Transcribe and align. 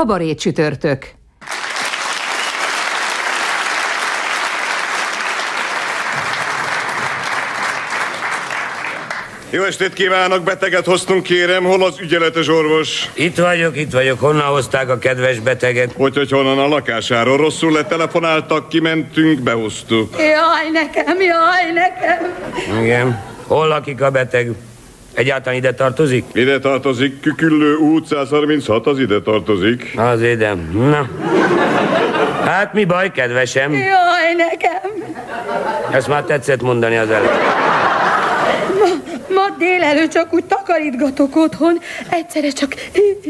Kabaré 0.00 0.34
csütörtök. 0.34 1.06
Jó 9.50 9.62
estét 9.62 9.92
kívánok, 9.92 10.42
beteget 10.42 10.84
hoztunk 10.84 11.22
kérem, 11.22 11.64
hol 11.64 11.84
az 11.84 12.00
ügyeletes 12.00 12.48
orvos? 12.48 13.10
Itt 13.14 13.36
vagyok, 13.36 13.76
itt 13.76 13.92
vagyok. 13.92 14.20
Honnan 14.20 14.46
hozták 14.46 14.88
a 14.88 14.98
kedves 14.98 15.38
beteget? 15.38 15.92
Hogy, 15.92 16.16
hogy 16.16 16.30
honnan 16.30 16.58
a 16.58 16.68
lakásáról 16.68 17.36
rosszul 17.36 17.72
letelefonáltak, 17.72 18.68
kimentünk, 18.68 19.40
behoztuk. 19.40 20.14
Jaj, 20.18 20.70
nekem, 20.72 21.20
jaj, 21.20 21.72
nekem. 21.74 22.82
Igen. 22.82 23.22
Hol 23.46 23.68
lakik 23.68 24.02
a 24.02 24.10
beteg? 24.10 24.50
Egyáltalán 25.20 25.58
ide 25.58 25.74
tartozik? 25.74 26.24
Ide 26.32 26.58
tartozik, 26.58 27.20
Küküllő 27.20 27.74
út 27.76 28.06
136, 28.06 28.86
az 28.86 28.98
ide 28.98 29.20
tartozik. 29.20 29.92
Az 29.96 30.22
ide. 30.22 30.54
Na. 30.72 31.08
Hát 32.44 32.72
mi 32.72 32.84
baj, 32.84 33.12
kedvesem? 33.12 33.72
Jaj, 33.72 34.34
nekem. 34.36 34.90
Ezt 35.90 36.08
már 36.08 36.22
tetszett 36.22 36.62
mondani 36.62 36.96
az 36.96 37.10
előtt. 37.10 37.30
Ma, 38.78 38.86
ma 39.34 39.56
délelőtt 39.58 40.10
csak 40.10 40.32
úgy 40.32 40.44
takarítgatok 40.44 41.36
otthon, 41.36 41.78
egyszerre 42.10 42.50
csak 42.50 42.74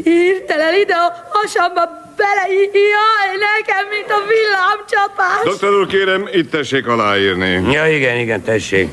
hirtelen 0.03 0.73
ide 0.81 0.93
a 0.93 1.27
hasamba 1.29 1.81
bele, 2.15 2.45
jaj, 2.73 3.37
nekem, 3.49 3.85
mint 3.89 4.09
a 4.09 4.19
villámcsapás. 4.27 5.43
Doktor 5.43 5.79
úr, 5.79 5.87
kérem, 5.87 6.27
itt 6.31 6.51
tessék 6.51 6.87
aláírni. 6.87 7.71
Ja, 7.71 7.87
igen, 7.87 8.17
igen, 8.17 8.41
tessék. 8.41 8.89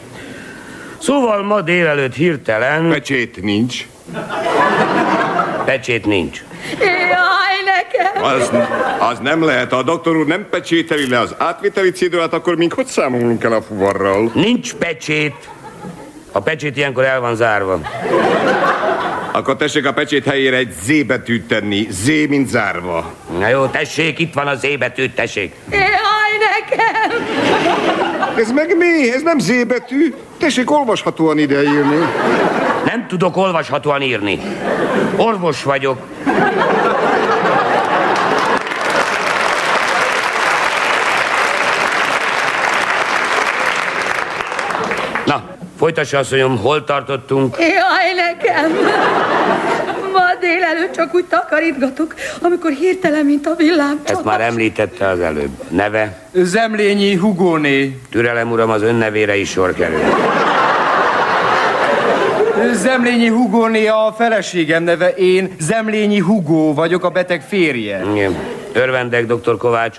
Szóval 0.98 1.42
ma 1.42 1.60
délelőtt 1.60 2.14
hirtelen... 2.14 2.88
Pecsét 2.88 3.42
nincs. 3.42 3.86
Pecsét 5.64 6.06
nincs. 6.06 6.42
Jaj, 6.80 7.58
nekem. 7.64 8.22
Az, 8.22 8.50
az 9.10 9.18
nem 9.18 9.44
lehet. 9.44 9.72
A 9.72 9.82
doktor 9.82 10.16
úr 10.16 10.26
nem 10.26 10.46
pecsételi 10.50 11.08
le 11.08 11.18
az 11.18 11.34
átviteli 11.38 11.90
cédulát, 11.90 12.32
akkor 12.32 12.56
mink 12.56 12.72
hogy 12.72 12.86
számolunk 12.86 13.44
el 13.44 13.52
a 13.52 13.62
fuvarral? 13.62 14.30
Nincs 14.34 14.74
pecsét. 14.74 15.48
A 16.32 16.40
pecsét 16.40 16.76
ilyenkor 16.76 17.04
el 17.04 17.20
van 17.20 17.34
zárva. 17.34 17.80
Akkor 19.38 19.56
tessék 19.56 19.86
a 19.86 19.92
pecsét 19.92 20.24
helyére 20.24 20.56
egy 20.56 20.72
Z 20.82 21.06
betűt 21.06 21.46
tenni. 21.46 21.86
Z, 21.90 22.06
mint 22.28 22.48
zárva. 22.48 23.12
Na 23.38 23.48
jó, 23.48 23.66
tessék, 23.66 24.18
itt 24.18 24.34
van 24.34 24.46
a 24.46 24.54
Z 24.54 24.78
betű, 24.78 25.08
tessék. 25.08 25.54
Jaj, 25.70 25.80
nekem. 26.60 27.26
Ez 28.36 28.52
meg 28.52 28.76
mi? 28.76 29.12
Ez 29.12 29.22
nem 29.22 29.38
Z 29.38 29.66
betű. 29.66 30.14
Tessék 30.38 30.70
olvashatóan 30.70 31.38
ide 31.38 31.62
írni. 31.62 31.98
Nem 32.84 33.06
tudok 33.08 33.36
olvashatóan 33.36 34.02
írni. 34.02 34.40
Orvos 35.16 35.62
vagyok. 35.62 35.98
Na, 45.24 45.42
folytassa 45.78 46.18
asszonyom, 46.18 46.58
hol 46.58 46.84
tartottunk? 46.84 47.56
Jaj, 47.58 48.14
nekem. 48.16 48.70
Ma 50.12 50.34
délelőtt 50.40 50.92
csak 50.94 51.14
úgy 51.14 51.24
takarítgatok, 51.24 52.14
amikor 52.42 52.70
hirtelen, 52.70 53.24
mint 53.24 53.46
a 53.46 53.54
villámcsapás. 53.56 54.10
Ezt 54.10 54.24
már 54.24 54.40
említette 54.40 55.08
az 55.08 55.20
előbb. 55.20 55.50
Neve? 55.68 56.18
Zemlényi 56.32 57.14
Hugóné. 57.14 58.00
Türelem, 58.10 58.50
uram, 58.50 58.70
az 58.70 58.82
önnevére 58.82 59.36
is 59.36 59.50
sor 59.50 59.72
kerül. 59.72 60.00
Zemlényi 62.72 63.28
Hugóné 63.28 63.86
a 63.86 64.14
feleségem 64.16 64.82
neve, 64.82 65.08
én 65.08 65.54
Zemlényi 65.60 66.18
Hugó 66.18 66.74
vagyok, 66.74 67.04
a 67.04 67.08
beteg 67.10 67.42
férje. 67.48 68.04
Igen. 68.12 68.36
Örvendek, 68.72 69.26
dr. 69.26 69.56
Kovács. 69.56 69.96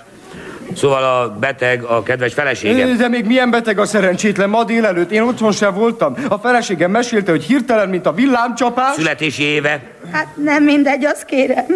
Szóval 0.76 1.02
a 1.02 1.36
beteg, 1.38 1.82
a 1.82 2.02
kedves 2.02 2.34
feleségem. 2.34 2.96
De 2.96 3.08
még 3.08 3.24
milyen 3.24 3.50
beteg 3.50 3.78
a 3.78 3.84
szerencsétlen 3.84 4.48
ma 4.48 4.64
délelőtt? 4.64 5.10
Én 5.10 5.22
otthon 5.22 5.52
sem 5.52 5.74
voltam. 5.74 6.14
A 6.28 6.38
feleségem 6.38 6.90
mesélte, 6.90 7.30
hogy 7.30 7.44
hirtelen, 7.44 7.88
mint 7.88 8.06
a 8.06 8.12
villámcsapás. 8.12 8.94
Születési 8.94 9.42
éve. 9.42 9.80
Hát 10.12 10.26
nem 10.36 10.64
mindegy, 10.64 11.04
azt 11.04 11.24
kérem. 11.24 11.66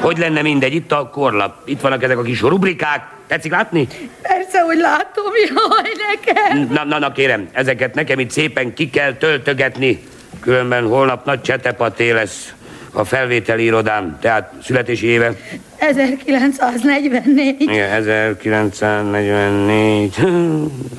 Hogy 0.00 0.18
lenne 0.18 0.42
mindegy, 0.42 0.74
itt 0.74 0.92
a 0.92 1.10
korlap. 1.12 1.54
Itt 1.64 1.80
vannak 1.80 2.02
ezek 2.02 2.18
a 2.18 2.22
kis 2.22 2.40
rubrikák. 2.40 3.14
Tetszik 3.26 3.52
látni? 3.52 3.86
Persze, 4.22 4.60
hogy 4.60 4.78
látom, 4.78 5.32
jaj, 5.48 5.92
nekem. 6.10 6.68
Na, 6.70 6.84
na, 6.84 6.98
na 6.98 7.12
kérem, 7.12 7.48
ezeket 7.52 7.94
nekem 7.94 8.18
itt 8.18 8.30
szépen 8.30 8.74
ki 8.74 8.90
kell 8.90 9.12
töltögetni. 9.12 10.02
Különben 10.40 10.86
holnap 10.86 11.24
nagy 11.24 11.40
csetepaté 11.40 12.10
lesz 12.10 12.54
a 12.96 13.04
felvételi 13.04 13.64
irodám, 13.64 14.18
tehát 14.20 14.52
születési 14.64 15.06
éve. 15.06 15.32
1944. 15.78 17.60
Igen, 17.60 17.90
1944. 17.90 20.14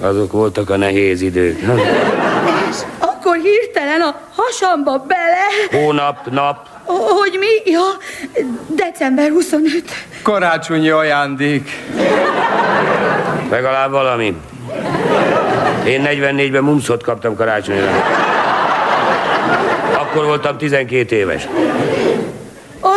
Azok 0.02 0.32
voltak 0.32 0.70
a 0.70 0.78
nehéz 0.78 1.22
idők. 1.22 1.60
És 2.70 2.76
akkor 3.00 3.36
hirtelen 3.36 4.02
a 4.02 4.16
hasamba 4.36 5.06
bele... 5.08 5.46
Hónap, 5.72 6.30
nap. 6.32 6.68
Hogy 6.86 7.38
mi? 7.40 7.72
Ja, 7.72 7.82
december 8.68 9.30
25. 9.30 9.84
Karácsonyi 10.22 10.90
ajándék. 10.90 11.70
Legalább 13.50 13.92
valami. 13.92 14.36
Én 15.86 16.04
44-ben 16.06 16.64
mumszot 16.64 17.04
kaptam 17.04 17.36
karácsonyra. 17.36 17.90
Akkor 19.94 20.26
voltam 20.26 20.58
12 20.58 21.16
éves. 21.16 21.48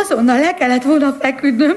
Azonnal 0.03 0.39
le 0.39 0.53
kellett 0.53 0.83
volna 0.83 1.15
feküdnöm. 1.19 1.75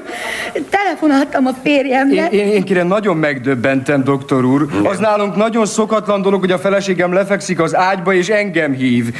Telefonáltam 0.69 1.45
a 1.45 1.53
férjemnek. 1.63 2.33
Én, 2.33 2.39
én, 2.39 2.47
én 2.47 2.63
kérem, 2.63 2.87
nagyon 2.87 3.17
megdöbbentem, 3.17 4.03
doktor 4.03 4.45
úr. 4.45 4.67
Az 4.83 4.97
nálunk 4.97 5.35
nagyon 5.35 5.65
szokatlan 5.65 6.21
dolog, 6.21 6.39
hogy 6.39 6.51
a 6.51 6.57
feleségem 6.57 7.13
lefekszik 7.13 7.59
az 7.59 7.75
ágyba, 7.75 8.13
és 8.13 8.29
engem 8.29 8.73
hív. 8.73 9.13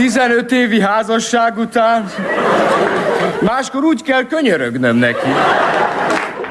15 0.00 0.52
évi 0.52 0.80
házasság 0.80 1.58
után 1.58 2.10
máskor 3.40 3.84
úgy 3.84 4.02
kell 4.02 4.26
könyörögnöm 4.26 4.96
neki. 4.96 5.28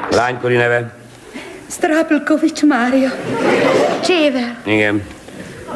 Lánykori 0.10 0.56
neve? 0.56 0.92
Strapelkovics 1.70 2.64
Mária. 2.64 3.10
Csével. 4.10 4.58
Igen. 4.66 5.04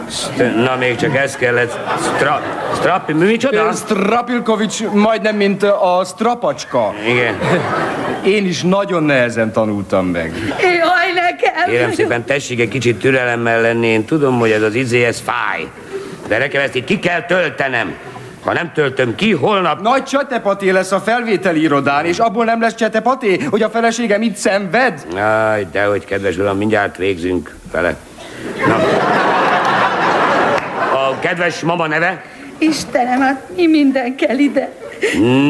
St- 0.10 0.56
na, 0.56 0.76
még 0.80 0.96
csak 0.96 1.16
ez 1.16 1.36
kellett. 1.36 1.80
Stra... 2.16 2.42
Strappi, 2.76 3.14
mi 3.14 3.26
micsoda? 3.26 3.72
Strapilkovics 3.72 4.84
majdnem, 4.94 5.36
mint 5.36 5.64
a 5.64 6.04
strapacska. 6.06 6.94
Igen. 7.08 7.36
Én 8.36 8.46
is 8.46 8.62
nagyon 8.62 9.04
nehezen 9.04 9.52
tanultam 9.52 10.06
meg. 10.06 10.34
Jaj, 10.62 11.14
nekem. 11.14 11.70
Kérem 11.70 11.92
szépen, 11.92 12.26
tessék 12.26 12.60
egy 12.60 12.70
kicsit 12.70 13.00
türelemmel 13.00 13.62
lenni. 13.62 13.88
Én 13.88 14.06
tudom, 14.06 14.40
hogy 14.40 14.52
ez 14.52 14.62
az 14.62 14.76
izé, 14.76 15.04
ez 15.04 15.24
fáj. 15.26 15.68
De 16.28 16.38
nekem 16.38 16.62
ezt 16.62 16.76
itt 16.76 16.86
ki 16.86 17.00
kell 17.00 17.22
töltenem. 17.22 17.96
Ha 18.44 18.54
nem 18.54 18.72
töltöm 18.74 19.16
ki, 19.16 19.32
holnap... 19.32 19.82
Nagy 19.82 20.04
csetepaté 20.04 20.70
lesz 20.70 20.92
a 20.92 21.00
felvételi 21.00 21.62
irodán, 21.62 22.06
és 22.06 22.20
abból 22.20 22.46
nem 22.46 22.62
lesz 22.62 22.76
csetepaté, 22.76 23.40
hogy 23.50 23.62
a 23.62 23.70
feleségem 23.70 24.22
itt 24.22 24.36
szenved? 24.36 25.06
Aj, 25.16 25.68
dehogy, 25.72 26.06
kedves 26.06 26.38
uram, 26.38 26.58
mindjárt 26.58 26.98
végzünk 26.98 27.56
vele. 27.72 27.96
Na. 28.68 28.76
A 30.94 31.20
kedves 31.20 31.60
mama 31.60 31.88
neve? 31.88 32.24
Istenem, 32.58 33.20
hát 33.20 33.42
mi 33.56 33.68
minden 33.68 34.16
kell 34.16 34.38
ide. 34.38 34.70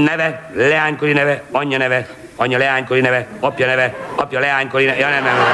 Neve, 0.06 0.50
leánykori 0.56 1.14
neve, 1.14 1.44
anyja 1.52 1.78
neve, 1.78 2.08
anyja 2.36 2.58
leánykori 2.58 3.02
neve, 3.02 3.28
apja 3.40 3.68
neve, 3.68 3.96
apja 4.16 4.40
leánykori 4.40 4.86
neve, 4.86 5.00
ja 5.00 5.10
nem, 5.10 5.24
nem, 5.24 5.36
nem. 5.36 5.46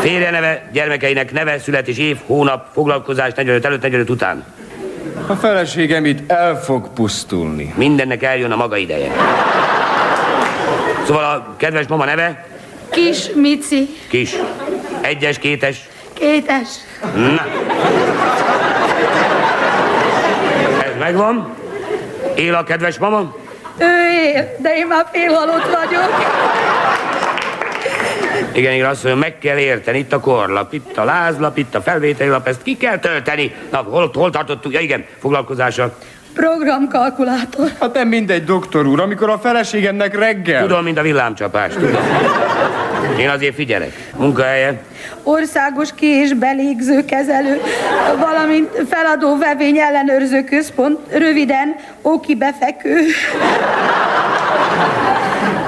Férje 0.00 0.30
neve, 0.30 0.68
gyermekeinek 0.72 1.32
neve, 1.32 1.58
születés 1.58 1.98
év, 1.98 2.18
hónap, 2.26 2.66
foglalkozás, 2.72 3.32
45 3.34 3.64
előtt, 3.64 3.82
45 3.82 4.10
után. 4.10 4.44
A 5.26 5.34
feleségem 5.34 6.04
itt 6.04 6.30
el 6.30 6.60
fog 6.60 6.88
pusztulni. 6.88 7.72
Mindennek 7.76 8.22
eljön 8.22 8.52
a 8.52 8.56
maga 8.56 8.76
ideje. 8.76 9.10
Szóval 11.06 11.24
a 11.24 11.54
kedves 11.56 11.86
mama 11.86 12.04
neve? 12.04 12.46
Kis 12.90 13.30
Mici. 13.34 13.88
Kis. 14.08 14.36
Egyes, 15.06 15.38
kétes, 15.38 15.88
Kétes. 16.14 16.68
Na. 17.14 17.46
Ez 20.84 20.98
megvan. 20.98 21.54
Él 22.34 22.54
a 22.54 22.64
kedves 22.64 22.98
mama? 22.98 23.36
Ő 23.78 23.84
él, 24.24 24.56
de 24.58 24.76
én 24.76 24.86
már 24.86 25.06
félhalott 25.12 25.64
vagyok. 25.64 26.10
Igen, 28.52 28.72
igen, 28.72 28.88
azt 28.88 29.04
mondja, 29.04 29.20
meg 29.20 29.38
kell 29.38 29.56
érteni, 29.56 29.98
itt 29.98 30.12
a 30.12 30.20
korlap, 30.20 30.72
itt 30.72 30.96
a 30.96 31.04
lázlap, 31.04 31.58
itt 31.58 31.74
a 31.74 31.80
felvételi 31.80 32.30
lap, 32.30 32.46
ezt 32.46 32.62
ki 32.62 32.76
kell 32.76 32.98
tölteni. 32.98 33.54
Na, 33.70 33.78
hol, 33.78 34.10
hol 34.14 34.30
tartottuk? 34.30 34.72
Ja, 34.72 34.80
igen, 34.80 35.04
foglalkozása. 35.20 35.96
Programkalkulátor. 36.36 37.70
Hát 37.80 37.94
nem 37.94 38.08
mindegy, 38.08 38.44
doktor 38.44 38.86
úr, 38.86 39.00
amikor 39.00 39.30
a 39.30 39.38
feleségemnek 39.38 40.18
reggel... 40.18 40.60
Tudom, 40.62 40.84
mint 40.84 40.98
a 40.98 41.02
villámcsapás, 41.02 41.72
tudom. 41.72 42.02
Én 43.18 43.28
azért 43.28 43.54
figyelek. 43.54 44.10
Munkahelye. 44.16 44.80
Országos 45.22 45.88
ki- 45.94 46.06
és 46.06 46.32
belégző 46.32 47.04
kezelő, 47.04 47.60
valamint 48.18 48.68
feladó 48.88 49.38
vevény 49.38 49.78
ellenőrző 49.78 50.44
központ, 50.44 50.98
röviden 51.12 51.74
Oki 52.02 52.34
befekő. 52.34 53.00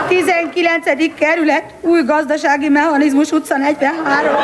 19. 0.09 0.85
kerület, 1.19 1.65
új 1.81 2.03
gazdasági 2.05 2.69
mechanizmus 2.69 3.31
utca 3.31 3.57
43. 3.57 4.35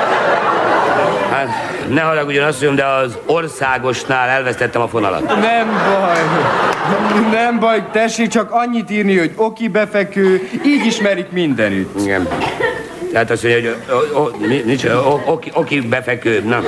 Hát, 1.35 1.49
ne 1.89 2.01
haragudjon, 2.01 2.45
azt 2.45 2.63
mondjam, 2.63 2.89
de 2.89 2.95
az 2.95 3.19
országosnál 3.27 4.29
elvesztettem 4.29 4.83
a 4.83 4.89
fonalat. 4.89 5.27
Nem 5.27 5.67
baj. 5.69 6.19
Nem 7.31 7.59
baj, 7.59 7.85
tessék 7.93 8.29
csak 8.29 8.51
annyit 8.51 8.91
írni, 8.91 9.19
hogy 9.19 9.33
oki 9.37 9.69
befekő, 9.69 10.49
így 10.65 10.87
ismerik 10.87 11.31
mindenütt. 11.31 12.01
Igen. 12.01 12.29
Tehát 13.15 13.31
azt 13.31 13.43
mondja, 13.43 13.73
hogy 13.89 13.97
o, 14.13 14.19
o, 14.21 14.31
nincs, 14.67 14.85
o, 14.85 15.21
oki, 15.27 15.51
oki 15.55 15.81
befekő. 15.81 16.43
Na, 16.45 16.63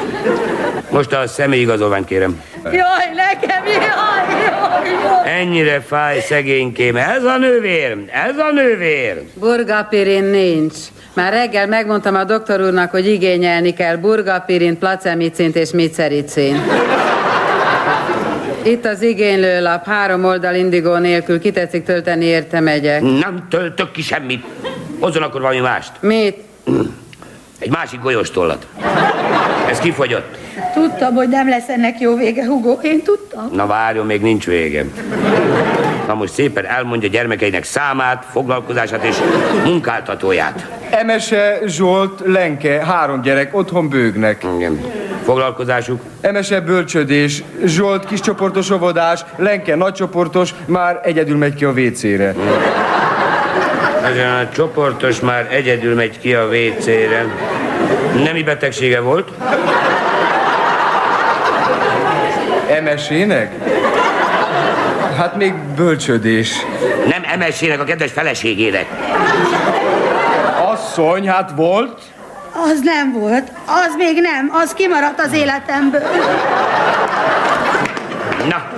most 0.90 1.12
a 1.12 1.26
személyigazolványt 1.26 2.06
kérem. 2.06 2.42
Jaj, 2.64 2.74
nekem, 3.14 3.66
jaj, 3.66 3.74
jaj, 3.74 4.90
jaj. 5.04 5.40
Ennyire 5.40 5.80
fáj 5.80 6.20
szegénykém. 6.20 6.96
Ez 6.96 7.24
a 7.24 7.38
nővér, 7.38 7.96
ez 8.28 8.38
a 8.38 8.52
nővér. 8.52 9.22
Burgapirin 9.34 10.24
nincs. 10.24 10.74
Már 11.14 11.32
reggel 11.32 11.66
megmondtam 11.66 12.14
a 12.14 12.24
doktor 12.24 12.60
úrnak, 12.60 12.90
hogy 12.90 13.06
igényelni 13.06 13.72
kell 13.72 13.96
burgapirin, 13.96 14.78
placemicint 14.78 15.56
és 15.56 15.70
micericin. 15.70 16.60
Itt 18.62 18.84
az 18.84 19.02
igénylőlap, 19.02 19.86
három 19.86 20.24
oldal 20.24 20.54
indigó 20.54 20.96
nélkül, 20.96 21.40
ki 21.40 21.50
tetszik 21.50 21.84
tölteni, 21.84 22.24
érte 22.24 22.60
megyek. 22.60 23.00
Nem 23.00 23.46
töltök 23.50 23.90
ki 23.90 24.02
semmit. 24.02 24.44
Hozzon 25.00 25.22
akkor 25.22 25.40
valami 25.40 25.60
mást. 25.60 25.92
Mit? 26.00 26.36
Egy 27.58 27.70
másik 27.70 28.00
golyós 28.00 28.30
tollat. 28.30 28.66
Ez 29.68 29.78
kifogyott. 29.78 30.36
Tudtam, 30.74 31.14
hogy 31.14 31.28
nem 31.28 31.48
lesz 31.48 31.68
ennek 31.68 32.00
jó 32.00 32.16
vége, 32.16 32.46
Hugo. 32.46 32.78
Én 32.82 33.02
tudtam. 33.02 33.48
Na 33.52 33.66
várjon, 33.66 34.06
még 34.06 34.20
nincs 34.20 34.46
vége. 34.46 34.84
Na 36.06 36.14
most 36.14 36.32
szépen 36.32 36.64
elmondja 36.64 37.08
gyermekeinek 37.08 37.64
számát, 37.64 38.26
foglalkozását 38.30 39.04
és 39.04 39.16
munkáltatóját. 39.64 40.66
Emese, 40.90 41.58
Zsolt, 41.66 42.20
Lenke, 42.24 42.84
három 42.84 43.22
gyerek, 43.22 43.56
otthon 43.56 43.88
bőgnek. 43.88 44.46
Igen. 44.56 44.80
Foglalkozásuk? 45.24 46.00
Emese 46.20 46.60
bölcsödés, 46.60 47.42
Zsolt 47.64 48.04
kiscsoportos 48.04 48.70
óvodás, 48.70 49.24
Lenke 49.36 49.76
nagycsoportos, 49.76 50.54
már 50.66 51.00
egyedül 51.04 51.36
megy 51.36 51.54
ki 51.54 51.64
a 51.64 51.70
WC-re. 51.70 52.34
Ezen 54.10 54.34
a 54.34 54.48
csoportos 54.50 55.20
már 55.20 55.46
egyedül 55.50 55.94
megy 55.94 56.18
ki 56.20 56.34
a 56.34 56.46
WC-re. 56.46 57.26
Nemi 58.24 58.42
betegsége 58.42 59.00
volt? 59.00 59.30
Emesének? 62.70 63.52
Hát 65.16 65.36
még 65.36 65.54
bölcsödés. 65.76 66.52
Nem 67.08 67.22
emesének 67.32 67.80
a 67.80 67.84
kedves 67.84 68.12
feleségének. 68.12 68.86
Asszony, 70.72 71.28
hát 71.28 71.52
volt? 71.56 72.00
Az 72.52 72.80
nem 72.82 73.12
volt. 73.12 73.52
Az 73.66 73.94
még 73.96 74.20
nem. 74.20 74.50
Az 74.52 74.72
kimaradt 74.74 75.20
az 75.20 75.32
életemből. 75.32 76.02
Na, 78.48 78.70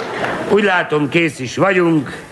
úgy 0.48 0.62
látom, 0.62 1.08
kész 1.08 1.38
is 1.38 1.56
vagyunk. 1.56 2.26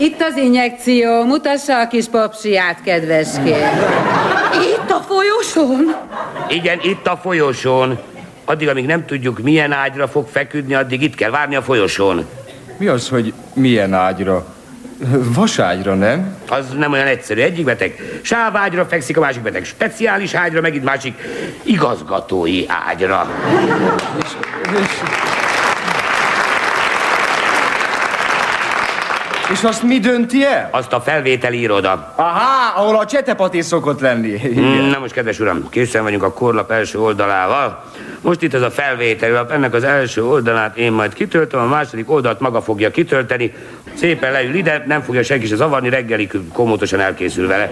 Itt 0.00 0.20
az 0.20 0.36
injekció, 0.36 1.24
mutassa 1.24 1.80
a 1.80 1.86
kis 1.86 2.06
popsiát, 2.06 2.82
kedveském. 2.82 3.68
Itt 4.52 4.90
a 4.90 5.04
folyosón? 5.08 5.94
Igen, 6.48 6.78
itt 6.82 7.06
a 7.06 7.16
folyosón. 7.16 7.98
Addig, 8.44 8.68
amíg 8.68 8.86
nem 8.86 9.06
tudjuk, 9.06 9.38
milyen 9.38 9.72
ágyra 9.72 10.08
fog 10.08 10.28
feküdni, 10.28 10.74
addig 10.74 11.02
itt 11.02 11.14
kell 11.14 11.30
várni 11.30 11.56
a 11.56 11.62
folyosón. 11.62 12.26
Mi 12.76 12.86
az, 12.86 13.08
hogy 13.08 13.32
milyen 13.54 13.94
ágyra? 13.94 14.46
Vaságyra, 15.34 15.94
nem? 15.94 16.36
Az 16.48 16.64
nem 16.78 16.92
olyan 16.92 17.06
egyszerű. 17.06 17.40
Egyik 17.40 17.64
beteg 17.64 18.20
sávágyra 18.22 18.84
fekszik, 18.84 19.16
a 19.16 19.20
másik 19.20 19.42
beteg 19.42 19.64
speciális 19.64 20.34
ágyra, 20.34 20.60
megint 20.60 20.84
másik 20.84 21.14
igazgatói 21.62 22.64
ágyra. 22.88 23.30
És 24.22 24.28
azt 29.64 29.82
mi 29.82 29.98
dönti 29.98 30.44
el? 30.44 30.68
Azt 30.72 30.92
a 30.92 31.00
felvételi 31.00 31.60
iroda. 31.60 32.12
Aha, 32.16 32.80
ahol 32.80 32.96
a 32.98 33.06
csetepaté 33.06 33.60
szokott 33.60 34.00
lenni. 34.00 34.38
Mm, 34.60 34.90
Na 34.90 34.98
most, 34.98 35.12
kedves 35.12 35.40
uram, 35.40 35.68
készen 35.68 36.02
vagyunk 36.02 36.22
a 36.22 36.32
korlap 36.32 36.70
első 36.70 36.98
oldalával. 36.98 37.84
Most 38.20 38.42
itt 38.42 38.54
ez 38.54 38.62
a 38.62 38.70
felvételi 38.70 39.32
lap, 39.32 39.50
ennek 39.50 39.74
az 39.74 39.84
első 39.84 40.24
oldalát 40.24 40.76
én 40.76 40.92
majd 40.92 41.14
kitöltöm, 41.14 41.60
a 41.60 41.64
második 41.64 42.10
oldalt 42.10 42.40
maga 42.40 42.62
fogja 42.62 42.90
kitölteni. 42.90 43.52
Szépen 43.94 44.32
leül 44.32 44.54
ide, 44.54 44.84
nem 44.86 45.02
fogja 45.02 45.22
senki 45.22 45.46
se 45.46 45.56
zavarni, 45.56 45.88
reggelig 45.88 46.30
komótosan 46.52 47.00
elkészül 47.00 47.46
vele. 47.46 47.70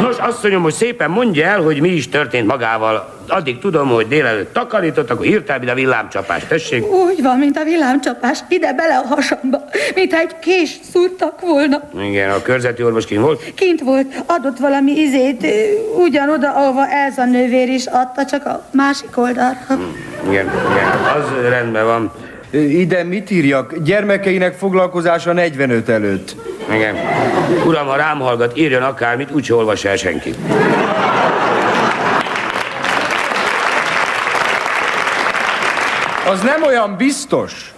Nos, 0.00 0.16
azt 0.18 0.42
mondjam, 0.42 0.62
hogy 0.62 0.72
szépen 0.72 1.10
mondja 1.10 1.46
el, 1.46 1.60
hogy 1.60 1.80
mi 1.80 1.88
is 1.88 2.08
történt 2.08 2.46
magával. 2.46 3.15
Addig 3.28 3.58
tudom, 3.58 3.88
hogy 3.88 4.06
délelőtt 4.06 4.52
takarított, 4.52 5.10
akkor 5.10 5.26
hirtelen, 5.26 5.60
mint 5.60 5.72
a 5.72 5.74
villámcsapás. 5.74 6.44
Tessék? 6.48 6.86
Úgy 6.92 7.22
van, 7.22 7.38
mint 7.38 7.56
a 7.56 7.64
villámcsapás. 7.64 8.38
Ide 8.48 8.72
bele 8.72 8.96
a 8.96 9.06
hasamba. 9.14 9.64
Mintha 9.94 10.18
egy 10.18 10.38
kés 10.38 10.78
szúrtak 10.92 11.40
volna. 11.40 11.82
Igen, 12.08 12.30
a 12.30 12.42
körzeti 12.42 12.82
orvos 12.82 13.06
kint 13.06 13.20
volt. 13.20 13.54
Kint 13.54 13.80
volt, 13.80 14.22
adott 14.26 14.58
valami 14.58 14.92
izét, 14.92 15.46
ugyanoda, 15.98 16.52
ahova 16.54 16.86
ez 16.88 17.18
a 17.18 17.24
nővér 17.24 17.68
is 17.68 17.86
adta, 17.86 18.24
csak 18.24 18.46
a 18.46 18.66
másik 18.72 19.18
oldalra. 19.18 19.58
Igen, 20.28 20.50
igen, 20.70 20.88
az 21.16 21.48
rendben 21.48 21.84
van. 21.84 22.12
Ide 22.50 23.02
mit 23.02 23.30
írjak? 23.30 23.78
Gyermekeinek 23.78 24.54
foglalkozása 24.54 25.32
45 25.32 25.88
előtt. 25.88 26.36
Igen. 26.74 26.94
Uram, 27.66 27.86
ha 27.86 27.96
rám 27.96 28.18
hallgat, 28.18 28.58
írjon 28.58 28.82
akármit, 28.82 29.30
úgyse 29.30 29.54
olvas 29.54 29.84
el 29.84 29.96
senki. 29.96 30.34
Az 36.26 36.42
nem 36.42 36.62
olyan 36.62 36.96
biztos. 36.96 37.72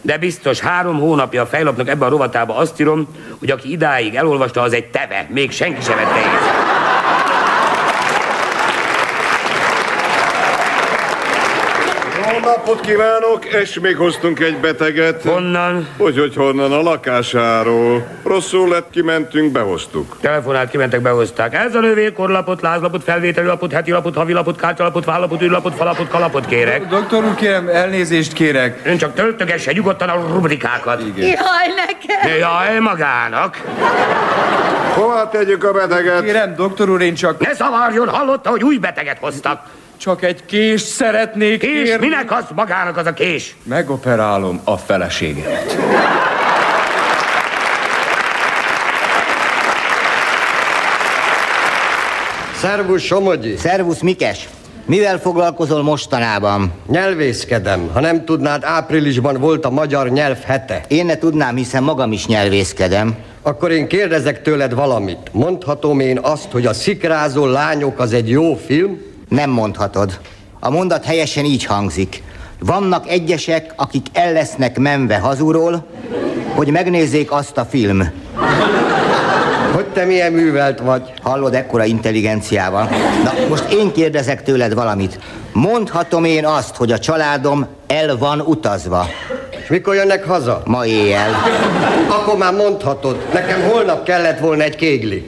De 0.00 0.18
biztos 0.18 0.60
három 0.60 0.98
hónapja 0.98 1.42
a 1.42 1.46
fejlapnak 1.46 1.88
ebben 1.88 2.08
a 2.08 2.10
rovatába 2.10 2.56
azt 2.56 2.80
írom, 2.80 3.08
hogy 3.38 3.50
aki 3.50 3.70
idáig 3.70 4.14
elolvasta, 4.14 4.60
az 4.62 4.72
egy 4.72 4.86
teve. 4.86 5.26
Még 5.30 5.50
senki 5.50 5.80
sem 5.80 5.96
vette 5.96 6.18
észre. 6.18 6.73
Napot 12.44 12.80
kívánok, 12.80 13.44
és 13.44 13.78
még 13.80 13.96
hoztunk 13.96 14.40
egy 14.40 14.56
beteget. 14.56 15.22
Honnan? 15.22 15.88
Hogy, 15.98 16.18
hogy 16.18 16.34
honnan 16.34 16.72
a 16.72 16.82
lakásáról. 16.82 18.06
Rosszul 18.24 18.68
lett, 18.68 18.90
kimentünk, 18.90 19.52
behoztuk. 19.52 20.16
Telefonát 20.20 20.70
kimentek, 20.70 21.00
behozták. 21.00 21.54
Ez 21.54 21.74
a 21.74 21.80
nővér 21.80 22.12
korlapot, 22.12 22.60
lázlapot, 22.60 23.02
felvételi 23.02 23.46
lapot, 23.46 23.72
heti 23.72 23.90
lapot, 23.90 24.14
havi 24.14 24.32
lapot, 24.32 24.56
kártyalapot, 24.56 25.04
vállapot, 25.04 25.42
űrlapot, 25.42 25.74
falapot, 25.74 26.08
kalapot 26.08 26.46
kérek. 26.46 26.86
Doktor 26.86 27.24
úr, 27.24 27.34
kérem, 27.34 27.68
elnézést 27.68 28.32
kérek. 28.32 28.80
Ön 28.84 28.96
csak 28.96 29.14
töltögesse 29.14 29.72
nyugodtan 29.72 30.08
a 30.08 30.14
rubrikákat. 30.32 31.02
Jaj, 31.16 31.26
nekem! 31.76 32.38
Jaj, 32.38 32.78
magának. 32.78 33.60
Hova 34.94 35.28
tegyük 35.28 35.64
a 35.64 35.72
beteget? 35.72 36.24
Kérem, 36.24 36.54
doktor 36.54 36.90
úr, 36.90 37.00
én 37.00 37.14
csak, 37.14 37.46
Ne 37.46 37.54
szavarjon, 37.54 38.08
hallotta, 38.08 38.50
hogy 38.50 38.62
új 38.62 38.76
beteget 38.78 39.18
hoztak. 39.20 39.60
Csak 40.04 40.22
egy 40.22 40.44
kést 40.44 40.86
szeretnék 40.86 41.60
Kés, 41.60 41.88
kérni. 41.88 42.06
minek 42.06 42.32
az 42.32 42.44
magának 42.54 42.96
az 42.96 43.06
a 43.06 43.12
kés? 43.12 43.56
Megoperálom 43.62 44.60
a 44.64 44.76
feleségemet. 44.76 45.76
Szervusz, 52.54 53.02
Somogyi! 53.02 53.56
Szervusz, 53.56 54.00
Mikes! 54.00 54.48
Mivel 54.86 55.18
foglalkozol 55.18 55.82
mostanában? 55.82 56.72
Nyelvészkedem. 56.88 57.90
Ha 57.92 58.00
nem 58.00 58.24
tudnád, 58.24 58.64
áprilisban 58.64 59.40
volt 59.40 59.64
a 59.64 59.70
magyar 59.70 60.08
nyelv 60.08 60.42
hete. 60.42 60.84
Én 60.88 61.06
ne 61.06 61.18
tudnám, 61.18 61.56
hiszen 61.56 61.82
magam 61.82 62.12
is 62.12 62.26
nyelvészkedem. 62.26 63.14
Akkor 63.42 63.70
én 63.70 63.88
kérdezek 63.88 64.42
tőled 64.42 64.74
valamit. 64.74 65.30
Mondhatom 65.32 66.00
én 66.00 66.18
azt, 66.22 66.50
hogy 66.50 66.66
a 66.66 66.72
szikrázó 66.72 67.46
lányok 67.46 67.98
az 67.98 68.12
egy 68.12 68.28
jó 68.28 68.56
film? 68.66 69.12
Nem 69.28 69.50
mondhatod. 69.50 70.20
A 70.60 70.70
mondat 70.70 71.04
helyesen 71.04 71.44
így 71.44 71.64
hangzik. 71.64 72.22
Vannak 72.58 73.08
egyesek, 73.08 73.72
akik 73.76 74.06
el 74.12 74.32
lesznek 74.32 74.78
menve 74.78 75.18
hazúról, 75.18 75.86
hogy 76.54 76.68
megnézzék 76.68 77.32
azt 77.32 77.56
a 77.56 77.64
film. 77.64 78.10
Hogy 79.72 79.86
te 79.86 80.04
milyen 80.04 80.32
művelt 80.32 80.80
vagy? 80.80 81.12
Hallod, 81.22 81.54
ekkora 81.54 81.84
intelligenciával. 81.84 82.88
Na, 83.24 83.32
most 83.48 83.72
én 83.72 83.92
kérdezek 83.92 84.42
tőled 84.42 84.74
valamit. 84.74 85.18
Mondhatom 85.52 86.24
én 86.24 86.46
azt, 86.46 86.76
hogy 86.76 86.92
a 86.92 86.98
családom 86.98 87.66
el 87.86 88.16
van 88.16 88.40
utazva. 88.40 89.06
És 89.62 89.68
mikor 89.68 89.94
jönnek 89.94 90.24
haza? 90.24 90.62
Ma 90.64 90.86
éjjel. 90.86 91.30
Akkor 92.08 92.36
már 92.36 92.52
mondhatod. 92.52 93.18
Nekem 93.32 93.62
holnap 93.62 94.04
kellett 94.04 94.38
volna 94.38 94.62
egy 94.62 94.76
kégli. 94.76 95.24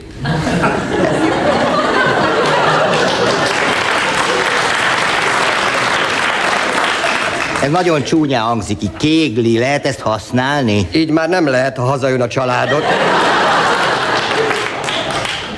Ez 7.61 7.71
nagyon 7.71 8.03
csúnyán 8.03 8.43
hangzik, 8.43 8.83
így 8.83 8.97
kégli, 8.97 9.57
lehet 9.57 9.85
ezt 9.85 9.99
használni? 9.99 10.87
Így 10.93 11.09
már 11.09 11.29
nem 11.29 11.47
lehet, 11.47 11.77
ha 11.77 11.83
hazajön 11.83 12.21
a 12.21 12.27
családot. 12.27 12.83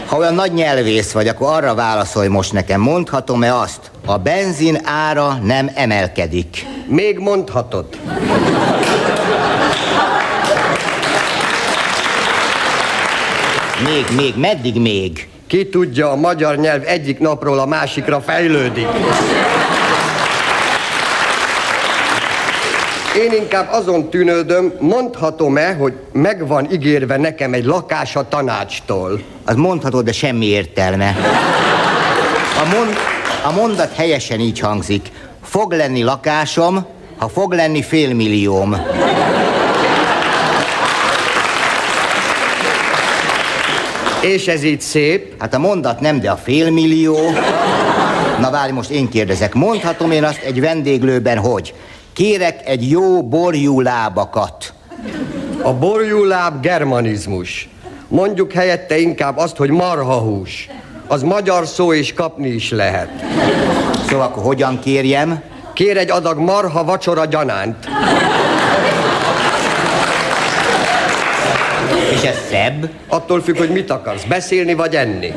Ha 0.06 0.18
olyan 0.18 0.34
nagy 0.34 0.54
nyelvész 0.54 1.12
vagy, 1.12 1.28
akkor 1.28 1.54
arra 1.54 1.76
válaszolj 1.76 2.28
most 2.28 2.54
nekem. 2.54 2.82
Mondhatom-e 2.82 3.56
azt, 3.56 3.92
a 4.06 4.18
benzin 4.18 4.80
ára 4.84 5.40
nem 5.44 5.72
emelkedik? 5.76 6.66
Még 6.88 7.18
mondhatod. 7.18 7.86
Még, 13.86 14.06
még, 14.16 14.34
meddig 14.38 14.82
még? 14.82 15.28
Ki 15.48 15.70
tudja, 15.70 16.12
a 16.12 16.16
magyar 16.16 16.56
nyelv 16.56 16.82
egyik 16.86 17.20
napról 17.20 17.60
a 17.60 17.66
másikra 17.66 18.22
fejlődik. 18.22 18.88
Én 23.16 23.32
inkább 23.32 23.68
azon 23.72 24.10
tűnődöm, 24.10 24.74
mondhatom-e, 24.80 25.74
hogy 25.74 25.94
meg 26.12 26.48
van 26.48 26.72
ígérve 26.72 27.18
nekem 27.18 27.54
egy 27.54 27.66
lakás 27.66 28.16
a 28.16 28.28
tanácstól. 28.28 29.22
Az 29.46 29.56
mondhatod, 29.56 30.06
de 30.06 30.12
semmi 30.12 30.46
értelme. 30.46 31.16
A, 32.64 32.76
mond, 32.76 32.96
a 33.44 33.52
mondat 33.52 33.96
helyesen 33.96 34.40
így 34.40 34.60
hangzik. 34.60 35.08
Fog 35.44 35.72
lenni 35.72 36.04
lakásom, 36.04 36.86
ha 37.18 37.28
fog 37.28 37.54
lenni 37.54 37.82
félmillióm. 37.82 38.76
És 44.22 44.48
ez 44.48 44.64
így 44.64 44.82
szép? 44.82 45.42
Hát 45.42 45.54
a 45.54 45.60
mondat 45.60 46.00
nem, 46.00 46.20
de 46.20 46.32
a 46.32 46.38
félmillió. 46.38 47.18
Na 48.40 48.50
várj, 48.50 48.72
most 48.72 48.90
én 48.90 49.10
kérdezek. 49.10 49.54
Mondhatom 49.54 50.12
én 50.12 50.24
azt 50.24 50.42
egy 50.42 50.60
vendéglőben, 50.60 51.38
hogy 51.38 51.74
kérek 52.20 52.62
egy 52.66 52.90
jó 52.90 53.24
borjú 53.24 53.82
lábakat. 53.82 54.74
A 55.62 55.74
borjúláb 55.74 56.62
germanizmus. 56.62 57.70
Mondjuk 58.08 58.52
helyette 58.52 58.98
inkább 58.98 59.38
azt, 59.38 59.58
hogy 59.58 59.70
marhahús. 59.70 60.68
Az 61.08 61.22
magyar 61.22 61.68
szó 61.68 61.94
és 61.94 62.14
kapni 62.14 62.48
is 62.48 62.72
lehet. 62.72 63.10
Szóval 64.08 64.26
akkor 64.26 64.44
hogyan 64.44 64.80
kérjem? 64.80 65.42
Kér 65.74 65.98
egy 65.98 66.12
adag 66.12 66.40
marha 66.40 66.84
vacsora 66.84 67.26
gyanánt. 67.26 67.90
És 72.12 72.22
ez 72.24 72.38
szebb? 72.50 72.90
Attól 73.08 73.42
függ, 73.42 73.58
hogy 73.58 73.72
mit 73.72 73.90
akarsz, 73.90 74.24
beszélni 74.24 74.74
vagy 74.74 74.96
enni. 74.96 75.34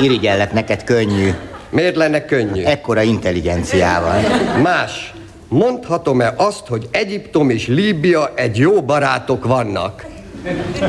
Irigyellek 0.00 0.52
neked 0.52 0.84
könnyű. 0.84 1.30
Miért 1.74 1.96
lenne 1.96 2.24
könnyű? 2.24 2.62
Ekkora 2.62 3.02
intelligenciával. 3.02 4.20
Más. 4.62 5.12
Mondhatom-e 5.48 6.34
azt, 6.36 6.66
hogy 6.66 6.88
Egyiptom 6.90 7.50
és 7.50 7.66
Líbia 7.66 8.32
egy 8.34 8.56
jó 8.56 8.82
barátok 8.82 9.44
vannak? 9.44 10.04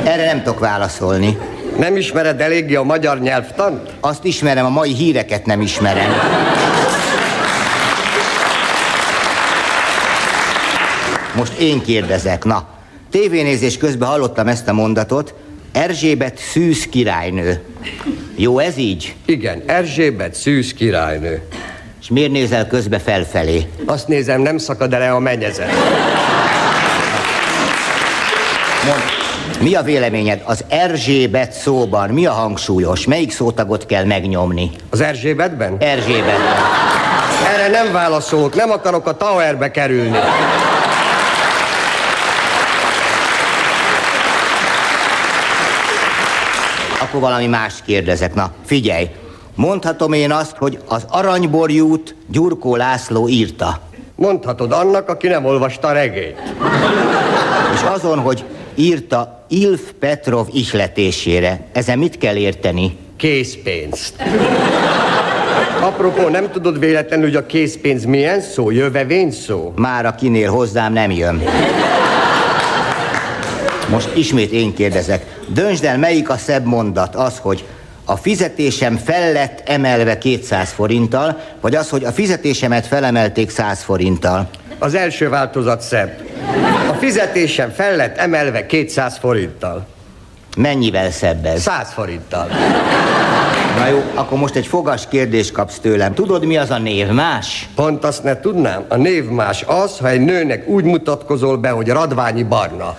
Erre 0.03 0.25
nem 0.25 0.43
tudok 0.43 0.59
válaszolni. 0.59 1.37
Nem 1.77 1.95
ismered 1.95 2.41
eléggé 2.41 2.75
a 2.75 2.83
magyar 2.83 3.19
nyelvtant? 3.19 3.93
Azt 3.99 4.23
ismerem, 4.23 4.65
a 4.65 4.69
mai 4.69 4.93
híreket 4.93 5.45
nem 5.45 5.61
ismerem. 5.61 6.11
Most 11.35 11.59
én 11.59 11.81
kérdezek, 11.81 12.43
na. 12.43 12.67
Tévénézés 13.11 13.77
közben 13.77 14.09
hallottam 14.09 14.47
ezt 14.47 14.67
a 14.67 14.73
mondatot. 14.73 15.33
Erzsébet 15.75 16.37
szűz 16.37 16.85
királynő. 16.85 17.61
Jó 18.35 18.59
ez 18.59 18.77
így? 18.77 19.15
Igen, 19.25 19.63
Erzsébet 19.65 20.33
szűz 20.33 20.73
királynő. 20.73 21.41
És 22.01 22.09
miért 22.09 22.31
nézel 22.31 22.67
közbe 22.67 22.99
felfelé? 22.99 23.65
Azt 23.85 24.07
nézem, 24.07 24.41
nem 24.41 24.57
szakad 24.57 24.93
el 24.93 25.15
a 25.15 25.19
menyezet. 25.19 25.71
Mond, 28.85 29.03
mi 29.61 29.73
a 29.73 29.81
véleményed 29.81 30.41
az 30.45 30.63
Erzsébet 30.67 31.51
szóban? 31.51 32.09
Mi 32.09 32.25
a 32.25 32.31
hangsúlyos? 32.31 33.05
Melyik 33.05 33.31
szótagot 33.31 33.85
kell 33.85 34.03
megnyomni? 34.05 34.71
Az 34.89 35.01
Erzsébetben? 35.01 35.75
Erzsébetben. 35.79 36.55
Erre 37.53 37.67
nem 37.67 37.91
válaszolok, 37.91 38.55
nem 38.55 38.71
akarok 38.71 39.07
a 39.07 39.17
Towerbe 39.17 39.71
kerülni. 39.71 40.17
Akkor 47.15 47.27
valami 47.27 47.47
mást 47.47 47.83
kérdezek. 47.85 48.33
Na, 48.33 48.51
figyelj. 48.65 49.09
Mondhatom 49.55 50.13
én 50.13 50.31
azt, 50.31 50.55
hogy 50.57 50.79
az 50.87 51.05
aranyborjút 51.09 52.15
Gyurkó 52.27 52.75
László 52.75 53.27
írta. 53.27 53.79
Mondhatod 54.15 54.71
annak, 54.71 55.09
aki 55.09 55.27
nem 55.27 55.45
olvasta 55.45 55.87
a 55.87 55.91
regényt. 55.91 56.41
És 57.73 57.81
azon, 57.81 58.19
hogy 58.19 58.43
írta 58.75 59.45
Ilf 59.47 59.81
Petrov 59.99 60.47
ihletésére. 60.51 61.67
Ezen 61.71 61.97
mit 61.97 62.17
kell 62.17 62.35
érteni? 62.35 62.97
Készpénzt. 63.17 64.13
Apropó, 65.81 66.27
nem 66.27 66.51
tudod 66.51 66.79
véletlenül, 66.79 67.25
hogy 67.25 67.35
a 67.35 67.45
készpénz 67.45 68.05
milyen 68.05 68.41
szó? 68.41 68.71
Jövevény 68.71 69.31
szó? 69.31 69.73
Már 69.75 70.05
akinél 70.05 70.49
hozzám 70.49 70.93
nem 70.93 71.11
jön. 71.11 71.43
Most 73.89 74.15
ismét 74.15 74.51
én 74.51 74.73
kérdezek. 74.73 75.34
Döntsd 75.47 75.83
el, 75.83 75.97
melyik 75.97 76.29
a 76.29 76.37
szebb 76.37 76.65
mondat? 76.65 77.15
Az, 77.15 77.37
hogy 77.41 77.65
a 78.05 78.15
fizetésem 78.15 78.97
fel 78.97 79.31
lett 79.31 79.61
emelve 79.65 80.17
200 80.17 80.71
forinttal, 80.71 81.39
vagy 81.61 81.75
az, 81.75 81.89
hogy 81.89 82.03
a 82.03 82.11
fizetésemet 82.11 82.87
felemelték 82.87 83.49
100 83.49 83.81
forinttal? 83.81 84.49
Az 84.79 84.95
első 84.95 85.29
változat 85.29 85.81
szebb. 85.81 86.19
A 86.89 86.93
fizetésem 86.93 87.69
fel 87.69 87.95
lett 87.95 88.17
emelve 88.17 88.65
200 88.65 89.17
forinttal. 89.17 89.85
Mennyivel 90.57 91.11
szebb 91.11 91.45
ez? 91.45 91.61
100 91.61 91.91
forinttal. 91.93 92.47
Na 93.77 93.87
jó, 93.87 94.03
akkor 94.13 94.37
most 94.37 94.55
egy 94.55 94.67
fogas 94.67 95.07
kérdést 95.07 95.51
kapsz 95.51 95.79
tőlem. 95.79 96.13
Tudod, 96.13 96.45
mi 96.45 96.57
az 96.57 96.71
a 96.71 96.77
név 96.77 97.07
más? 97.07 97.69
Pont 97.75 98.03
azt 98.03 98.23
ne 98.23 98.39
tudnám. 98.39 98.85
A 98.87 98.95
névmás 98.95 99.63
az, 99.67 99.97
ha 99.97 100.09
egy 100.09 100.21
nőnek 100.21 100.67
úgy 100.67 100.83
mutatkozol 100.83 101.57
be, 101.57 101.69
hogy 101.69 101.87
radványi 101.87 102.43
barna. 102.43 102.95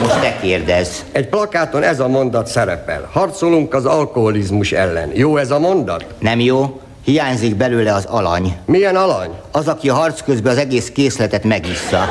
Most 0.00 0.20
te 0.20 0.36
kérdezz. 0.40 0.98
Egy 1.12 1.28
plakáton 1.28 1.82
ez 1.82 2.00
a 2.00 2.08
mondat 2.08 2.46
szerepel. 2.46 3.08
Harcolunk 3.12 3.74
az 3.74 3.84
alkoholizmus 3.84 4.72
ellen. 4.72 5.10
Jó 5.14 5.36
ez 5.36 5.50
a 5.50 5.58
mondat? 5.58 6.04
Nem 6.18 6.40
jó? 6.40 6.80
Hiányzik 7.04 7.56
belőle 7.56 7.94
az 7.94 8.04
alany. 8.04 8.56
Milyen 8.64 8.96
alany? 8.96 9.30
Az, 9.50 9.68
aki 9.68 9.88
a 9.88 9.94
harc 9.94 10.22
közben 10.22 10.52
az 10.52 10.58
egész 10.58 10.90
készletet 10.90 11.44
megissza. 11.44 12.08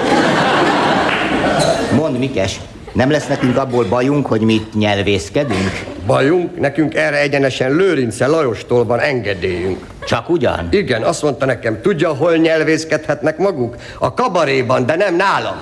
Mondd, 1.96 2.16
Mikes, 2.16 2.60
nem 2.94 3.12
lesz 3.12 3.28
nekünk 3.28 3.58
abból 3.58 3.86
bajunk, 3.86 4.26
hogy 4.26 4.42
mi 4.42 4.62
nyelvészkedünk? 4.74 5.84
Bajunk? 6.06 6.60
Nekünk 6.60 6.96
erre 6.96 7.20
egyenesen 7.20 7.76
Lőrince 7.76 8.28
Lajostól 8.28 8.86
van 8.86 9.00
engedélyünk. 9.00 9.86
Csak 10.06 10.30
ugyan? 10.30 10.68
Igen, 10.72 11.04
azt 11.04 11.22
mondta 11.22 11.46
nekem, 11.46 11.82
tudja, 11.82 12.10
hol 12.14 12.36
nyelvészkedhetnek 12.36 13.38
maguk? 13.38 13.76
A 14.00 14.14
kabaréban, 14.14 14.86
de 14.86 14.96
nem 14.96 15.16
nálam. 15.16 15.58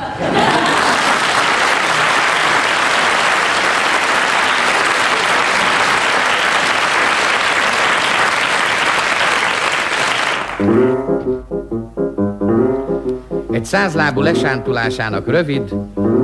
Százlábú 13.67 14.21
lesántulásának 14.21 15.27
rövid, 15.27 15.73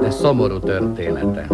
de 0.02 0.12
szomorú 0.12 0.60
története. 0.60 1.48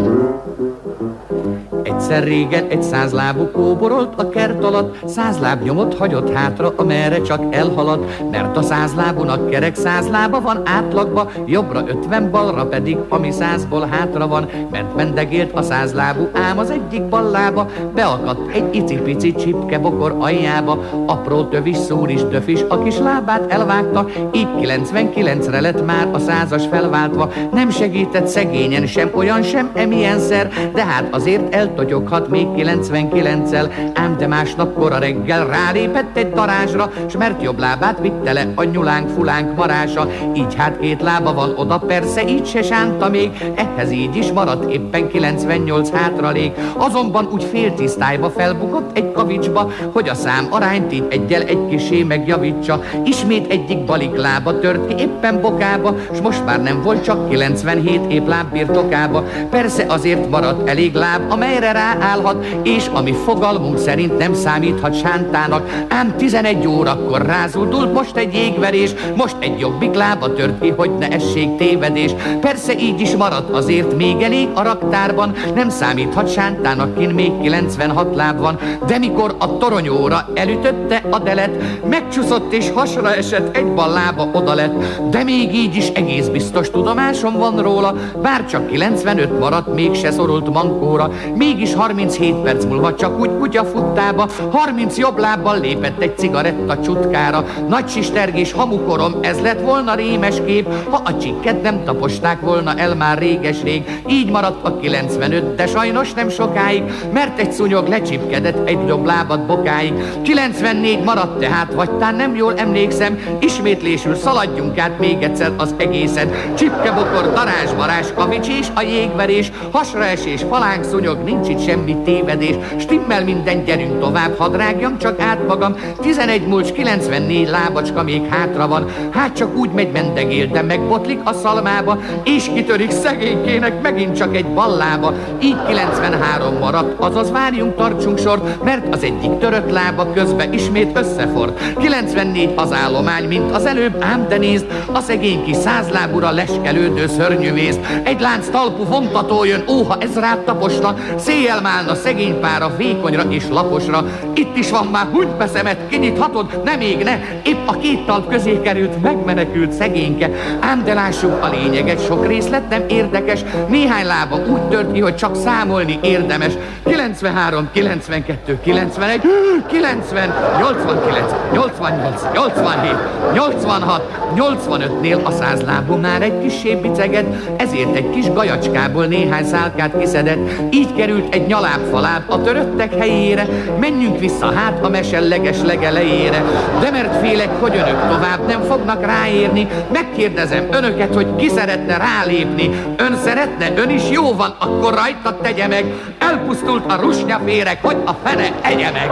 Egyszer 1.90 2.24
régen 2.24 2.66
egy 2.68 2.84
százlábú 2.84 3.52
kóborolt 3.52 4.14
a 4.16 4.30
kert 4.30 4.64
alatt, 4.64 4.98
száz 5.06 5.40
láb 5.40 5.64
nyomot 5.64 5.98
hagyott 5.98 6.34
hátra, 6.34 6.74
amerre 6.76 7.22
csak 7.22 7.56
elhalad, 7.56 8.06
mert 8.32 8.58
a 8.58 8.62
százlábúnak 8.62 9.50
kerek 9.50 9.76
száz 9.76 10.10
lába 10.10 10.42
van 10.42 10.62
átlagba, 10.66 11.30
jobbra 11.46 11.84
ötven, 11.88 12.32
balra 12.32 12.66
pedig, 12.66 12.98
ami 13.10 13.32
százból 13.32 13.88
hátra 13.92 14.28
van, 14.28 14.50
mert 14.72 14.96
mendegélt 14.96 15.52
a 15.54 15.62
százlábú, 15.62 16.30
ám 16.34 16.58
az 16.58 16.70
egyik 16.70 17.04
ballába 17.04 17.68
beakadt 17.94 18.52
egy 18.54 18.76
icipici 18.76 19.34
csipke 19.34 19.80
bokor 19.80 20.16
aljába, 20.20 20.80
apró 21.06 21.44
tövis 21.44 21.78
szúris 21.78 22.24
döfis 22.24 22.64
a 22.68 22.84
kis 22.84 22.98
lábát 22.98 23.52
elvágta, 23.52 24.06
így 24.32 24.48
99-re 24.62 25.62
lett 25.62 25.86
már 25.86 26.08
a 26.12 26.20
százas 26.20 26.64
felváltva, 26.68 27.32
nem 27.52 27.70
segített 27.70 28.28
szegényen 28.28 28.86
sem 28.86 29.12
olyan 29.14 29.42
sem 29.42 29.70
emilyenszer, 29.74 30.50
de 30.74 30.84
hát 30.86 31.08
azért 31.12 31.54
eltotyoghat 31.80 32.30
még 32.30 32.48
99-el, 32.56 33.72
ám 33.94 34.18
de 34.18 34.28
másnap 34.28 34.74
kora 34.74 34.98
reggel 34.98 35.48
rálépett 35.48 36.18
egy 36.18 36.32
darázsra, 36.32 36.92
s 37.10 37.18
mert 37.18 37.44
jobb 37.44 37.60
lábát 37.60 38.00
vitte 38.00 38.34
le 38.34 38.52
a 38.56 38.64
nyulánk 38.64 39.10
fulánk 39.10 39.56
marása, 39.56 40.08
így 40.36 40.56
hát 40.56 40.80
két 40.80 41.02
lába 41.02 41.34
van 41.34 41.54
oda, 41.56 41.78
persze 41.78 42.28
így 42.28 42.46
se 42.46 42.62
sánta 42.62 43.10
még, 43.10 43.30
ehhez 43.56 43.92
így 43.92 44.16
is 44.16 44.32
maradt 44.32 44.72
éppen 44.72 45.08
98 45.08 45.92
hátralék, 45.92 46.52
azonban 46.78 47.30
úgy 47.32 47.44
fél 47.44 47.74
tisztályba 47.74 48.30
felbukott 48.30 48.98
egy 48.98 49.12
kavicsba, 49.12 49.72
hogy 49.94 50.10
a 50.10 50.14
szám 50.14 50.48
arányt 50.50 50.94
így 50.94 51.06
egyel 51.10 51.42
egy 51.42 51.68
kisé 51.70 52.04
megjavítsa, 52.04 52.82
ismét 53.04 53.52
egyik 53.52 53.86
balik 53.86 54.16
lába 54.16 54.60
tört 54.60 54.88
ki 54.88 55.04
éppen 55.04 55.42
bokába, 55.42 55.96
s 56.14 56.22
most 56.22 56.46
már 56.46 56.62
nem 56.62 56.82
volt 56.82 57.04
csak 57.04 57.30
97 57.30 58.12
épp 58.12 58.28
láb 58.28 58.52
birtokába, 58.52 59.24
persze 59.50 59.86
azért 59.88 60.30
maradt 60.30 60.70
elég 60.70 60.94
láb, 60.94 61.32
amelyre 61.32 61.69
ráállhat, 61.72 62.46
és 62.64 62.88
ami 62.94 63.14
fogalmunk 63.26 63.78
szerint 63.78 64.18
nem 64.18 64.34
számíthat 64.34 65.00
sántának, 65.00 65.86
ám 65.90 66.14
11 66.18 66.68
órakor 66.68 67.26
rázódult 67.26 67.94
most 67.94 68.16
egy 68.16 68.34
jégverés, 68.34 68.94
most 69.16 69.36
egy 69.40 69.60
jobbik 69.60 69.94
lába 69.94 70.34
tört 70.34 70.60
ki, 70.60 70.70
hogy 70.70 70.92
ne 70.98 71.08
essék 71.08 71.56
tévedés. 71.58 72.12
Persze 72.42 72.74
így 72.74 73.02
is 73.02 73.16
maradt 73.16 73.50
azért 73.50 73.96
még 73.96 74.22
elég 74.22 74.48
a 74.54 74.64
raktárban, 74.64 75.34
nem 75.56 75.70
számíthat 75.70 76.32
sántának, 76.32 76.98
kin 76.98 77.10
még 77.10 77.32
96 77.42 78.16
láb 78.16 78.40
van, 78.40 78.58
de 78.88 78.98
mikor 78.98 79.36
a 79.40 79.58
toronyóra 79.58 80.28
elütötte 80.34 81.02
a 81.10 81.20
delet, 81.20 81.52
megcsúszott 81.90 82.54
és 82.54 82.72
hasra 82.74 83.16
esett, 83.16 83.56
egy 83.56 83.74
bal 83.74 83.90
lába 83.94 84.30
oda 84.34 84.54
lett, 84.54 84.74
de 85.10 85.24
még 85.24 85.56
így 85.56 85.76
is 85.76 85.88
egész 85.88 86.28
biztos 86.28 86.70
tudomásom 86.70 87.38
van 87.38 87.62
róla, 87.62 87.96
bár 88.22 88.46
csak 88.46 88.68
95 88.68 89.40
maradt, 89.40 89.74
mégse 89.74 90.12
szorult 90.12 90.54
mankóra, 90.54 91.12
mégis 91.60 91.76
37 91.76 92.36
perc 92.36 92.66
múlva 92.66 92.96
csak 92.96 93.20
úgy 93.20 93.38
kutya 93.38 93.66
futtába, 93.66 94.30
30 94.52 94.98
jobb 94.98 95.18
lábbal 95.18 95.60
lépett 95.60 96.02
egy 96.02 96.18
cigaretta 96.18 96.80
csutkára, 96.80 97.46
nagy 97.68 97.90
sistergés 97.90 98.52
hamukorom, 98.52 99.14
ez 99.22 99.42
lett 99.42 99.62
volna 99.62 99.96
rémes 99.96 100.36
kép, 100.46 100.68
ha 100.90 101.02
a 101.06 101.18
csikket 101.18 101.62
nem 101.62 101.84
taposták 101.84 102.40
volna 102.40 102.74
el 102.78 102.96
már 102.96 103.18
réges-rég, 103.18 104.02
így 104.08 104.32
maradt 104.32 104.66
a 104.66 104.80
95, 104.80 105.56
de 105.56 105.68
sajnos 105.68 106.14
nem 106.14 106.30
sokáig, 106.30 106.84
mert 107.14 107.40
egy 107.40 107.52
szúnyog 107.52 107.88
lecsipkedett 107.88 108.68
egy 108.68 108.88
jobb 108.88 109.06
lábad 109.06 109.46
bokáig. 109.46 109.94
94 110.24 111.04
maradt 111.04 111.40
tehát, 111.40 111.74
vagy 111.74 111.92
tán 111.92 112.16
nem 112.16 112.36
jól 112.36 112.54
emlékszem, 112.56 113.20
ismétlésül 113.40 114.16
szaladjunk 114.16 114.78
át 114.80 115.00
még 115.00 115.22
egyszer 115.22 115.52
az 115.58 115.74
egészet. 115.78 116.54
Csipkebokor, 116.58 117.34
darázs, 117.34 117.72
varázs, 117.78 118.08
kavics 118.16 118.48
és 118.48 118.68
a 118.76 118.82
jégverés, 118.82 119.52
hasraesés, 119.72 120.42
falánk, 120.50 120.84
szúnyog, 120.84 121.24
nincs 121.24 121.48
itt 121.50 121.64
semmi 121.64 121.96
tévedés, 122.04 122.56
stimmel 122.78 123.24
minden, 123.24 123.64
gyerünk 123.64 124.00
tovább, 124.00 124.38
hadd 124.38 124.56
rágjam 124.56 124.98
csak 124.98 125.20
át 125.20 125.48
magam, 125.48 125.76
11 126.02 126.48
múlcs, 126.48 126.72
94 126.72 127.50
lábacska 127.50 128.04
még 128.04 128.26
hátra 128.30 128.68
van, 128.68 128.86
hát 129.12 129.36
csak 129.36 129.58
úgy 129.58 129.70
megy 129.72 129.92
mendegél, 129.92 130.48
de 130.48 130.62
megbotlik 130.62 131.20
a 131.24 131.34
szalmába, 131.34 131.98
és 132.24 132.50
kitörik 132.54 132.92
szegénykének 132.92 133.82
megint 133.82 134.18
csak 134.18 134.36
egy 134.36 134.46
ballába, 134.46 135.14
így 135.42 135.66
93 135.68 136.58
maradt, 136.58 137.04
azaz 137.04 137.32
várjunk, 137.32 137.76
tartsunk 137.76 138.18
sort, 138.18 138.64
mert 138.64 138.94
az 138.94 139.04
egyik 139.04 139.38
törött 139.38 139.72
lába 139.72 140.14
közbe 140.14 140.50
ismét 140.52 140.98
összefort. 140.98 141.76
94 141.80 142.54
az 142.56 142.74
állomány, 142.74 143.28
mint 143.28 143.52
az 143.52 143.66
előbb, 143.66 143.96
ám 144.00 144.26
de 144.30 144.38
nézd, 144.38 144.66
a 144.94 145.00
szegény 145.00 145.44
kis 145.44 145.56
százlábúra 145.56 146.32
leskelődő 146.32 147.08
szörnyűvész. 147.08 147.78
Egy 148.04 148.22
lánc 148.22 148.50
talpú 148.50 148.84
vontató 148.84 149.44
jön, 149.44 149.64
óha 149.70 149.98
ez 150.00 150.16
rád 150.16 150.40
taposna, 150.40 150.96
széjjel 151.30 151.62
málna 151.62 151.96
szegény 151.96 152.40
pára 152.40 152.76
vékonyra 152.78 153.24
és 153.30 153.44
laposra. 153.50 154.06
Itt 154.34 154.58
is 154.58 154.70
van 154.70 154.86
már 154.86 155.08
húgy 155.12 155.28
szemet, 155.54 155.88
kinyithatod, 155.90 156.62
nem 156.64 156.78
még 156.78 157.04
ne, 157.04 157.20
épp 157.44 157.68
a 157.68 157.78
két 157.78 158.06
talp 158.06 158.30
közé 158.30 158.60
került, 158.62 159.02
megmenekült 159.02 159.72
szegényke. 159.72 160.30
Ám 160.60 160.84
de 160.84 160.94
lássuk 160.94 161.44
a 161.44 161.50
lényeget, 161.50 162.06
sok 162.06 162.28
részlet 162.28 162.70
nem 162.70 162.84
érdekes, 162.88 163.40
néhány 163.68 164.06
lába 164.06 164.36
úgy 164.36 164.62
tört 164.62 164.92
ki, 164.92 165.00
hogy 165.00 165.16
csak 165.16 165.36
számolni 165.36 166.00
érdemes. 166.02 166.54
93, 166.86 167.70
92, 167.74 168.60
91, 168.64 169.22
90, 169.68 170.34
89, 170.60 171.32
88, 171.54 172.22
87, 172.34 173.34
86, 173.34 174.20
85-nél 174.36 175.24
a 175.24 175.32
százlábú 175.32 175.96
már 175.96 176.22
egy 176.22 176.40
kis 176.42 176.76
biceged, 176.82 177.26
ezért 177.58 177.96
egy 177.96 178.10
kis 178.10 178.32
gajacskából 178.34 179.06
néhány 179.06 179.46
szálkát 179.46 179.98
kiszedett, 180.00 180.50
így 180.70 180.94
került 181.20 181.34
egy 181.34 181.48
nyalábfaláb 181.48 182.24
a 182.28 182.42
töröttek 182.42 182.94
helyére, 182.94 183.48
menjünk 183.80 184.20
vissza 184.20 184.52
hát 184.52 184.86
a 184.86 184.90
meselleges 184.90 185.58
legelejére, 185.62 186.44
de 186.80 186.92
mert 186.92 187.20
félek, 187.20 187.50
hogy 187.60 187.76
önök 187.76 188.08
tovább 188.10 188.48
nem 188.48 188.62
fognak 188.62 189.06
ráérni, 189.06 189.68
megkérdezem 189.92 190.68
önöket, 190.72 191.14
hogy 191.14 191.36
ki 191.36 191.50
szeretne 191.50 191.98
rálépni, 191.98 192.70
ön 192.98 193.18
szeretne, 193.24 193.72
ön 193.76 193.90
is 193.90 194.10
jó 194.10 194.36
van, 194.36 194.56
akkor 194.60 194.94
rajta 194.94 195.38
tegye 195.42 195.68
meg, 195.68 195.86
elpusztult 196.20 196.92
a 196.92 197.02
rusnyaférek, 197.02 197.84
hogy 197.84 197.98
a 198.06 198.12
fene 198.24 198.50
egye 198.62 198.92
meg. 198.92 199.10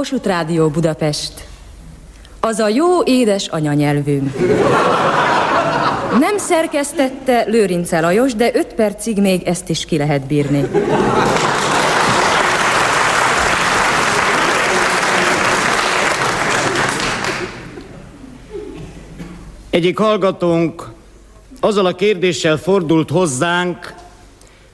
Kossuth 0.00 0.26
Rádió 0.26 0.68
Budapest. 0.68 1.32
Az 2.40 2.58
a 2.58 2.68
jó 2.68 3.02
édes 3.04 3.46
anyanyelvünk. 3.48 4.36
Nem 6.18 6.38
szerkesztette 6.38 7.44
Lőrince 7.46 8.00
Lajos, 8.00 8.34
de 8.34 8.50
öt 8.54 8.74
percig 8.74 9.20
még 9.20 9.42
ezt 9.42 9.68
is 9.68 9.84
ki 9.84 9.96
lehet 9.96 10.26
bírni. 10.26 10.68
Egyik 19.70 19.98
hallgatónk 19.98 20.92
azzal 21.60 21.86
a 21.86 21.94
kérdéssel 21.94 22.56
fordult 22.56 23.10
hozzánk, 23.10 23.94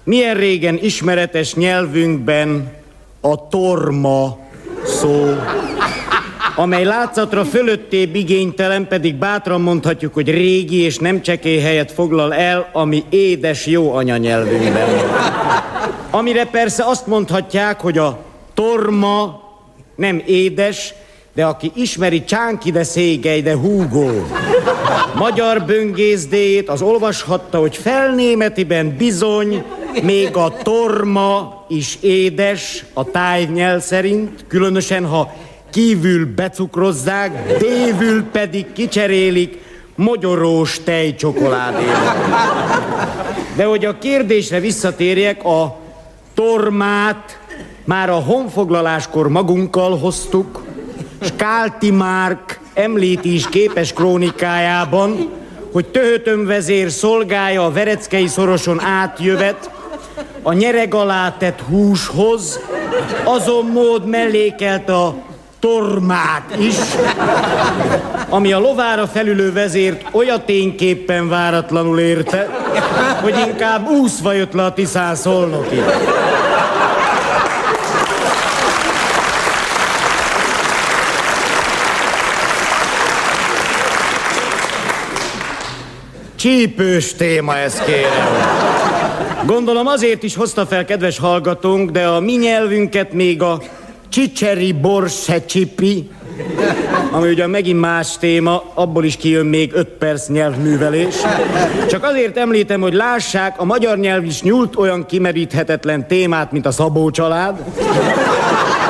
milyen 0.05 0.35
régen 0.35 0.79
ismeretes 0.83 1.55
nyelvünkben 1.55 2.73
a 3.21 3.49
torma 3.49 4.45
szó, 4.97 5.37
amely 6.55 6.85
látszatra 6.85 7.45
fölöttébb 7.45 8.15
igénytelen, 8.15 8.89
pedig 8.89 9.15
bátran 9.15 9.61
mondhatjuk, 9.61 10.15
hogy 10.15 10.31
régi 10.31 10.81
és 10.81 10.99
nem 10.99 11.23
csekély 11.23 11.59
helyet 11.59 11.93
foglal 11.93 12.35
el, 12.35 12.69
ami 12.73 13.05
édes 13.11 13.67
jó 13.67 13.95
anyanyelvünkben. 13.95 14.89
Amire 16.11 16.45
persze 16.45 16.85
azt 16.85 17.07
mondhatják, 17.07 17.81
hogy 17.81 17.99
a 17.99 18.19
torma 18.55 19.41
nem 19.97 20.23
édes, 20.27 20.95
de 21.35 21.45
aki 21.45 21.73
ismeri 21.75 22.25
Csánki 22.25 22.71
de 22.71 22.83
Szégely 22.83 23.41
de 23.41 23.57
Hugo 23.57 24.11
magyar 25.15 25.63
böngészdét, 25.63 26.69
az 26.69 26.83
olvashatta, 26.83 27.59
hogy 27.59 27.77
felnémetiben 27.77 28.97
bizony 28.97 29.65
még 30.03 30.37
a 30.37 30.53
torma 30.63 31.56
is 31.69 31.99
édes 32.01 32.85
a 32.93 33.05
tájnyel 33.05 33.81
szerint, 33.81 34.45
különösen 34.49 35.07
ha 35.07 35.33
kívül 35.71 36.35
becukrozzák, 36.35 37.59
dévül 37.59 38.25
pedig 38.25 38.73
kicserélik 38.73 39.59
mogyorós 39.95 40.81
tejcsokoládéval. 40.85 42.15
De 43.57 43.65
hogy 43.65 43.85
a 43.85 43.99
kérdésre 43.99 44.61
visszatérjek, 44.61 45.45
a 45.45 45.79
tormát 46.35 47.39
már 47.85 48.11
a 48.11 48.15
honfoglaláskor 48.15 49.29
magunkkal 49.29 49.99
hoztuk, 49.99 50.65
Skálti 51.21 51.91
Márk 51.91 52.61
említi 52.75 53.35
is 53.35 53.49
képes 53.49 53.93
krónikájában, 53.93 55.31
hogy 55.73 55.87
vezér 56.47 56.91
szolgája 56.91 57.65
a 57.65 57.73
Vereckei 57.73 58.27
szoroson 58.27 58.81
átjövet, 58.81 59.71
a 60.47 60.53
nyereg 60.53 60.95
alá 60.95 61.37
tett 61.39 61.61
húshoz 61.69 62.61
azon 63.25 63.67
mód 63.67 64.07
mellékelt 64.07 64.89
a 64.89 65.15
tormát 65.61 66.57
is, 66.59 66.75
ami 68.29 68.53
a 68.53 68.59
lovára 68.59 69.07
felülő 69.07 69.53
vezért 69.53 70.05
olyatényképpen 70.13 71.29
váratlanul 71.29 71.99
érte, 71.99 72.49
hogy 73.23 73.39
inkább 73.47 73.89
úszva 73.89 74.33
jött 74.33 74.53
le 74.53 74.65
a 74.65 74.73
Tiszán 74.73 75.15
szolnoki. 75.15 75.83
Csípős 86.37 87.15
téma 87.15 87.57
ez, 87.57 87.83
kérem. 87.87 88.76
Gondolom 89.47 89.87
azért 89.87 90.23
is 90.23 90.37
hozta 90.37 90.67
fel 90.67 90.85
kedves 90.85 91.19
hallgatónk, 91.19 91.91
de 91.91 92.07
a 92.07 92.21
mi 92.21 92.33
nyelvünket 92.33 93.13
még 93.13 93.43
a 93.43 93.63
csicseri 94.09 94.73
borse 94.73 95.45
csipi, 95.45 96.11
ami 97.11 97.29
ugye 97.29 97.47
megint 97.47 97.81
más 97.81 98.19
téma, 98.19 98.63
abból 98.75 99.05
is 99.05 99.17
kijön 99.17 99.47
még 99.47 99.73
öt 99.75 99.89
perc 99.89 100.29
nyelvművelés. 100.29 101.15
Csak 101.89 102.05
azért 102.05 102.37
említem, 102.37 102.81
hogy 102.81 102.95
lássák, 102.95 103.61
a 103.61 103.65
magyar 103.65 103.99
nyelv 103.99 104.25
is 104.25 104.43
nyúlt 104.43 104.77
olyan 104.77 105.07
kimeríthetetlen 105.07 106.07
témát, 106.07 106.53
mint 106.53 106.67
a 106.67 106.71
Szabó 106.71 107.11
család. 107.11 107.65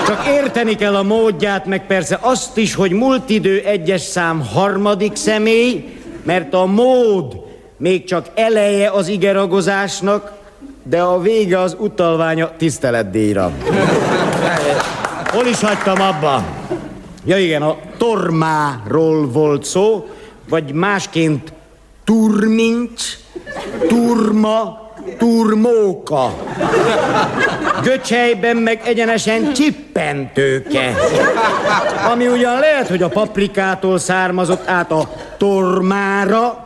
Csak 0.06 0.26
érteni 0.26 0.74
kell 0.74 0.96
a 0.96 1.02
módját, 1.02 1.66
meg 1.66 1.86
persze 1.86 2.18
azt 2.20 2.56
is, 2.56 2.74
hogy 2.74 2.90
múlt 2.90 3.30
idő 3.30 3.62
egyes 3.64 4.00
szám 4.00 4.46
harmadik 4.54 5.16
személy, 5.16 5.84
mert 6.22 6.54
a 6.54 6.66
mód 6.66 7.44
még 7.78 8.04
csak 8.04 8.26
eleje 8.34 8.90
az 8.90 9.08
igeragozásnak, 9.08 10.35
de 10.88 11.00
a 11.00 11.20
vége 11.20 11.60
az 11.60 11.76
utalványa 11.78 12.50
tiszteletdíjra. 12.56 13.52
Hol 15.26 15.46
is 15.46 15.60
hagytam 15.60 16.00
abba? 16.00 16.44
Ja 17.24 17.38
igen, 17.38 17.62
a 17.62 17.76
tormáról 17.96 19.30
volt 19.30 19.64
szó, 19.64 20.06
vagy 20.48 20.72
másként 20.72 21.52
turmincs, 22.04 23.02
turma, 23.88 24.90
turmóka. 25.18 26.34
Göcsejben 27.82 28.56
meg 28.56 28.80
egyenesen 28.84 29.52
csippentőke. 29.52 30.94
Ami 32.12 32.26
ugyan 32.26 32.58
lehet, 32.58 32.88
hogy 32.88 33.02
a 33.02 33.08
paprikától 33.08 33.98
származott 33.98 34.68
át 34.68 34.90
a 34.90 35.10
tormára, 35.36 36.65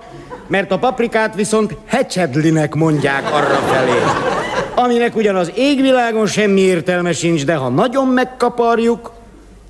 mert 0.50 0.70
a 0.70 0.78
paprikát 0.78 1.34
viszont 1.34 1.76
hecsedlinek 1.86 2.74
mondják 2.74 3.34
arra 3.34 3.60
felé. 3.72 3.98
Aminek 4.74 5.16
ugyan 5.16 5.36
az 5.36 5.52
égvilágon 5.54 6.26
semmi 6.26 6.60
értelme 6.60 7.12
sincs, 7.12 7.44
de 7.44 7.54
ha 7.54 7.68
nagyon 7.68 8.06
megkaparjuk, 8.06 9.12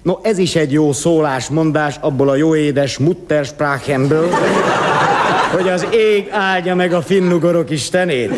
no 0.02 0.18
ez 0.22 0.38
is 0.38 0.56
egy 0.56 0.72
jó 0.72 0.92
szólásmondás 0.92 1.96
abból 2.00 2.28
a 2.28 2.36
jó 2.36 2.56
édes 2.56 2.98
Muttersprachemből, 2.98 4.28
hogy 5.52 5.68
az 5.68 5.86
ég 5.92 6.28
áldja 6.30 6.74
meg 6.74 6.92
a 6.92 7.02
finnugorok 7.02 7.70
istenét. 7.70 8.32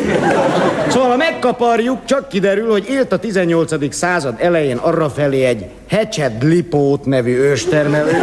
Szóval 0.87 1.09
ha 1.09 1.15
megkaparjuk, 1.17 2.05
csak 2.05 2.27
kiderül, 2.27 2.71
hogy 2.71 2.85
élt 2.89 3.11
a 3.11 3.17
18. 3.17 3.93
század 3.95 4.35
elején 4.37 4.77
arrafelé 4.77 5.43
egy 5.43 5.65
Hecsed 5.89 6.43
Lipót 6.43 7.05
nevű 7.05 7.37
őstermelő, 7.37 8.21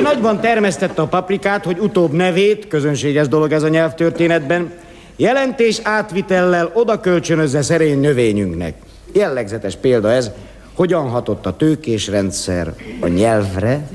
aki 0.00 0.08
nagyban 0.08 0.40
termesztette 0.40 1.02
a 1.02 1.06
paprikát, 1.06 1.64
hogy 1.64 1.78
utóbb 1.78 2.12
nevét, 2.12 2.68
közönséges 2.68 3.28
dolog 3.28 3.52
ez 3.52 3.62
a 3.62 3.68
nyelvtörténetben, 3.68 4.72
jelentés 5.16 5.80
átvitellel 5.82 6.70
oda 6.74 7.00
kölcsönözze 7.00 7.62
szerény 7.62 8.00
növényünknek. 8.00 8.74
Jellegzetes 9.12 9.76
példa 9.76 10.12
ez, 10.12 10.30
hogyan 10.74 11.08
hatott 11.08 11.46
a 11.46 11.56
tőkés 11.56 12.08
rendszer 12.08 12.74
a 13.00 13.06
nyelvre, 13.06 13.88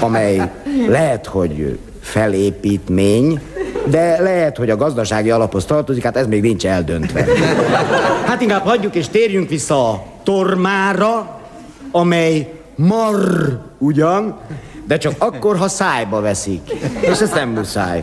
amely 0.00 0.50
lehet, 0.88 1.26
hogy 1.26 1.78
felépítmény, 2.00 3.40
de 3.84 4.22
lehet, 4.22 4.56
hogy 4.56 4.70
a 4.70 4.76
gazdasági 4.76 5.30
alaphoz 5.30 5.64
tartozik, 5.64 6.02
hát 6.02 6.16
ez 6.16 6.26
még 6.26 6.42
nincs 6.42 6.66
eldöntve. 6.66 7.26
Hát 8.24 8.40
inkább 8.40 8.64
hagyjuk 8.64 8.94
és 8.94 9.08
térjünk 9.08 9.48
vissza 9.48 9.90
a 9.90 10.04
tormára, 10.22 11.40
amely 11.90 12.57
mar 12.78 13.16
ugyan, 13.78 14.38
de 14.86 14.98
csak 14.98 15.12
akkor, 15.18 15.56
ha 15.56 15.68
szájba 15.68 16.20
veszik. 16.20 16.70
És 17.00 17.20
ez 17.20 17.30
nem 17.30 17.48
muszáj. 17.48 18.02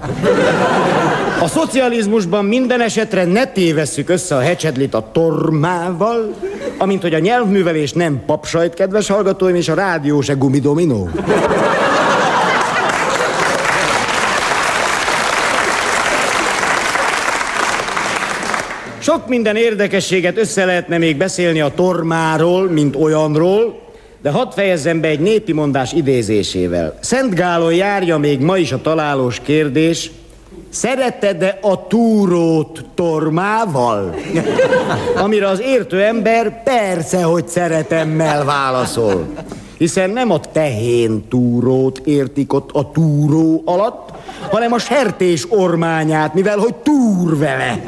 A 1.41 1.47
szocializmusban 1.47 2.45
minden 2.45 2.81
esetre 2.81 3.25
ne 3.25 3.45
tévesszük 3.45 4.09
össze 4.09 4.35
a 4.35 4.39
hecsedlit 4.39 4.93
a 4.93 5.09
tormával, 5.11 6.33
amint 6.77 7.01
hogy 7.01 7.13
a 7.13 7.19
nyelvművelés 7.19 7.93
nem 7.93 8.21
papsajt, 8.25 8.73
kedves 8.73 9.07
hallgatóim, 9.07 9.55
és 9.55 9.69
a 9.69 9.73
rádió 9.73 10.21
se 10.21 10.33
gumidominó. 10.33 11.09
Sok 18.99 19.27
minden 19.27 19.55
érdekességet 19.55 20.37
össze 20.37 20.65
lehetne 20.65 20.97
még 20.97 21.17
beszélni 21.17 21.61
a 21.61 21.71
tormáról, 21.75 22.69
mint 22.69 22.95
olyanról, 22.95 23.84
de 24.25 24.31
hadd 24.31 24.51
fejezzem 24.51 25.01
be 25.01 25.07
egy 25.07 25.19
népi 25.19 25.53
mondás 25.53 25.93
idézésével. 25.93 26.97
Szent 26.99 27.35
Gálon 27.35 27.73
járja 27.73 28.17
még 28.17 28.39
ma 28.39 28.57
is 28.57 28.71
a 28.71 28.81
találós 28.81 29.39
kérdés, 29.43 30.11
Szereted-e 30.69 31.57
a 31.61 31.87
túrót 31.87 32.85
tormával? 32.95 34.15
Amire 35.23 35.47
az 35.47 35.61
értő 35.61 36.01
ember 36.01 36.63
persze, 36.63 37.23
hogy 37.23 37.47
szeretemmel 37.47 38.45
válaszol. 38.45 39.27
Hiszen 39.77 40.09
nem 40.09 40.31
a 40.31 40.39
tehén 40.39 41.27
túrót 41.29 42.01
értik 42.03 42.53
ott 42.53 42.69
a 42.73 42.91
túró 42.91 43.61
alatt, 43.65 44.09
hanem 44.51 44.73
a 44.73 44.79
sertés 44.79 45.45
ormányát, 45.49 46.33
mivel 46.33 46.57
hogy 46.57 46.75
túr 46.75 47.37
vele. 47.37 47.83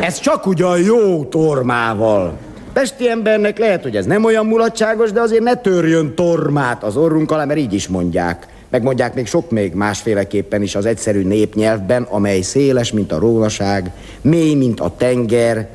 Ez 0.00 0.20
csak 0.20 0.46
ugyan 0.46 0.78
jó 0.78 1.24
tormával. 1.24 2.45
Pesti 2.76 3.08
embernek 3.08 3.58
lehet, 3.58 3.82
hogy 3.82 3.96
ez 3.96 4.06
nem 4.06 4.24
olyan 4.24 4.46
mulatságos, 4.46 5.12
de 5.12 5.20
azért 5.20 5.42
ne 5.42 5.54
törjön 5.54 6.14
tormát 6.14 6.82
az 6.82 6.96
orrunk 6.96 7.30
alá, 7.30 7.44
mert 7.44 7.58
így 7.58 7.72
is 7.72 7.88
mondják. 7.88 8.46
Megmondják 8.68 9.14
még 9.14 9.26
sok 9.26 9.50
még 9.50 9.74
másféleképpen 9.74 10.62
is 10.62 10.74
az 10.74 10.86
egyszerű 10.86 11.22
népnyelvben, 11.22 12.02
amely 12.02 12.40
széles, 12.40 12.92
mint 12.92 13.12
a 13.12 13.18
rónaság, 13.18 13.90
mély, 14.20 14.54
mint 14.54 14.80
a 14.80 14.94
tenger, 14.96 15.68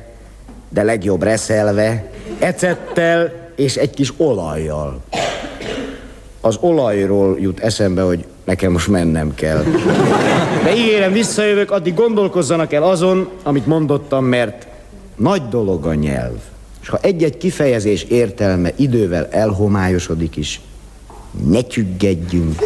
de 0.68 0.82
legjobb 0.82 1.22
reszelve, 1.22 2.10
ecettel 2.38 3.32
és 3.56 3.76
egy 3.76 3.90
kis 3.90 4.12
olajjal. 4.16 5.00
Az 6.40 6.58
olajról 6.60 7.36
jut 7.40 7.60
eszembe, 7.60 8.02
hogy 8.02 8.24
nekem 8.44 8.72
most 8.72 8.88
mennem 8.88 9.34
kell. 9.34 9.62
De 10.64 10.74
ígérem, 10.76 11.12
visszajövök, 11.12 11.70
addig 11.70 11.94
gondolkozzanak 11.94 12.72
el 12.72 12.82
azon, 12.82 13.28
amit 13.42 13.66
mondottam, 13.66 14.24
mert 14.24 14.66
nagy 15.16 15.48
dolog 15.48 15.86
a 15.86 15.94
nyelv. 15.94 16.50
És 16.82 16.88
ha 16.88 16.98
egy-egy 17.00 17.36
kifejezés 17.36 18.02
értelme 18.02 18.70
idővel 18.76 19.28
elhomályosodik 19.30 20.36
is, 20.36 20.60
ne 21.44 21.60
csüggedjünk. 21.60 22.62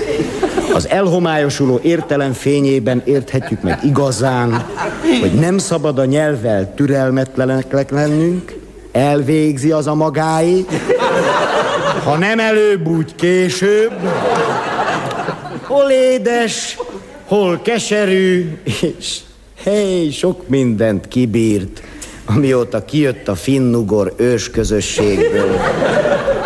Az 0.74 0.88
elhomályosuló 0.88 1.81
értelem 1.83 2.33
fényében 2.33 3.02
érthetjük 3.05 3.62
meg 3.62 3.79
igazán, 3.85 4.66
hogy 5.20 5.33
nem 5.33 5.59
szabad 5.59 5.98
a 5.98 6.05
nyelvvel 6.05 6.74
türelmetlenek 6.74 7.90
lennünk, 7.90 8.59
elvégzi 8.92 9.70
az 9.70 9.87
a 9.87 9.94
magáit, 9.94 10.70
ha 12.05 12.16
nem 12.16 12.38
előbb, 12.38 12.88
úgy 12.88 13.14
később, 13.14 13.92
hol 15.62 15.90
édes, 15.90 16.79
hol 17.24 17.61
keserű, 17.62 18.59
és 18.64 19.20
hely, 19.62 20.09
sok 20.11 20.48
mindent 20.48 21.09
kibírt, 21.09 21.83
amióta 22.26 22.84
kijött 22.84 23.28
a 23.28 23.34
finnugor 23.34 24.12
ős 24.16 24.50
közösségből, 24.50 25.60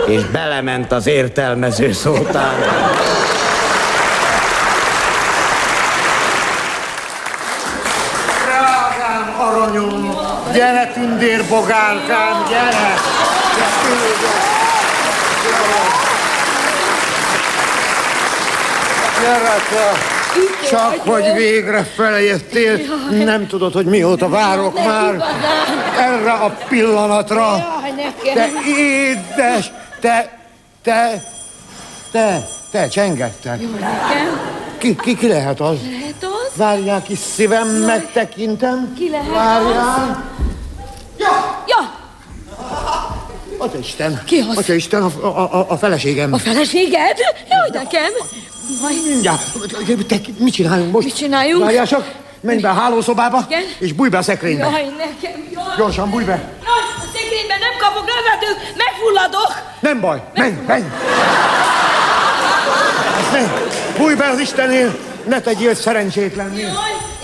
és 0.07 0.23
belement 0.25 0.93
az 0.93 1.07
értelmező 1.07 1.93
szótárba. 1.93 2.99
Aranyom, 9.39 10.11
gyere 10.53 10.93
tündérbogárkám, 10.93 12.45
gyere! 12.49 12.95
Gyere, 19.21 19.57
te! 19.71 20.10
Csak 20.71 20.99
hogy 20.99 21.33
végre 21.35 21.83
feljöttél, 21.83 22.79
nem 23.11 23.47
tudod, 23.47 23.73
hogy 23.73 23.87
mióta 23.87 24.29
várok 24.29 24.75
már 24.85 25.25
erre 25.99 26.33
a 26.33 26.57
pillanatra. 26.69 27.67
Te 28.35 28.49
édes, 28.67 29.73
te, 30.01 30.39
te, 30.83 31.23
te, 32.11 32.47
te 32.71 32.89
csengettek. 32.89 33.61
Ki, 34.79 34.97
ki, 34.97 35.17
ki 35.17 35.29
lehet 35.29 35.61
az? 35.61 35.77
Lehet 35.91 36.15
az? 36.21 36.57
Várjál, 36.57 37.03
kis 37.03 37.19
szívem, 37.19 37.69
megtekintem. 37.69 38.95
Ki 38.99 39.11
lehet 39.11 39.31
Várjál. 39.31 40.25
Ja, 41.67 41.99
Atya 43.59 43.79
Isten. 43.79 44.23
Ki 44.27 44.45
az? 44.51 44.57
Atya 44.57 44.75
Isten, 44.75 45.03
a, 45.03 45.11
a, 45.27 45.55
a, 45.55 45.67
a 45.69 45.77
feleségem. 45.77 46.33
a 46.33 46.39
feleséged? 46.39 47.19
Jaj, 47.49 47.83
nekem. 47.83 48.13
Mindjárt. 49.05 49.43
Te, 50.09 50.17
mit 50.39 50.53
csináljunk 50.53 50.93
most? 50.93 51.05
Mit 51.05 51.17
csináljuk? 51.17 51.61
Várjál 51.63 51.87
csak, 51.87 52.11
menj 52.41 52.61
be 52.61 52.69
a 52.69 52.73
hálószobába, 52.73 53.45
Igen? 53.49 53.63
és 53.79 53.93
bújj 53.93 54.09
be 54.09 54.19
a 54.19 54.23
szekrénybe. 54.23 54.65
Jaj, 54.65 54.85
nekem. 54.99 55.49
Jaj. 55.53 55.65
Gyorsan 55.77 56.11
bújj 56.11 56.25
be. 56.25 56.33
Jaj, 56.65 56.83
a 56.97 57.05
szekrényben 57.15 57.59
nem 57.59 57.75
kapok 57.79 58.05
levegőt, 58.09 58.77
megfulladok. 58.77 59.53
Nem 59.81 60.01
baj, 60.01 60.23
menj, 60.35 60.55
menj. 60.67 60.85
Menj. 63.33 63.47
Bújj 63.99 64.15
be 64.15 64.29
az 64.29 64.39
Istennél, 64.39 64.99
ne 65.25 65.41
tegyél 65.41 65.75
szerencsétlenni. 65.75 66.61
Jaj, 66.61 66.73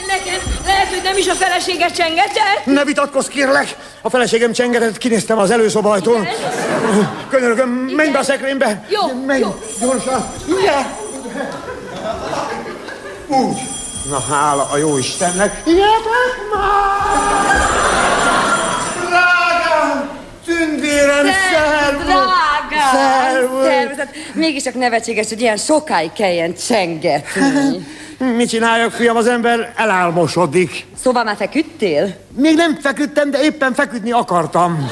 nekem 0.07 0.41
lehet, 0.67 0.89
hogy 0.89 1.01
nem 1.03 1.17
is 1.17 1.29
a 1.29 1.35
feleséget 1.35 1.95
csengetett. 1.97 2.65
Ne 2.65 2.85
vitatkozz, 2.85 3.27
kérlek! 3.27 3.77
A 4.03 4.11
feleségem 4.11 4.53
csengetett, 4.53 4.99
kinéztem 4.99 5.39
az 5.39 5.51
előszobajtól. 5.51 6.29
Könyörgöm, 7.31 7.69
menj 7.69 8.11
be 8.11 8.19
a 8.19 8.23
szekrénybe! 8.23 8.85
Jó, 8.89 9.25
menj, 9.27 9.41
jó. 9.41 9.59
gyorsan! 9.81 10.27
Igen! 10.61 11.05
Úgy. 13.27 13.61
Na, 14.11 14.20
hála 14.20 14.68
a 14.70 14.77
jó 14.77 14.99
Istennek. 14.99 15.62
Jöhetek 15.66 16.37
már! 16.55 17.66
Drágám! 19.09 20.11
Tündérem, 20.44 21.27
szervusz! 21.53 22.05
Drágám! 22.05 22.94
Szervusz! 22.94 23.99
Hát 23.99 24.14
Mégiscsak 24.35 24.75
nevetséges, 24.75 25.29
hogy 25.29 25.40
ilyen 25.40 25.57
sokáig 25.57 26.12
kelljen 26.12 26.55
csengetni. 26.55 27.87
Mit 28.19 28.49
csináljak, 28.49 28.91
fiam, 28.93 29.17
az 29.17 29.27
ember 29.27 29.73
elálmosodik. 29.77 30.87
Szóval 31.03 31.25
már 31.25 31.37
feküdtél? 31.37 32.15
Még 32.37 32.55
nem 32.55 32.79
feküdtem, 32.81 33.31
de 33.31 33.43
éppen 33.43 33.75
feküdni 33.75 34.11
akartam. 34.11 34.91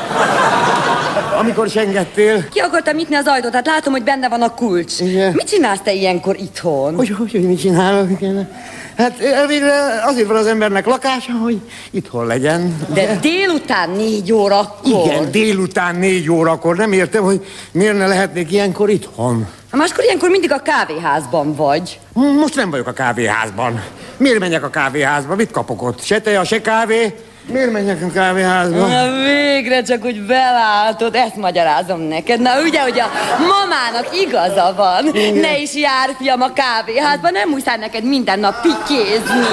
Amikor 1.38 1.68
csengettél. 1.68 2.48
Ki 2.48 2.58
akartam 2.58 2.96
nyitni 2.96 3.14
az 3.14 3.26
ajtót, 3.26 3.54
hát 3.54 3.66
látom, 3.66 3.92
hogy 3.92 4.02
benne 4.02 4.28
van 4.28 4.42
a 4.42 4.54
kulcs. 4.54 5.00
Igen. 5.00 5.32
Mit 5.32 5.48
csinálsz 5.48 5.80
te 5.84 5.92
ilyenkor 5.92 6.36
itthon? 6.36 6.94
Hogy, 6.94 7.08
hogy, 7.08 7.30
hogy 7.30 7.46
mit 7.46 7.60
csinálok? 7.60 8.10
Igen. 8.10 8.50
Hát 8.96 9.20
elvégre 9.20 9.72
azért 10.04 10.26
van 10.26 10.36
az 10.36 10.46
embernek 10.46 10.86
lakása, 10.86 11.32
hogy 11.32 11.60
itthon 11.90 12.26
legyen. 12.26 12.86
De 12.94 13.18
délután 13.20 13.90
négy 13.90 14.32
órakor. 14.32 15.06
Igen, 15.06 15.30
délután 15.30 15.96
négy 15.96 16.30
órakor. 16.30 16.76
Nem 16.76 16.92
értem, 16.92 17.22
hogy 17.22 17.46
miért 17.72 17.96
ne 17.96 18.06
lehetnék 18.06 18.52
ilyenkor 18.52 18.90
itthon. 18.90 19.46
Ha 19.70 19.76
máskor 19.76 20.04
ilyenkor 20.04 20.30
mindig 20.30 20.52
a 20.52 20.62
kávéházban 20.62 21.54
vagy. 21.54 22.00
Most 22.12 22.56
nem 22.56 22.70
vagyok 22.70 22.86
a 22.86 22.92
kávéházban. 22.92 23.82
Miért 24.16 24.38
menjek 24.38 24.64
a 24.64 24.70
kávéházba? 24.70 25.34
Mit 25.34 25.50
kapok 25.50 25.82
ott? 25.82 26.02
Se 26.02 26.20
teja, 26.20 26.44
se 26.44 26.60
kávé? 26.60 27.14
Miért 27.52 27.72
menjek 27.72 28.02
a 28.02 28.10
kávéházba? 28.12 28.86
Na 28.86 29.12
végre 29.24 29.82
csak 29.82 30.04
úgy 30.04 30.22
belátod, 30.22 31.14
ezt 31.14 31.36
magyarázom 31.36 32.00
neked. 32.00 32.40
Na 32.40 32.50
ugye, 32.62 32.80
hogy 32.80 33.00
a 33.00 33.10
mamának 33.38 34.08
igaza 34.22 34.74
van. 34.76 35.06
Igen. 35.14 35.34
Ne 35.34 35.58
is 35.58 35.74
jár, 35.74 36.14
fiam, 36.18 36.40
a 36.40 36.52
kávéházba, 36.52 37.30
nem 37.30 37.48
muszáj 37.48 37.76
neked 37.78 38.04
minden 38.04 38.38
nap 38.38 38.54
pikézni. 38.60 39.44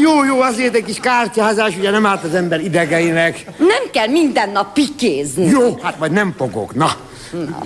Jó, 0.00 0.24
jó, 0.24 0.40
azért 0.40 0.74
egy 0.74 0.84
kis 0.84 1.00
kártyázás, 1.00 1.76
ugye 1.76 1.90
nem 1.90 2.06
árt 2.06 2.24
az 2.24 2.34
ember 2.34 2.60
idegeinek. 2.60 3.44
Nem 3.58 3.90
kell 3.92 4.08
minden 4.08 4.50
nap 4.50 4.72
pikézni. 4.72 5.44
Jó, 5.44 5.78
hát 5.82 5.98
majd 5.98 6.12
nem 6.12 6.34
fogok, 6.36 6.74
na. 6.74 6.90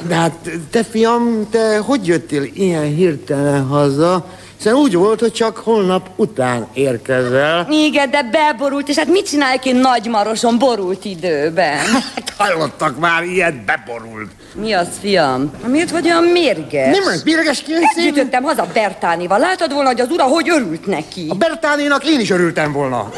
De 0.06 0.14
hát 0.14 0.50
te 0.70 0.84
fiam, 0.84 1.48
te 1.50 1.78
hogy 1.78 2.06
jöttél 2.06 2.42
ilyen 2.54 2.94
hirtelen 2.94 3.66
haza? 3.66 4.26
Hiszen 4.64 4.78
úgy 4.78 4.94
volt, 4.94 5.20
hogy 5.20 5.32
csak 5.32 5.56
holnap 5.56 6.08
után 6.16 6.66
érkezel. 6.72 7.66
Igen, 7.70 8.10
de 8.10 8.22
beborult, 8.22 8.88
és 8.88 8.96
hát 8.96 9.08
mit 9.08 9.28
csináljak 9.28 9.64
én 9.64 9.76
nagymaroson 9.76 10.58
borult 10.58 11.04
időben? 11.04 11.78
Hát 12.14 12.32
hallottak 12.36 12.98
már 12.98 13.22
ilyet, 13.22 13.64
beborult. 13.64 14.30
Mi 14.54 14.72
az, 14.72 14.86
fiam? 15.00 15.52
Miért 15.66 15.90
vagy 15.90 16.04
olyan 16.06 16.24
mérges? 16.24 16.98
Nem, 16.98 17.20
mérges 17.24 17.62
ki, 17.62 17.72
Gyűjtöttem 17.96 18.42
haza 18.42 18.66
Bertánival. 18.72 19.38
Látod 19.38 19.72
volna, 19.72 19.88
hogy 19.88 20.00
az 20.00 20.10
ura 20.10 20.24
hogy 20.24 20.50
örült 20.50 20.86
neki? 20.86 21.26
A 21.28 21.34
Bertánénak 21.34 22.04
én 22.04 22.20
is 22.20 22.30
örültem 22.30 22.72
volna. 22.72 23.10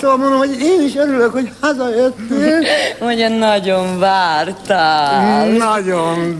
Szóval 0.00 0.16
mondom, 0.16 0.38
hogy 0.38 0.60
én 0.60 0.82
is 0.82 0.96
örülök, 0.96 1.32
hogy 1.32 1.50
hazajöttél. 1.60 2.58
Ugye 3.00 3.28
nagyon 3.28 3.98
vártál. 3.98 5.46
Nagyon, 5.46 6.38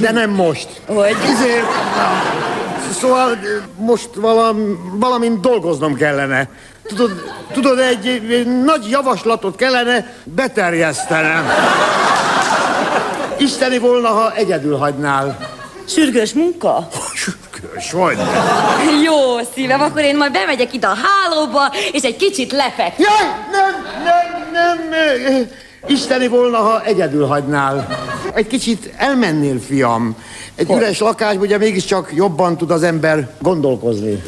de 0.00 0.12
nem 0.12 0.30
most. 0.30 0.68
Hogy? 0.86 1.16
Ezért, 1.22 1.66
szóval 3.00 3.38
most 3.76 4.08
valam, 4.14 4.78
valamin 4.98 5.40
dolgoznom 5.40 5.94
kellene. 5.94 6.48
Tudod, 6.88 7.10
tudod 7.52 7.78
egy, 7.78 8.06
egy 8.06 8.62
nagy 8.64 8.90
javaslatot 8.90 9.56
kellene 9.56 10.14
beterjesztenem. 10.24 11.46
Isteni 13.38 13.78
volna, 13.78 14.08
ha 14.08 14.34
egyedül 14.34 14.76
hagynál. 14.76 15.38
Sürgős 15.86 16.32
munka? 16.32 16.88
Sürgős 17.64 17.92
vagy. 18.02 18.18
Jó 19.04 19.38
szívem, 19.54 19.80
akkor 19.80 20.02
én 20.02 20.16
majd 20.16 20.32
bemegyek 20.32 20.74
ide 20.74 20.86
a 20.86 20.96
hálóba, 21.02 21.72
és 21.92 22.02
egy 22.02 22.16
kicsit 22.16 22.52
lefek. 22.52 22.98
Jaj, 22.98 23.28
nem, 23.52 23.86
nem, 24.52 24.88
nem. 24.88 25.46
Isteni 25.86 26.28
volna, 26.28 26.56
ha 26.56 26.82
egyedül 26.84 27.26
hagynál. 27.26 27.86
Egy 28.34 28.46
kicsit 28.46 28.92
elmennél, 28.96 29.60
fiam. 29.60 30.16
Egy 30.54 30.70
üres 30.70 30.98
lakásban 30.98 31.44
ugye 31.44 31.58
mégiscsak 31.58 32.10
jobban 32.14 32.56
tud 32.56 32.70
az 32.70 32.82
ember 32.82 33.30
gondolkozni. 33.40 34.22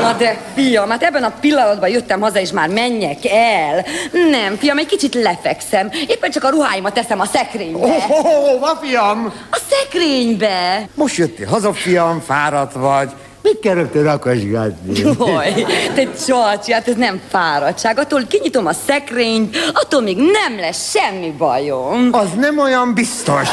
Na 0.00 0.12
de 0.12 0.38
fiam, 0.54 0.90
hát 0.90 1.02
ebben 1.02 1.22
a 1.22 1.32
pillanatban 1.40 1.88
jöttem 1.88 2.20
haza, 2.20 2.40
és 2.40 2.50
már 2.50 2.68
menjek 2.68 3.18
el. 3.30 3.84
Nem, 4.30 4.56
fiam, 4.56 4.78
egy 4.78 4.86
kicsit 4.86 5.14
lefekszem. 5.14 5.90
Éppen 6.06 6.30
csak 6.30 6.44
a 6.44 6.50
ruháimat 6.50 6.94
teszem 6.94 7.20
a 7.20 7.24
szekrénybe. 7.24 7.78
Oh, 7.78 8.10
oh, 8.10 8.24
oh, 8.24 8.50
hova, 8.50 8.78
fiam? 8.82 9.32
A 9.50 9.58
szekrénybe. 9.68 10.88
Most 10.94 11.16
jöttél 11.16 11.46
haza, 11.46 11.72
fiam, 11.72 12.20
fáradt 12.20 12.72
vagy. 12.72 13.10
Mit 13.42 13.60
kell 13.60 13.74
rögtön 13.74 14.02
rakosgatni? 14.02 15.00
Jaj, 15.18 15.66
te 15.94 16.06
csacsi, 16.26 16.72
hát 16.72 16.88
ez 16.88 16.94
nem 16.94 17.20
fáradtság. 17.28 17.98
Attól 17.98 18.26
kinyitom 18.28 18.66
a 18.66 18.72
szekrényt, 18.86 19.56
attól 19.72 20.00
még 20.00 20.16
nem 20.16 20.60
lesz 20.60 20.90
semmi 20.90 21.30
bajom. 21.30 22.08
Az 22.12 22.28
nem 22.36 22.58
olyan 22.58 22.94
biztos. 22.94 23.48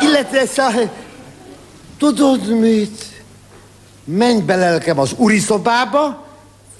Illetve, 0.00 0.46
szá... 0.46 0.70
tudod 1.98 2.58
mit? 2.60 3.13
Menj 4.04 4.40
be 4.40 4.56
lelkem 4.56 4.98
az 4.98 5.14
uri 5.16 5.38
szobába, 5.38 6.26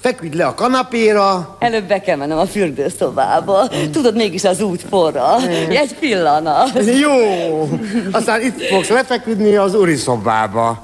feküdj 0.01 0.37
le 0.37 0.45
a 0.45 0.53
kanapéra. 0.53 1.55
Előbb 1.59 1.87
be 1.87 2.01
kell 2.01 2.15
mennem 2.15 2.37
a 2.37 2.45
fürdőszobába. 2.45 3.69
Tudod, 3.91 4.15
mégis 4.15 4.43
az 4.43 4.61
út 4.61 4.85
forra. 4.89 5.35
Egy 5.69 5.95
pillanat. 5.99 6.71
Jó, 6.99 7.69
aztán 8.11 8.41
itt 8.41 8.61
fogsz 8.61 8.89
lefeküdni 8.89 9.55
az 9.55 9.75
uri 9.75 9.95
szobába. 9.95 10.81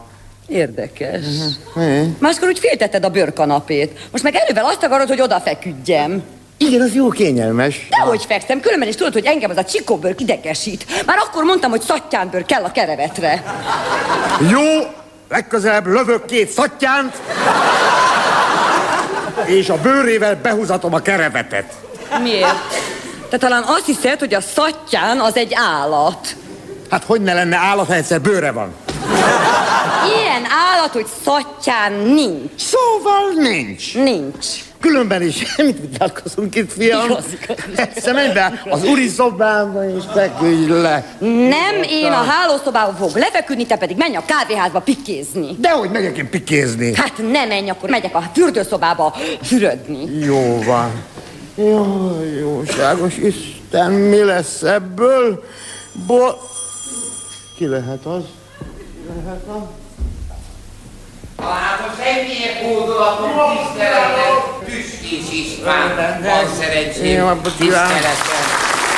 Érdekes. 0.48 1.26
Mi? 1.76 2.16
Máskor 2.20 2.48
úgy 2.48 2.60
féltetted 2.60 3.04
a 3.06 3.10
bőrkanapét. 3.10 4.00
Most 4.12 4.24
meg 4.24 4.36
elővel 4.36 4.66
azt 4.66 4.84
akarod, 4.84 5.08
hogy 5.08 5.22
odafeküdjem. 5.22 6.24
Igen, 6.58 6.82
az 6.82 6.94
jó 6.94 7.10
kényelmes. 7.10 7.88
Dehogy 7.90 8.26
fekszem, 8.26 8.60
különben 8.60 8.88
is 8.88 8.96
tudod, 8.96 9.14
hogy 9.14 9.26
engem 9.26 9.50
az 9.50 9.58
a 9.58 9.64
csikóbőr 9.64 10.16
idegesít. 10.18 10.86
Már 11.06 11.18
akkor 11.18 11.44
mondtam, 11.44 11.70
hogy 11.70 11.82
szattyánbőr 11.82 12.46
kell 12.46 12.64
a 12.64 12.72
kerevetre. 12.72 13.44
Jó, 14.52 14.60
legközelebb 15.32 15.88
lövök 15.88 16.26
két 16.26 16.50
szattyánt, 16.50 17.22
és 19.46 19.70
a 19.70 19.78
bőrével 19.82 20.36
behúzatom 20.36 20.94
a 20.94 21.00
kerevetet. 21.00 21.74
Miért? 22.22 22.56
Te 23.30 23.38
talán 23.38 23.64
azt 23.64 23.86
hiszed, 23.86 24.20
hogy 24.20 24.34
a 24.34 24.42
szattyán 24.42 25.20
az 25.20 25.36
egy 25.36 25.54
állat. 25.54 26.36
Hát 26.90 27.04
hogy 27.04 27.22
ne 27.22 27.34
lenne 27.34 27.58
állat, 27.58 27.88
ha 27.88 27.94
egyszer 27.94 28.22
bőre 28.22 28.52
van? 28.52 28.74
Ilyen 30.18 30.44
állat, 30.72 30.92
hogy 30.92 31.06
szattyán 31.24 31.94
nincs. 31.94 32.52
Szóval 32.56 33.30
nincs. 33.36 33.94
Nincs. 33.94 34.46
Különben 34.82 35.22
is, 35.22 35.56
mit 35.58 35.80
vitatkozunk 35.80 36.56
itt, 36.56 36.72
fiam? 36.72 37.06
Igaz, 37.10 37.26
igaz. 37.42 37.58
Persze, 37.76 38.12
menj 38.12 38.34
be 38.34 38.64
az 38.70 38.84
uri 38.84 39.08
szobába, 39.08 39.96
és 39.98 40.04
feküdj 40.14 40.72
le. 40.72 41.16
Nem 41.20 41.84
én 41.90 42.12
a 42.12 42.24
hálószobába 42.24 42.94
fogok 42.94 43.18
lefeküdni, 43.18 43.66
te 43.66 43.76
pedig 43.78 43.98
menj 43.98 44.16
a 44.16 44.24
kávéházba 44.26 44.80
pikézni. 44.80 45.56
Dehogy 45.60 45.90
megyek 45.90 46.18
én 46.18 46.30
pikézni. 46.30 46.96
Hát 46.96 47.18
ne 47.32 47.46
menj, 47.46 47.70
akkor 47.70 47.90
megyek 47.90 48.16
a 48.16 48.24
fürdőszobába 48.34 49.16
fürödni. 49.42 50.26
Jó 50.26 50.62
van. 50.64 50.92
Jó, 51.56 52.18
jóságos 52.40 53.18
Isten, 53.18 53.92
mi 53.92 54.24
lesz 54.24 54.62
ebből? 54.62 55.44
Bo... 56.08 56.18
Ki 57.58 57.68
lehet 57.68 58.06
az? 58.06 58.24
Ki 58.60 59.22
lehet 59.24 59.44
az? 59.48 59.81
Hát 61.50 61.80
a 61.80 62.02
semmiért 62.04 62.58
fordulatom 62.62 63.32
tiszteletet, 63.58 64.44
Tüskés 64.66 65.32
István, 65.32 66.22
van 66.22 66.48
szerencsém, 66.60 67.42
tiszteletem. 67.58 68.91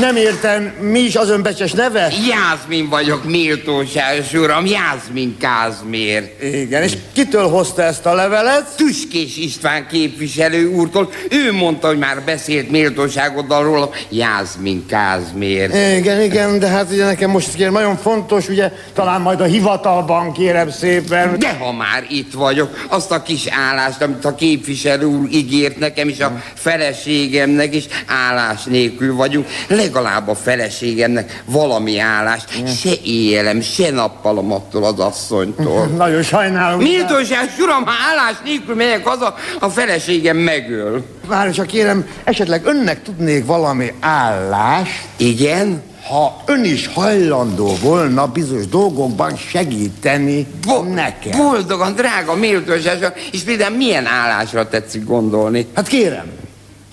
Nem 0.00 0.16
értem, 0.16 0.72
mi 0.80 0.98
is 0.98 1.16
az 1.16 1.30
önbecses 1.30 1.72
neve? 1.72 2.12
Jászmin 2.28 2.88
vagyok, 2.88 3.24
méltóságos 3.24 4.32
uram, 4.32 4.66
Jászmin 4.66 5.36
Kázmér. 5.38 6.32
Igen, 6.40 6.82
és 6.82 6.92
kitől 7.12 7.48
hozta 7.48 7.82
ezt 7.82 8.06
a 8.06 8.14
levelet? 8.14 8.76
Tüskés 8.76 9.36
István 9.36 9.86
képviselő 9.86 10.66
úrtól. 10.66 11.10
Ő 11.30 11.52
mondta, 11.52 11.86
hogy 11.86 11.98
már 11.98 12.22
beszélt 12.24 12.70
méltóságoddal 12.70 13.62
róla. 13.62 13.90
Jászmin 14.08 14.86
Kázmér. 14.86 15.70
Igen, 15.96 16.20
igen, 16.20 16.58
de 16.58 16.68
hát 16.68 16.90
ugye 16.90 17.04
nekem 17.04 17.30
most 17.30 17.54
kér, 17.54 17.70
nagyon 17.70 17.96
fontos, 17.96 18.48
ugye 18.48 18.72
talán 18.94 19.20
majd 19.20 19.40
a 19.40 19.44
hivatalban 19.44 20.32
kérem 20.32 20.70
szépen. 20.70 21.38
De 21.38 21.56
ha 21.60 21.72
már 21.72 22.06
itt 22.08 22.32
vagyok, 22.32 22.84
azt 22.88 23.10
a 23.10 23.22
kis 23.22 23.46
állást, 23.46 24.02
amit 24.02 24.24
a 24.24 24.34
képviselő 24.34 25.04
úr 25.04 25.28
ígért 25.32 25.78
nekem 25.78 26.08
és 26.08 26.20
a 26.20 26.42
feleségemnek 26.54 27.74
is 27.74 27.84
állás 28.06 28.64
nélkül 28.64 29.14
vagyunk, 29.34 29.46
legalább 29.68 30.28
a 30.28 30.34
feleségemnek 30.34 31.42
valami 31.44 31.98
állást, 31.98 32.48
se 32.80 32.90
éjjelem, 33.04 33.60
se 33.60 33.90
nappalom 33.90 34.52
attól 34.52 34.84
az 34.84 34.98
asszonytól. 34.98 35.86
Nagyon 35.96 36.22
sajnálom. 36.22 36.80
Méltóság, 36.80 37.50
uram, 37.60 37.84
ha 37.84 37.92
állás 38.10 38.36
nélkül 38.44 38.74
megyek 38.74 39.06
haza, 39.06 39.34
a 39.60 39.68
feleségem 39.68 40.36
megöl. 40.36 41.04
Várj 41.26 41.50
csak 41.50 41.66
kérem, 41.66 42.06
esetleg 42.24 42.64
önnek 42.64 43.02
tudnék 43.02 43.46
valami 43.46 43.92
állást? 44.00 45.04
Igen? 45.16 45.82
Ha 46.08 46.42
ön 46.46 46.64
is 46.64 46.86
hajlandó 46.86 47.76
volna 47.82 48.26
bizonyos 48.26 48.66
dolgokban 48.66 49.36
segíteni 49.36 50.46
Bo- 50.66 50.94
nekem. 50.94 51.38
Boldogan, 51.38 51.94
drága 51.94 52.34
méltóság, 52.34 53.12
és 53.32 53.40
például 53.40 53.76
milyen 53.76 54.06
állásra 54.06 54.68
tetszik 54.68 55.04
gondolni? 55.04 55.66
Hát 55.74 55.86
kérem, 55.86 56.26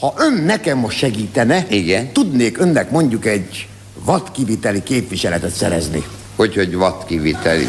ha 0.01 0.13
ön 0.17 0.33
nekem 0.33 0.77
most 0.77 0.97
segítene, 0.97 1.65
Igen. 1.69 2.11
tudnék 2.13 2.57
önnek 2.59 2.91
mondjuk 2.91 3.25
egy 3.25 3.67
vadkiviteli 3.93 4.83
képviseletet 4.83 5.53
szerezni. 5.53 6.03
Hogy, 6.35 6.55
hogy 6.55 6.75
vadkiviteli? 6.75 7.67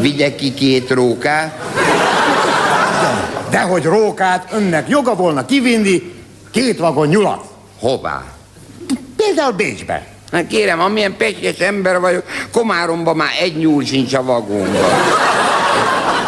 Vigye 0.00 0.34
ki 0.34 0.54
két 0.54 0.90
rókát? 0.90 1.60
De 3.50 3.60
hogy 3.60 3.82
rókát 3.82 4.52
önnek 4.52 4.88
joga 4.88 5.14
volna 5.14 5.44
kivinni 5.44 6.12
két 6.50 6.78
vagon 6.78 7.08
nyulat. 7.08 7.44
Hová? 7.80 8.24
Például 9.16 9.52
Bécsbe. 9.52 10.06
Hát 10.32 10.46
kérem, 10.46 10.80
amilyen 10.80 11.16
petyes 11.16 11.58
ember 11.58 12.00
vagyok, 12.00 12.24
Komáromban 12.52 13.16
már 13.16 13.30
egy 13.40 13.56
nyúl 13.56 13.84
sincs 13.84 14.14
a 14.14 14.22
vagónban. 14.22 14.90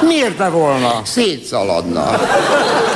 Miért 0.07 0.39
ne 0.39 0.49
volna? 0.49 1.01
Szétszaladna. 1.05 2.11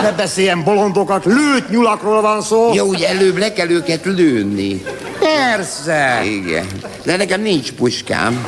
Ne 0.03 0.13
beszéljen 0.13 0.65
bolondokat, 0.65 1.25
lőtt 1.25 1.71
nyulakról 1.71 2.21
van 2.21 2.43
szó. 2.43 2.71
Jó, 2.75 2.85
ugye 2.87 3.09
előbb 3.09 3.39
le 3.39 3.53
kell 3.53 3.69
őket 3.69 4.05
lőni. 4.05 4.83
Persze. 5.19 6.21
Igen. 6.25 6.67
De 7.05 7.17
nekem 7.17 7.41
nincs 7.41 7.73
puskám. 7.73 8.47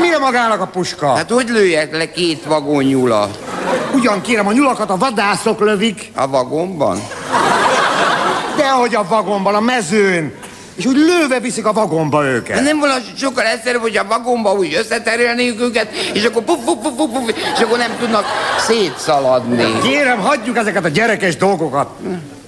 Mire 0.00 0.18
magának 0.18 0.60
a 0.60 0.66
puska? 0.66 1.14
Hát 1.14 1.30
hogy 1.30 1.48
lőjek 1.48 1.96
le 1.96 2.10
két 2.10 2.44
vagón 2.44 2.84
nyulat? 2.84 3.38
Ugyan 3.94 4.20
kérem, 4.20 4.46
a 4.46 4.52
nyulakat 4.52 4.90
a 4.90 4.96
vadászok 4.96 5.60
lövik. 5.60 6.10
A 6.14 6.28
vagónban? 6.28 7.02
Dehogy 8.56 8.94
a 8.94 9.04
vagomban, 9.08 9.54
a 9.54 9.60
mezőn. 9.60 10.34
És 10.76 10.86
úgy 10.86 10.96
lőve 10.96 11.40
viszik 11.40 11.66
a 11.66 11.72
vagomba 11.72 12.24
őket. 12.24 12.62
Nem 12.62 12.78
volna 12.78 12.94
sokkal 13.18 13.44
egyszerűbb, 13.44 13.80
hogy 13.80 13.96
a 13.96 14.04
vagomba 14.08 14.52
úgy 14.52 14.74
összeterelnék 14.74 15.60
őket, 15.60 15.88
és 16.12 16.24
akkor 16.24 16.42
puf, 16.42 16.58
puf, 16.64 16.78
puf, 16.82 16.94
puf, 16.96 17.10
puf, 17.12 17.36
és 17.54 17.62
akkor 17.62 17.78
nem 17.78 17.96
tudnak 17.98 18.24
szétszaladni. 18.58 19.64
Kérem, 19.82 20.18
hagyjuk 20.18 20.56
ezeket 20.56 20.84
a 20.84 20.88
gyerekes 20.88 21.36
dolgokat. 21.36 21.88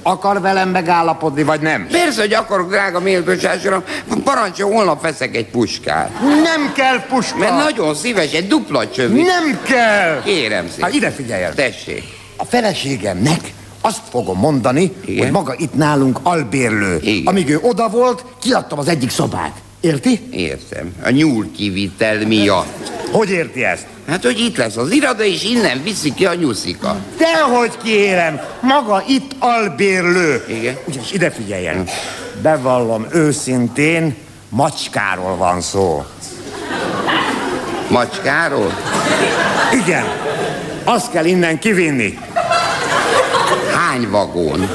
Akar 0.02 0.40
velem 0.40 0.68
megállapodni, 0.68 1.42
vagy 1.42 1.60
nem? 1.60 1.86
Persze, 1.90 2.20
hogy 2.20 2.34
akarok, 2.34 2.70
drága 2.70 3.00
méltóságosom. 3.00 3.82
Parancsol, 4.24 4.70
holnap 4.72 5.02
veszek 5.02 5.36
egy 5.36 5.46
puskát. 5.46 6.10
Nem 6.20 6.72
kell 6.74 7.06
puska. 7.08 7.38
Mert 7.38 7.56
nagyon 7.56 7.94
szíves, 7.94 8.32
egy 8.32 8.46
dupla 8.46 8.90
csövi. 8.90 9.22
Nem 9.22 9.60
kell. 9.62 10.22
Kérem 10.24 10.68
szépen. 10.68 10.84
Hát 10.84 10.94
ide 10.94 11.10
figyeljen. 11.10 11.54
Tessék. 11.54 12.04
A 12.36 12.44
feleségemnek 12.44 13.40
azt 13.88 14.02
fogom 14.10 14.38
mondani, 14.38 14.92
Igen. 15.04 15.22
hogy 15.22 15.32
maga 15.32 15.54
itt 15.56 15.74
nálunk 15.74 16.18
albérlő. 16.22 16.98
Igen. 17.02 17.26
Amíg 17.26 17.48
ő 17.48 17.58
oda 17.62 17.88
volt, 17.88 18.24
kiadtam 18.40 18.78
az 18.78 18.88
egyik 18.88 19.10
szobát. 19.10 19.52
Érti? 19.80 20.20
Értem. 20.30 20.94
A 21.04 21.10
nyúl 21.10 21.50
kivitel 21.56 22.26
miatt. 22.26 22.90
Hogy 23.10 23.30
érti 23.30 23.64
ezt? 23.64 23.86
Hát, 24.08 24.22
hogy 24.24 24.40
itt 24.40 24.56
lesz 24.56 24.76
az 24.76 24.90
iroda, 24.90 25.24
és 25.24 25.44
innen 25.44 25.82
viszi 25.82 26.14
ki 26.14 26.26
a 26.26 26.34
nyuszika. 26.34 26.96
Dehogy 27.18 27.76
kérem, 27.82 28.40
maga 28.60 29.04
itt 29.08 29.36
albérlő. 29.38 30.44
Igen. 30.48 30.76
Ugyanis 30.86 31.12
ide 31.12 31.30
figyeljen. 31.30 31.88
Bevallom 32.42 33.06
őszintén, 33.12 34.14
macskáról 34.48 35.36
van 35.36 35.60
szó. 35.60 36.04
Macskáról? 37.88 38.72
Igen. 39.84 40.04
Azt 40.84 41.10
kell 41.10 41.24
innen 41.24 41.58
kivinni. 41.58 42.18
Hány 43.98 44.10
vagón? 44.10 44.68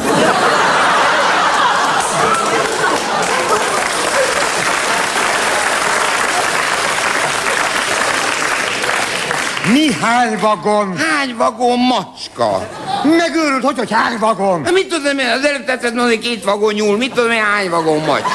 Mi 9.72 9.94
hány 10.02 10.40
vagon? 10.40 10.98
Hány 10.98 11.36
vagón 11.38 11.80
macska? 11.80 12.68
Megőrült, 13.04 13.64
hogy, 13.64 13.78
hogy 13.78 13.92
hány 13.92 14.18
vagon? 14.20 14.64
Hát 14.64 14.74
mit 14.74 14.88
tudom 14.88 15.18
én, 15.18 15.28
az 15.28 15.46
előbb 15.46 15.66
tetszett 15.66 15.94
mondani 15.94 16.20
két 16.20 16.44
vagón 16.44 16.74
nyúl, 16.74 16.98
mit 16.98 17.14
tudom 17.14 17.32
én, 17.32 17.44
hány 17.44 17.70
vagón 17.70 18.04
macska? 18.04 18.30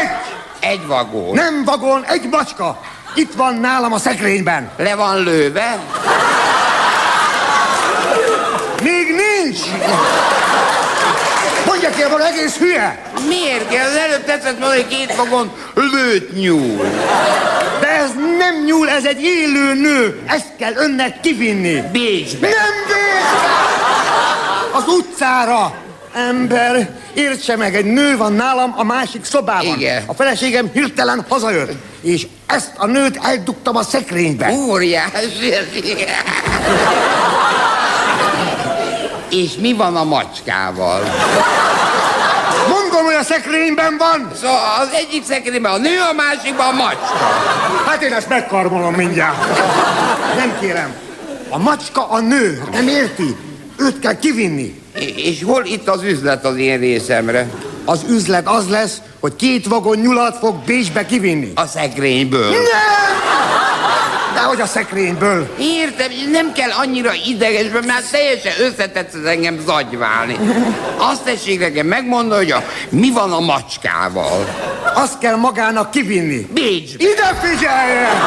Egy! 0.00 0.08
Egy 0.70 0.86
vagón. 0.86 1.34
Nem 1.34 1.64
vagon, 1.64 2.04
egy 2.04 2.28
macska. 2.30 2.80
Itt 3.14 3.32
van 3.34 3.54
nálam 3.54 3.92
a 3.92 3.98
szekrényben. 3.98 4.70
Le 4.76 4.94
van 4.94 5.22
lőve? 5.22 5.78
Még 8.82 9.06
nincs! 9.06 9.63
Mondja 11.66 11.90
ki, 11.90 12.02
van 12.10 12.22
egész 12.22 12.56
hülye! 12.56 13.02
Miért 13.28 13.68
kell? 13.68 13.86
Az 13.86 13.96
előbb 13.96 14.24
tetszett 14.24 14.58
mondani 14.58 14.86
két 14.88 15.14
vagón 15.16 15.52
lőtt 15.74 16.34
nyúl. 16.36 16.86
De 17.80 17.88
ez 17.88 18.10
nem 18.38 18.64
nyúl, 18.64 18.88
ez 18.88 19.04
egy 19.04 19.22
élő 19.22 19.74
nő. 19.74 20.20
Ezt 20.26 20.46
kell 20.58 20.72
önnek 20.76 21.20
kivinni. 21.20 21.82
Bécsbe. 21.92 22.48
Nem 22.48 22.74
Bécsbe! 22.86 23.04
Az 24.72 24.84
utcára. 24.86 25.82
Ember, 26.14 26.90
értse 27.14 27.56
meg, 27.56 27.74
egy 27.74 27.84
nő 27.84 28.16
van 28.16 28.32
nálam 28.32 28.74
a 28.76 28.84
másik 28.84 29.24
szobában. 29.24 29.78
Igen. 29.78 30.02
A 30.06 30.14
feleségem 30.14 30.70
hirtelen 30.72 31.24
hazajött. 31.28 31.72
És 32.02 32.26
ezt 32.46 32.72
a 32.76 32.86
nőt 32.86 33.18
eldugtam 33.22 33.76
a 33.76 33.82
szekrénybe. 33.82 34.52
Óriási 34.52 35.52
ez. 35.52 35.64
És 39.34 39.56
mi 39.60 39.72
van 39.72 39.96
a 39.96 40.04
macskával? 40.04 41.02
Mondom, 42.68 43.04
hogy 43.04 43.14
a 43.14 43.22
szekrényben 43.22 43.96
van. 43.98 44.30
Szóval 44.40 44.58
az 44.80 44.88
egyik 44.92 45.24
szekrényben 45.24 45.72
a 45.72 45.76
nő, 45.76 45.98
a 46.10 46.12
másikban 46.12 46.66
a 46.66 46.72
macska. 46.72 47.26
Hát 47.86 48.02
én 48.02 48.12
ezt 48.12 48.28
megkarmolom 48.28 48.94
mindjárt. 48.94 49.36
Nem 50.36 50.58
kérem. 50.60 50.94
A 51.48 51.58
macska 51.58 52.08
a 52.08 52.20
nő, 52.20 52.58
hát 52.64 52.72
nem 52.72 52.88
érti? 52.88 53.36
Őt 53.76 53.98
kell 53.98 54.18
kivinni. 54.18 54.82
És, 54.94 55.12
és 55.16 55.42
hol 55.44 55.64
itt 55.64 55.88
az 55.88 56.02
üzlet 56.02 56.44
az 56.44 56.56
én 56.56 56.78
részemre? 56.78 57.48
Az 57.84 58.04
üzlet 58.08 58.48
az 58.48 58.68
lesz, 58.68 58.96
hogy 59.20 59.36
két 59.36 59.66
vagon 59.66 59.98
nyulat 59.98 60.38
fog 60.38 60.56
Bécsbe 60.66 61.06
kivinni. 61.06 61.52
A 61.54 61.66
szekrényből. 61.66 62.50
Nem! 62.50 63.23
Dehogy 64.44 64.60
a 64.60 64.66
szekrényből. 64.66 65.54
Értem, 65.58 66.10
nem 66.30 66.52
kell 66.52 66.70
annyira 66.70 67.10
ideges, 67.26 67.66
mert 67.86 68.10
teljesen 68.10 68.52
összetetsz 68.60 69.14
engem 69.26 69.60
zagyválni. 69.66 70.36
Azt 70.96 71.22
tessék 71.22 71.60
nekem 71.60 71.86
megmondani, 71.86 72.44
hogy 72.44 72.50
a, 72.50 72.64
mi 72.88 73.10
van 73.10 73.32
a 73.32 73.40
macskával. 73.40 74.46
Azt 74.94 75.18
kell 75.18 75.36
magának 75.36 75.90
kivinni. 75.90 76.46
Bécsbe. 76.52 77.04
Ide 77.04 77.34
figyeljen! 77.42 78.20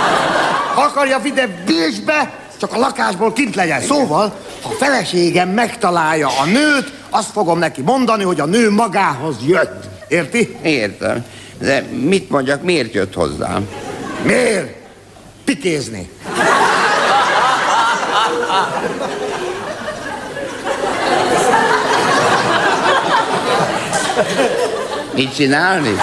Ha 0.74 0.82
akarja 0.82 1.20
vide 1.20 1.48
Bécsbe, 1.66 2.34
csak 2.60 2.74
a 2.74 2.78
lakásból 2.78 3.34
kint 3.34 3.56
legyen. 3.56 3.82
Szóval, 3.82 4.34
ha 4.62 4.70
a 4.70 4.74
feleségem 4.74 5.50
megtalálja 5.50 6.28
a 6.28 6.46
nőt, 6.46 6.92
azt 7.10 7.32
fogom 7.32 7.60
neki 7.60 7.82
mondani, 7.82 8.24
hogy 8.24 8.40
a 8.40 8.46
nő 8.46 8.72
magához 8.72 9.36
jött. 9.48 9.84
Érti? 10.08 10.58
Értem. 10.64 11.26
De 11.60 11.82
mit 11.82 12.30
mondjak, 12.30 12.64
miért 12.64 12.94
jött 12.94 13.14
hozzám? 13.14 13.68
Miért? 14.24 14.87
Pikézni. 15.48 16.10
Mit 25.14 25.36
csinálni? 25.36 25.96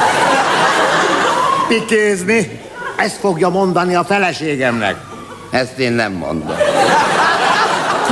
Pikézni. 1.68 2.60
Ezt 2.96 3.16
fogja 3.16 3.48
mondani 3.48 3.94
a 3.94 4.04
feleségemnek. 4.04 4.96
Ezt 5.50 5.78
én 5.78 5.92
nem 5.92 6.12
mondom. 6.12 6.56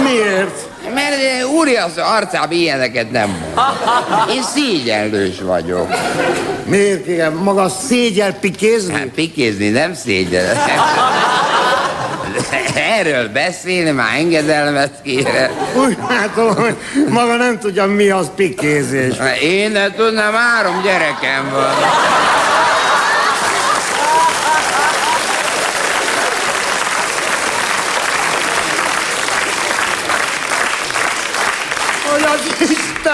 Miért? 0.02 0.68
Mert 0.94 1.44
Úri 1.56 1.76
az 1.76 1.98
arcában 1.98 2.52
ilyeneket 2.52 3.10
nem 3.10 3.28
mond. 3.28 4.30
Én 4.34 4.42
szégyenlős 4.42 5.40
vagyok. 5.40 5.94
Miért 6.64 7.06
igen? 7.06 7.32
Maga 7.32 7.68
szégyel 7.68 8.32
pikézni? 8.32 8.92
Hát 8.92 9.06
pikézni 9.06 9.68
nem 9.68 9.94
szégyen. 9.94 10.56
Erről 12.74 13.28
beszélni 13.28 13.90
már 13.90 14.14
engedelmet 14.18 14.92
kére. 15.02 15.50
Úgy 15.74 15.96
látom, 16.08 16.54
hogy 16.54 16.76
maga 17.08 17.36
nem 17.36 17.58
tudja, 17.58 17.86
mi 17.86 18.10
az 18.10 18.30
pikézés. 18.36 19.14
Én 19.42 19.70
ne 19.70 19.90
tudnám, 19.90 20.34
három 20.34 20.82
gyerekem 20.82 21.50
van. 21.52 21.74
Hogy 32.10 32.22
az 32.22 32.52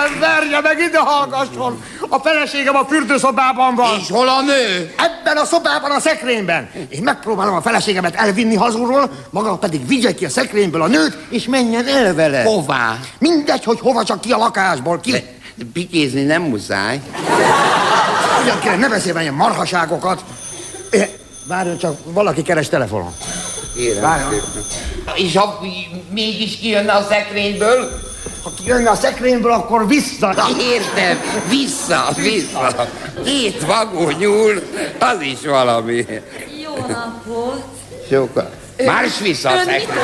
Isten 0.08 0.20
verje 0.20 0.60
meg, 0.60 0.78
ide 0.78 0.98
hallgasson! 0.98 1.82
A 2.08 2.18
feleségem 2.18 2.76
a 2.76 2.84
fürdőszobában 2.84 3.74
van. 3.74 3.98
És 4.00 4.10
hol 4.10 4.28
a 4.28 4.40
nő? 4.40 4.94
Ebben 4.96 5.36
a 5.36 5.44
szobában, 5.44 5.90
a 5.90 6.00
szekrényben. 6.00 6.70
Én 6.88 7.02
megpróbálom 7.02 7.54
a 7.54 7.60
feleségemet 7.62 8.14
elvinni 8.14 8.54
hazulról, 8.54 9.10
maga 9.30 9.56
pedig 9.56 9.86
vigye 9.86 10.14
ki 10.14 10.24
a 10.24 10.28
szekrényből 10.28 10.82
a 10.82 10.86
nőt, 10.86 11.18
és 11.28 11.46
menjen 11.46 11.86
el 11.86 12.14
vele. 12.14 12.42
Hová? 12.42 12.98
Mindegy, 13.18 13.64
hogy 13.64 13.80
hova, 13.80 14.04
csak 14.04 14.20
ki 14.20 14.32
a 14.32 14.36
lakásból. 14.36 15.00
Ki? 15.00 15.24
Pikézni 15.72 16.22
nem 16.22 16.42
muszáj. 16.42 17.00
Ugyan 18.42 18.60
kérem, 18.60 18.78
ne 18.78 18.88
beszélj 18.88 19.20
ilyen 19.20 19.34
marhaságokat. 19.34 20.24
Várjon 21.46 21.78
csak, 21.78 21.98
valaki 22.04 22.42
keres 22.42 22.68
telefonon. 22.68 23.14
Várjon. 24.00 24.40
És 25.14 25.36
ha 25.36 25.60
mégis 26.10 26.58
kijönne 26.58 26.92
a 26.92 27.02
szekrényből? 27.08 27.90
Ha 28.44 28.50
kijönne 28.62 28.90
a 28.90 28.94
szekrényből, 28.94 29.52
akkor 29.52 29.86
vissza. 29.86 30.34
Értem, 30.60 31.20
vissza, 31.48 32.08
vissza. 32.16 32.88
Két 33.24 33.64
vagó 33.66 34.10
nyúl, 34.10 34.62
az 34.98 35.20
is 35.20 35.38
valami. 35.44 36.06
Jó 36.62 36.74
napot! 36.88 37.64
Sokat. 38.10 38.50
Márs 38.86 39.18
vissza 39.18 39.48
a 39.48 39.52
Ön 39.52 39.64
szekrénybe. 39.64 40.00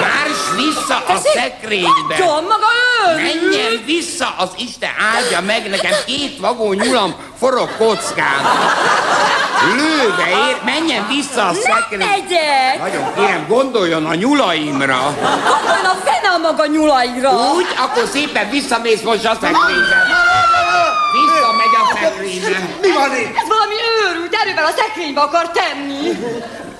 Márs 0.00 0.64
vissza 0.66 0.96
a 1.08 1.20
szekrénybe. 1.34 1.90
hagyjon 2.08 2.42
maga 2.42 2.66
ön! 3.08 3.14
Menjen 3.22 3.82
vissza, 3.86 4.34
az 4.38 4.48
Isten 4.58 4.90
áldja 5.14 5.40
meg 5.40 5.68
nekem 5.70 5.92
két 6.06 6.38
vagó 6.40 6.72
nyulam 6.72 7.14
forog 7.38 7.68
kockán. 7.78 8.44
Lőve 9.74 10.28
ér, 10.28 10.56
menjen 10.64 11.06
vissza 11.08 11.40
a 11.46 11.52
Nem 11.52 11.54
szekrénybe. 11.54 12.04
megyek! 12.06 12.78
Nagyon 12.78 13.14
kérem, 13.14 13.46
gondoljon 13.48 14.06
a 14.06 14.14
nyulaimra. 14.14 15.00
Gondoljon 15.20 15.84
a 15.84 15.96
fene 16.04 16.28
a 16.34 16.38
maga 16.38 16.66
nyulaira! 16.66 17.30
Úgy, 17.54 17.66
akkor 17.78 18.04
szépen 18.12 18.50
visszamész 18.50 19.02
most 19.02 19.24
a 19.24 19.34
szekrénybe. 19.40 19.96
Visszamegy 21.12 21.74
a 21.82 21.98
szekrénybe. 22.00 22.68
Mi 22.80 22.92
van 22.92 23.16
itt? 23.16 23.36
Ez 23.36 23.48
valami 23.48 23.74
őrült, 24.04 24.34
erővel 24.42 24.64
a 24.64 24.70
szekrénybe 24.76 25.20
akar 25.20 25.50
tenni! 25.50 26.10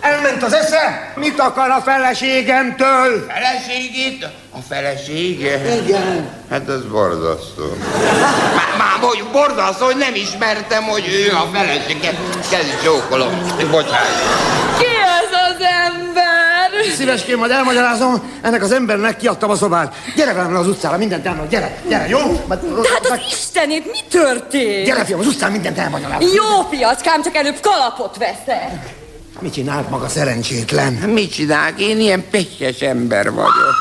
Elment 0.01 0.43
az 0.43 0.53
esze? 0.53 1.13
Mit 1.15 1.41
akar 1.41 1.71
a 1.71 1.81
feleségemtől? 1.81 3.27
Feleségét? 3.29 4.25
A 4.51 4.59
felesége? 4.69 5.77
Igen. 5.83 6.29
Hát 6.51 6.69
ez 6.69 6.83
borzasztó. 6.91 7.77
Már, 8.55 8.77
már 8.79 8.99
hogy 9.01 9.25
borzasztó, 9.33 9.85
hogy 9.85 9.97
nem 9.97 10.15
ismertem, 10.15 10.83
hogy 10.83 11.05
ő 11.09 11.35
a 11.35 11.49
felesége. 11.53 12.13
Kezdj 12.51 12.85
csókolom. 12.85 13.47
Bocsánat. 13.71 14.09
Ki 14.79 14.85
ez 14.85 15.31
az 15.51 15.67
ember? 15.87 16.95
Szíveském, 16.97 17.39
majd 17.39 17.51
elmagyarázom, 17.51 18.39
ennek 18.43 18.63
az 18.63 18.73
embernek 18.73 19.17
kiadtam 19.17 19.51
a 19.51 19.55
szobát. 19.57 19.95
Gyere 20.17 20.33
velem 20.33 20.57
az 20.57 20.67
utcára, 20.67 20.97
mindent 20.97 21.27
elmondom, 21.27 21.49
gyere, 21.49 21.79
gyere, 21.89 22.09
jó? 22.09 22.19
Majd, 22.47 22.61
De 22.61 22.89
hát 22.93 23.07
az 23.07 23.19
Istenét, 23.29 23.91
mi 23.91 23.99
történt? 24.11 24.85
Gyere, 24.87 25.05
fiam, 25.05 25.21
az 25.21 25.27
utcán 25.27 25.51
mindent 25.53 25.79
elmagyarázom. 25.79 26.29
Jó 26.35 26.63
piackám, 26.71 27.23
csak 27.23 27.37
előbb 27.37 27.61
kalapot 27.61 28.17
veszek. 28.17 28.95
Mit 29.41 29.53
csinált 29.53 29.91
maga 29.91 30.09
szerencsétlen? 30.09 30.93
Mit 30.93 31.33
csinálok? 31.33 31.81
Én 31.81 32.01
ilyen 32.01 32.25
pekes 32.31 32.81
ember 32.81 33.31
vagyok. 33.31 33.75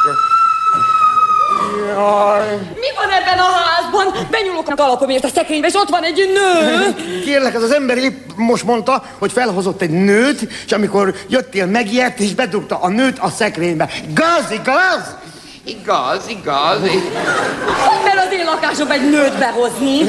Jaj. 1.88 2.56
Mi 2.56 2.88
van 2.96 3.10
ebben 3.20 3.38
a 3.38 3.50
házban? 3.66 4.28
Benyúlok 4.30 4.70
a 4.70 4.76
kalapomért 4.76 5.24
a 5.24 5.28
szekrénybe, 5.28 5.68
és 5.68 5.74
ott 5.74 5.90
van 5.90 6.04
egy 6.04 6.30
nő. 6.34 6.96
Kérlek, 7.24 7.54
ez 7.54 7.62
az 7.64 7.72
ember 7.72 7.98
épp 7.98 8.32
most 8.36 8.64
mondta, 8.64 9.04
hogy 9.18 9.32
felhozott 9.32 9.82
egy 9.82 9.90
nőt, 9.90 10.42
és 10.66 10.72
amikor 10.72 11.16
jöttél, 11.30 11.66
megijedt, 11.66 12.20
és 12.20 12.34
bedugta 12.34 12.80
a 12.82 12.88
nőt 12.88 13.20
a 13.20 13.30
szekrénybe. 13.30 13.90
Gaz, 14.14 14.52
igaz? 14.52 15.16
Igaz, 15.66 16.28
igaz. 16.28 16.80
Hogy 16.80 18.04
mer 18.04 18.18
az 18.18 18.34
én 18.34 18.46
lakásomba 18.46 18.94
egy 18.94 19.10
nőt 19.10 19.38
behozni? 19.38 20.00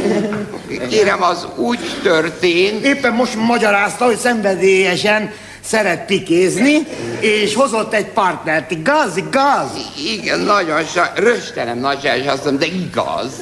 Kérem, 0.89 1.23
az 1.23 1.47
úgy 1.57 1.79
történt. 2.03 2.85
Éppen 2.85 3.13
most 3.13 3.35
magyarázta, 3.35 4.05
hogy 4.05 4.17
szenvedélyesen 4.17 5.33
szeret 5.65 6.05
pikézni, 6.05 6.87
és 7.21 7.55
hozott 7.55 7.95
egy 7.95 8.07
partnert. 8.07 8.71
Igaz, 8.71 9.17
igaz? 9.17 9.69
Igen, 10.13 10.39
nagyon 10.39 10.85
sa... 10.85 11.11
Röstenem 11.15 11.79
nagy 11.79 12.11
és 12.21 12.27
azt 12.27 12.45
mondom, 12.45 12.69
de 12.69 12.75
igaz. 12.75 13.33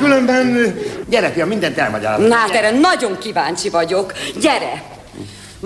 Különben, 0.00 0.76
gyere, 1.08 1.30
fiam, 1.30 1.48
mindent 1.48 1.78
elmagyarázom. 1.78 2.26
Na 2.26 2.34
hát 2.34 2.50
erre 2.50 2.70
nagyon 2.70 3.18
kíváncsi 3.18 3.68
vagyok. 3.68 4.12
Gyere! 4.40 4.95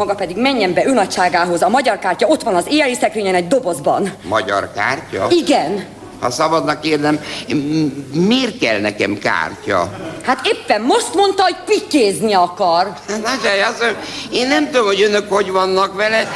Maga 0.00 0.14
pedig 0.14 0.36
menjen 0.36 0.74
be 0.74 0.86
önadságához. 0.86 1.62
A 1.62 1.68
magyar 1.68 1.98
kártya 1.98 2.26
ott 2.26 2.42
van 2.42 2.54
az 2.54 2.64
éjjeli 2.68 2.94
szekrényen 2.94 3.34
egy 3.34 3.46
dobozban. 3.48 4.12
Magyar 4.22 4.70
kártya? 4.74 5.26
Igen. 5.30 5.84
Ha 6.20 6.30
szabadnak 6.30 6.80
kérdem, 6.80 7.20
m- 7.48 8.14
miért 8.14 8.58
kell 8.58 8.80
nekem 8.80 9.18
kártya? 9.18 9.90
Hát 10.26 10.46
éppen 10.46 10.80
most 10.80 11.14
mondta, 11.14 11.42
hogy 11.42 11.56
pikézni 11.66 12.32
akar. 12.32 12.92
Hát 13.08 13.22
Nagyjáj, 13.22 13.62
azt 13.62 13.80
mondom, 13.80 13.98
én 14.32 14.48
nem 14.48 14.66
tudom, 14.70 14.86
hogy 14.86 15.02
önök 15.02 15.32
hogy 15.32 15.50
vannak 15.50 15.94
vele, 15.94 16.28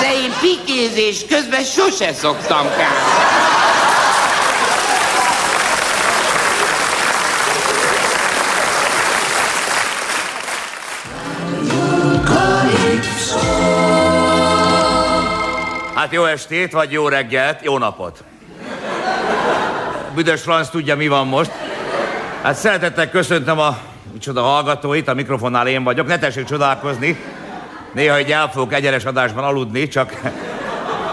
de 0.00 0.12
én 0.12 0.32
pikézés 0.40 1.26
közben 1.28 1.62
sose 1.62 2.12
szoktam 2.12 2.62
kártyát. 2.66 3.63
Hát 16.04 16.12
jó 16.12 16.24
estét, 16.24 16.72
vagy 16.72 16.92
jó 16.92 17.08
reggelt, 17.08 17.64
jó 17.64 17.78
napot. 17.78 18.24
Büdös 20.14 20.40
Franz 20.42 20.68
tudja, 20.68 20.96
mi 20.96 21.08
van 21.08 21.26
most. 21.26 21.50
Hát 22.42 22.54
szeretettel 22.54 23.10
köszöntöm 23.10 23.58
a 23.58 23.78
micsoda 24.12 24.42
hallgatóit, 24.42 25.08
a 25.08 25.14
mikrofonnál 25.14 25.66
én 25.66 25.84
vagyok. 25.84 26.06
Ne 26.06 26.18
tessék 26.18 26.44
csodálkozni. 26.44 27.18
Néha 27.92 28.16
egy 28.16 28.32
el 28.32 28.50
fogok 28.50 28.72
egyenes 28.72 29.04
adásban 29.04 29.44
aludni, 29.44 29.88
csak 29.88 30.20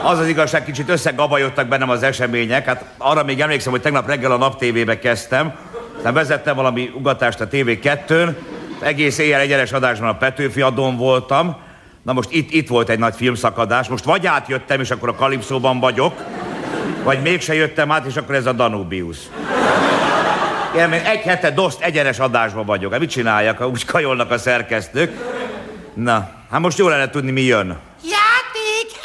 az 0.04 0.20
az 0.20 0.28
igazság, 0.28 0.66
kicsit 0.66 0.90
összegabajodtak 0.90 1.68
bennem 1.68 1.90
az 1.90 2.04
események. 2.04 2.66
Hát 2.66 2.86
arra 2.98 3.24
még 3.24 3.42
emlékszem, 3.42 3.72
hogy 3.72 3.82
tegnap 3.82 4.08
reggel 4.08 4.32
a 4.32 4.38
Nap 4.38 4.60
TV-be 4.60 5.00
kezdtem. 5.00 5.54
Aztán 5.96 6.14
vezettem 6.14 6.56
valami 6.56 6.92
ugatást 6.94 7.42
a 7.42 7.48
TV2-n. 7.48 8.36
Egész 8.80 9.18
éjjel 9.18 9.40
egyenes 9.40 9.72
adásban 9.72 10.10
a 10.10 10.18
Petőfi 10.18 10.62
adón 10.62 10.98
voltam. 10.98 11.70
Na 12.04 12.14
most 12.14 12.32
itt, 12.32 12.52
itt 12.52 12.68
volt 12.68 12.90
egy 12.90 13.00
nagy 13.00 13.16
filmszakadás. 13.16 13.88
Most 13.88 14.04
vagy 14.04 14.28
átjöttem, 14.28 14.80
és 14.80 14.92
akkor 14.92 15.10
a 15.10 15.16
Kalipszóban 15.16 15.80
vagyok, 15.80 16.24
vagy 17.04 17.22
mégse 17.22 17.54
jöttem 17.54 17.92
át, 17.92 18.06
és 18.06 18.16
akkor 18.16 18.36
ez 18.36 18.46
a 18.46 18.52
Danubius. 18.52 19.18
Igen, 20.74 20.94
én 20.94 21.06
egy 21.06 21.22
hete 21.22 21.52
doszt 21.52 21.82
egyenes 21.82 22.20
adásban 22.20 22.66
vagyok. 22.66 22.92
Hát 22.92 23.00
mit 23.00 23.10
csináljak, 23.10 23.58
ha 23.58 23.68
úgy 23.68 23.86
kajolnak 23.86 24.32
a 24.32 24.38
szerkesztők? 24.38 25.12
Na, 25.94 26.30
hát 26.52 26.60
most 26.60 26.78
jó 26.78 26.88
lenne 26.88 27.10
tudni, 27.10 27.32
mi 27.32 27.42
jön. 27.42 27.78
Játék! 28.04 29.00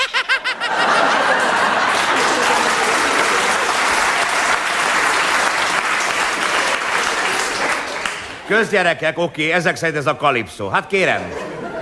Közgyerekek, 8.48 9.18
oké, 9.18 9.50
ezek 9.50 9.76
szerint 9.76 9.98
ez 9.98 10.06
a 10.06 10.16
kalipszó. 10.16 10.68
Hát 10.68 10.86
kérem, 10.86 11.32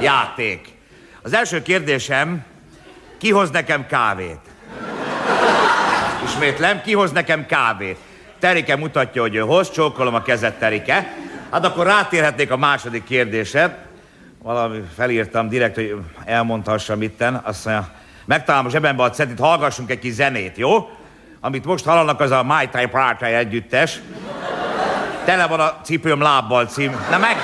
játék. 0.00 0.73
Az 1.24 1.34
első 1.34 1.62
kérdésem, 1.62 2.44
ki 3.18 3.30
hoz 3.30 3.50
nekem 3.50 3.86
kávét? 3.86 4.40
Ismétlem, 6.24 6.82
ki 6.82 6.92
hoz 6.92 7.12
nekem 7.12 7.46
kávét? 7.46 7.96
Terike 8.38 8.76
mutatja, 8.76 9.22
hogy 9.22 9.34
ő 9.34 9.40
hoz, 9.40 9.70
csókolom 9.70 10.14
a 10.14 10.22
kezet, 10.22 10.58
Terike. 10.58 11.14
Hát 11.50 11.64
akkor 11.64 11.86
rátérhetnék 11.86 12.50
a 12.50 12.56
második 12.56 13.04
kérdésre. 13.04 13.86
Valami 14.42 14.82
felírtam 14.96 15.48
direkt, 15.48 15.74
hogy 15.74 15.96
elmondhassam 16.24 17.02
itten. 17.02 17.40
Azt 17.44 17.64
mondja, 17.64 17.88
megtalálom 18.24 18.66
a 18.66 18.70
zsebembe 18.70 19.02
a 19.02 19.10
cetit, 19.10 19.38
hallgassunk 19.38 19.90
egy 19.90 19.98
kis 19.98 20.12
zenét, 20.12 20.56
jó? 20.56 20.90
Amit 21.40 21.64
most 21.64 21.84
hallanak, 21.84 22.20
az 22.20 22.30
a 22.30 22.42
My 22.42 22.68
Type 22.70 22.88
Party 22.88 23.24
együttes. 23.24 24.00
Tele 25.24 25.46
van 25.46 25.60
a 25.60 25.80
cipőm 25.82 26.20
lábbal 26.20 26.66
cím. 26.66 26.90
Na 27.10 27.18
meg... 27.18 27.36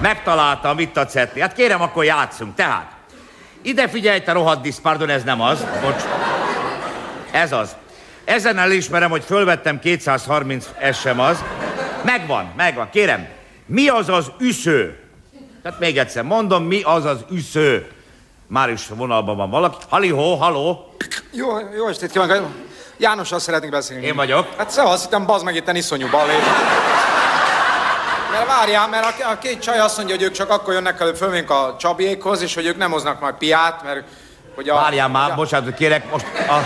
Megtaláltam 0.00 0.78
itt 0.78 0.96
a 0.96 1.06
cetli. 1.06 1.40
Hát 1.40 1.54
kérem, 1.54 1.82
akkor 1.82 2.04
játszunk. 2.04 2.54
Tehát, 2.54 2.92
ide 3.62 3.88
figyelj, 3.88 4.20
te 4.20 4.32
rohadt 4.32 4.62
disz, 4.62 4.78
pardon, 4.78 5.08
ez 5.08 5.22
nem 5.22 5.40
az. 5.40 5.64
Bocs. 5.82 6.02
Ez 7.30 7.52
az. 7.52 7.76
Ezen 8.24 8.58
elismerem, 8.58 9.10
hogy 9.10 9.24
fölvettem 9.24 9.78
230, 9.78 10.68
ez 10.78 10.98
sem 10.98 11.20
az. 11.20 11.44
Megvan, 12.04 12.52
megvan, 12.56 12.90
kérem. 12.90 13.28
Mi 13.66 13.88
az 13.88 14.08
az 14.08 14.30
üsző? 14.38 14.98
Tehát 15.62 15.78
még 15.78 15.98
egyszer 15.98 16.22
mondom, 16.22 16.64
mi 16.64 16.82
az 16.82 17.04
az 17.04 17.24
üsző? 17.30 17.90
Már 18.46 18.70
is 18.70 18.86
vonalban 18.88 19.36
van 19.36 19.50
valaki. 19.50 19.76
Halihó, 19.88 20.34
haló. 20.34 20.94
Jó, 21.32 21.46
jó 21.76 21.86
estét 21.88 22.10
kívánok! 22.10 22.50
Jánossal 22.96 23.38
szeretnék 23.38 23.70
beszélni. 23.70 24.06
Én 24.06 24.16
vagyok. 24.16 24.54
Hát 24.56 24.70
szevasz, 24.70 25.02
hittem 25.02 25.26
bazd 25.26 25.44
meg 25.44 25.54
itt 25.54 25.72
iszonyú 25.72 26.08
balé. 26.10 26.34
Mert 28.30 28.46
várjál, 28.46 28.88
mert 28.88 29.22
a, 29.22 29.30
a 29.30 29.38
két 29.38 29.60
csaj 29.60 29.78
azt 29.78 29.96
mondja, 29.96 30.14
hogy 30.14 30.24
ők 30.24 30.32
csak 30.32 30.50
akkor 30.50 30.72
jönnek 30.72 31.00
előbb 31.00 31.16
fölvénk 31.16 31.50
a 31.50 31.76
Csabiékhoz, 31.78 32.42
és 32.42 32.54
hogy 32.54 32.66
ők 32.66 32.76
nem 32.76 32.90
hoznak 32.90 33.20
majd 33.20 33.34
piát, 33.34 33.82
mert 33.82 34.02
hogy 34.54 34.68
a... 34.68 34.74
Várjál 34.74 35.08
már, 35.08 35.28
Ja. 35.28 35.34
bocsánat, 35.34 35.74
kérek, 35.74 36.10
most 36.10 36.26
a... 36.48 36.64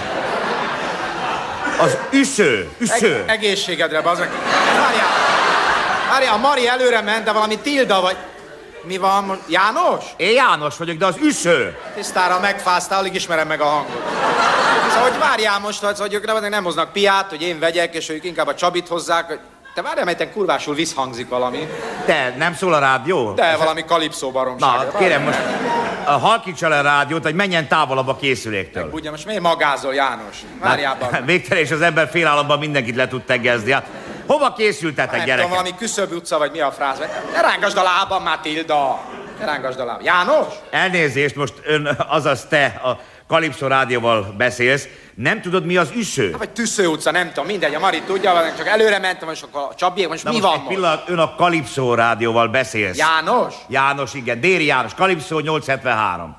Az 1.82 1.98
üsző, 2.10 2.70
üsző. 2.78 3.14
Eg- 3.14 3.30
egészségedre, 3.30 4.00
bazd 4.00 4.20
meg. 4.20 4.30
Várjál, 4.78 5.06
várjál, 6.10 6.34
a 6.34 6.36
Mari 6.36 6.68
előre 6.68 7.00
ment, 7.00 7.24
de 7.24 7.32
valami 7.32 7.58
Tilda 7.58 8.00
vagy... 8.00 8.16
Mi 8.82 8.96
van 8.96 9.24
most? 9.24 9.40
János? 9.48 10.04
Én 10.16 10.32
János 10.32 10.76
vagyok, 10.76 10.96
de 10.96 11.06
az 11.06 11.16
üsző. 11.22 11.78
Tisztára 11.94 12.40
megfáztál, 12.40 12.98
alig 12.98 13.14
ismerem 13.14 13.46
meg 13.46 13.60
a 13.60 13.64
hangot. 13.64 14.02
Szóval, 14.88 15.10
hogy 15.10 15.18
várjál 15.18 15.58
most, 15.58 15.82
hogy, 15.84 15.98
hogy 15.98 16.14
ők 16.14 16.26
nem, 16.26 16.44
nem 16.48 16.64
hoznak 16.64 16.92
piát, 16.92 17.28
hogy 17.30 17.42
én 17.42 17.58
vegyek, 17.58 17.94
és 17.94 18.08
ők 18.08 18.24
inkább 18.24 18.46
a 18.46 18.54
Csabit 18.54 18.88
hozzák. 18.88 19.38
Te 19.74 19.82
várjál, 19.82 20.04
mert 20.04 20.32
kurvásul 20.32 20.74
visszhangzik 20.74 21.28
valami. 21.28 21.68
Te, 22.06 22.34
nem 22.36 22.54
szól 22.54 22.74
a 22.74 22.78
rádió? 22.78 23.32
De 23.32 23.56
valami 23.56 23.84
kalipszó 23.84 24.30
baromság. 24.30 24.92
Na, 24.92 24.98
kérem 24.98 25.22
most, 25.22 25.38
halkítsa 26.04 26.68
le 26.68 26.78
a 26.78 26.82
rádiót, 26.82 27.22
hogy 27.22 27.34
menjen 27.34 27.68
távolabb 27.68 28.08
a 28.08 28.16
készüléktől. 28.16 28.88
Ugye 28.92 29.10
most 29.10 29.26
miért 29.26 29.40
magázol, 29.40 29.94
János? 29.94 30.36
Várjál, 30.60 30.96
bazd 30.98 31.12
meg. 31.12 31.24
Végtelen, 31.24 31.62
és 31.62 31.70
az 31.70 31.80
ember 31.80 32.08
félállamban 32.08 32.58
mindenkit 32.58 32.96
le 32.96 33.08
tud 33.08 33.22
teggezni. 33.22 33.72
Hát, 33.72 33.86
hova 34.26 34.52
készültetek, 34.52 35.10
tudom, 35.10 35.26
gyerekek? 35.26 35.50
valami 35.50 35.74
küszöbb 35.78 36.12
utca, 36.12 36.38
vagy 36.38 36.50
mi 36.50 36.60
a 36.60 36.72
fráz. 36.72 36.98
Ne 37.32 37.40
rángasd 37.40 37.76
a 37.76 37.82
lábam, 37.82 38.22
Matilda! 38.22 39.00
Ne 39.38 39.44
rángasd 39.44 39.80
a 39.80 39.84
lábam. 39.84 40.04
János? 40.04 40.46
Elnézést, 40.70 41.36
most 41.36 41.54
ön, 41.64 41.86
azaz 42.08 42.46
te 42.48 42.64
a 42.64 43.00
Kalipszó 43.26 43.66
rádióval 43.66 44.34
beszélsz. 44.36 44.88
Nem 45.14 45.40
tudod, 45.40 45.66
mi 45.66 45.76
az 45.76 45.90
üsző? 45.96 46.36
Vagy 46.38 46.50
Tüssző 46.50 46.86
utca, 46.86 47.10
nem 47.10 47.28
tudom, 47.28 47.46
mindegy, 47.46 47.74
a 47.74 47.78
Mari 47.78 48.02
tudja, 48.02 48.52
csak 48.56 48.66
előre 48.66 48.98
mentem, 48.98 49.28
és 49.30 49.42
akkor 49.42 49.60
a 49.70 49.74
Csabiék, 49.74 50.08
most 50.08 50.24
Na 50.24 50.30
mi 50.30 50.36
most 50.36 50.48
van 50.48 50.54
egy 50.58 50.64
most? 50.64 50.74
pillanat, 50.76 51.08
ön 51.08 51.18
a 51.18 51.34
Kalipszó 51.34 51.94
rádióval 51.94 52.48
beszélsz. 52.48 52.96
János? 52.96 53.54
János, 53.68 54.14
igen. 54.14 54.40
Déri 54.40 54.64
János, 54.64 54.94
Kalipszó 54.94 55.38
873. 55.38 56.36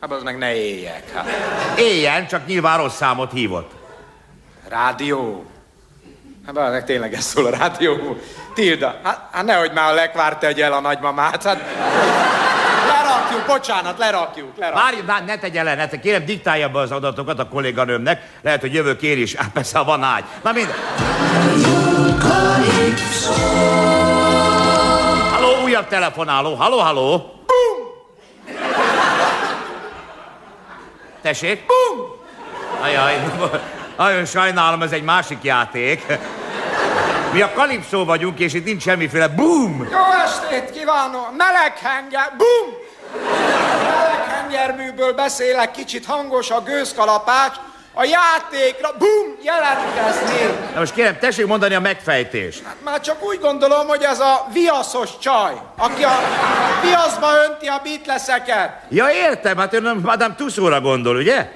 Hát 0.00 0.12
az 0.12 0.22
meg 0.22 0.38
ne 0.38 0.54
éljek. 0.54 1.12
Hát. 1.14 1.26
Éljen, 1.78 2.26
csak 2.26 2.46
nyilván 2.46 2.78
rossz 2.78 2.96
számot 2.96 3.32
hívott. 3.32 3.70
Rádió. 4.68 5.44
Hát 6.46 6.54
valószínűleg 6.54 6.86
tényleg 6.86 7.14
ez 7.14 7.24
szól 7.24 7.46
a 7.46 7.50
rádió. 7.50 8.16
Tilda, 8.54 9.00
hát, 9.02 9.28
hát 9.32 9.44
nehogy 9.44 9.72
már 9.72 9.90
a 9.92 9.94
lekvár 9.94 10.38
tegye 10.38 10.64
el 10.64 10.72
a 10.72 10.80
nagymamát. 10.80 11.42
Hát 11.42 11.58
lerakjuk, 13.26 13.46
bocsánat, 13.46 13.98
lerakjuk, 13.98 14.56
lerakjuk. 14.56 14.82
Várj, 14.82 15.00
várj, 15.06 15.24
ne 15.24 15.38
tegye 15.38 15.62
le, 15.62 15.74
ne 15.74 15.88
tegye. 15.88 16.02
Kérem, 16.02 16.24
diktálja 16.24 16.68
be 16.68 16.78
az 16.78 16.92
adatokat 16.92 17.38
a 17.38 17.48
kolléganőmnek. 17.48 18.22
Lehet, 18.42 18.60
hogy 18.60 18.74
jövök 18.74 19.02
én 19.02 19.18
is. 19.18 19.34
Hát 19.34 19.50
persze, 19.52 19.78
ha 19.78 19.84
van 19.84 20.02
ágy. 20.02 20.24
Na 20.42 20.52
mind. 20.52 20.74
Halló, 25.30 25.62
újabb 25.62 25.88
telefonáló. 25.88 26.54
Halló, 26.54 26.78
halló. 26.78 27.30
Tessék? 31.22 31.66
Bum! 31.66 32.14
Ajaj, 32.80 33.14
nagyon 33.96 34.24
sajnálom, 34.24 34.82
ez 34.82 34.92
egy 34.92 35.02
másik 35.02 35.42
játék. 35.42 36.06
Mi 37.32 37.40
a 37.40 37.52
kalipszó 37.52 38.04
vagyunk, 38.04 38.38
és 38.38 38.54
itt 38.54 38.64
nincs 38.64 38.82
semmiféle 38.82 39.28
boom! 39.28 39.88
Jó 39.90 39.98
estét 40.24 40.70
kívánok! 40.70 41.36
Meleghenger, 41.36 42.32
bum! 42.36 42.85
Meleghengerműből 43.82 45.12
beszélek, 45.12 45.70
kicsit 45.70 46.06
hangos 46.06 46.50
a 46.50 46.60
gőzkalapács. 46.60 47.56
A 47.98 48.04
játékra, 48.04 48.94
bum, 48.98 49.36
jelentkezni. 49.42 50.56
Na 50.74 50.78
most 50.78 50.94
kérem, 50.94 51.18
tessék 51.18 51.46
mondani 51.46 51.74
a 51.74 51.80
megfejtést. 51.80 52.62
Már 52.84 53.00
csak 53.00 53.22
úgy 53.24 53.40
gondolom, 53.40 53.86
hogy 53.86 54.02
ez 54.02 54.20
a 54.20 54.46
viaszos 54.52 55.10
csaj, 55.18 55.52
aki 55.78 56.04
a 56.04 56.18
viaszba 56.82 57.26
önti 57.44 57.66
a 57.66 57.80
Beatleseket. 57.84 58.70
Ja, 58.88 59.10
értem, 59.10 59.56
hát 59.56 59.72
ön 59.72 60.00
Madame 60.04 60.34
Tussaudsra 60.34 60.80
gondol, 60.80 61.16
ugye? 61.16 61.48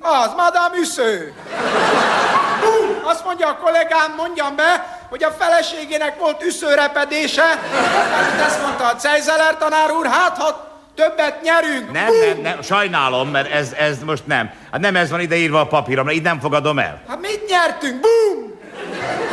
Az, 0.00 0.32
Madame 0.36 0.76
Üsző. 0.80 1.34
Bum, 2.60 3.00
azt 3.04 3.24
mondja 3.24 3.48
a 3.48 3.56
kollégám, 3.56 4.14
mondjam 4.16 4.56
be, 4.56 4.98
hogy 5.08 5.24
a 5.24 5.30
feleségének 5.38 6.18
volt 6.18 6.42
üszőrepedése. 6.42 7.44
Hát 8.12 8.40
ezt 8.46 8.62
mondta 8.62 8.84
a 8.86 8.94
Cejzeler 8.94 9.56
tanár 9.56 9.90
úr, 9.90 10.06
hát 10.06 10.38
ha 10.38 10.75
többet 10.96 11.42
nyerünk. 11.42 11.92
Nem, 11.92 12.12
nem, 12.26 12.38
nem, 12.42 12.62
sajnálom, 12.62 13.28
mert 13.28 13.52
ez, 13.52 13.72
ez 13.72 14.02
most 14.04 14.26
nem. 14.26 14.50
Hát 14.72 14.80
nem 14.80 14.96
ez 14.96 15.10
van 15.10 15.20
ideírva 15.20 15.60
a 15.60 15.66
papíromra, 15.66 16.12
így 16.12 16.22
nem 16.22 16.40
fogadom 16.40 16.78
el. 16.78 17.00
Hát 17.08 17.20
mit 17.20 17.46
nyertünk? 17.48 18.00
Bum! 18.00 18.54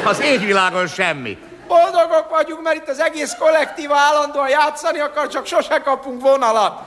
Az 0.03 0.22
égvilágon 0.22 0.88
semmi. 0.88 1.38
Boldogok 1.68 2.30
vagyunk, 2.30 2.61
mert 2.61 2.76
itt 2.76 2.89
az 2.89 2.99
egész 2.99 3.36
kollektíva 3.39 3.95
állandóan 3.95 4.49
játszani 4.49 4.99
akar, 4.99 5.28
csak 5.28 5.45
sose 5.45 5.82
kapunk 5.82 6.22
vonalat. 6.22 6.82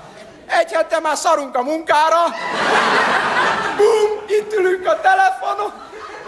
Egy 0.47 0.73
hete 0.73 1.01
már 1.01 1.17
szarunk 1.17 1.57
a 1.57 1.63
munkára. 1.63 2.25
Bum! 3.77 4.39
Itt 4.39 4.55
ülünk 4.59 4.87
a 4.87 5.01
telefonon. 5.01 5.73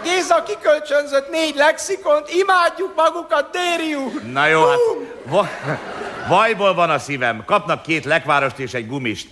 Géza 0.03 0.43
kikölcsönzött 0.43 1.29
négy 1.29 1.55
lexikont, 1.55 2.29
imádjuk 2.29 2.95
magukat, 2.95 3.49
Déri 3.51 3.95
úr. 3.95 4.21
Na 4.21 4.47
jó, 4.47 4.67
hát 4.67 4.77
va, 5.25 5.49
vajból 6.29 6.73
van 6.73 6.89
a 6.89 6.99
szívem. 6.99 7.43
Kapnak 7.45 7.81
két 7.81 8.05
lekvárost 8.05 8.59
és 8.59 8.73
egy 8.73 8.87
gumist. 8.87 9.27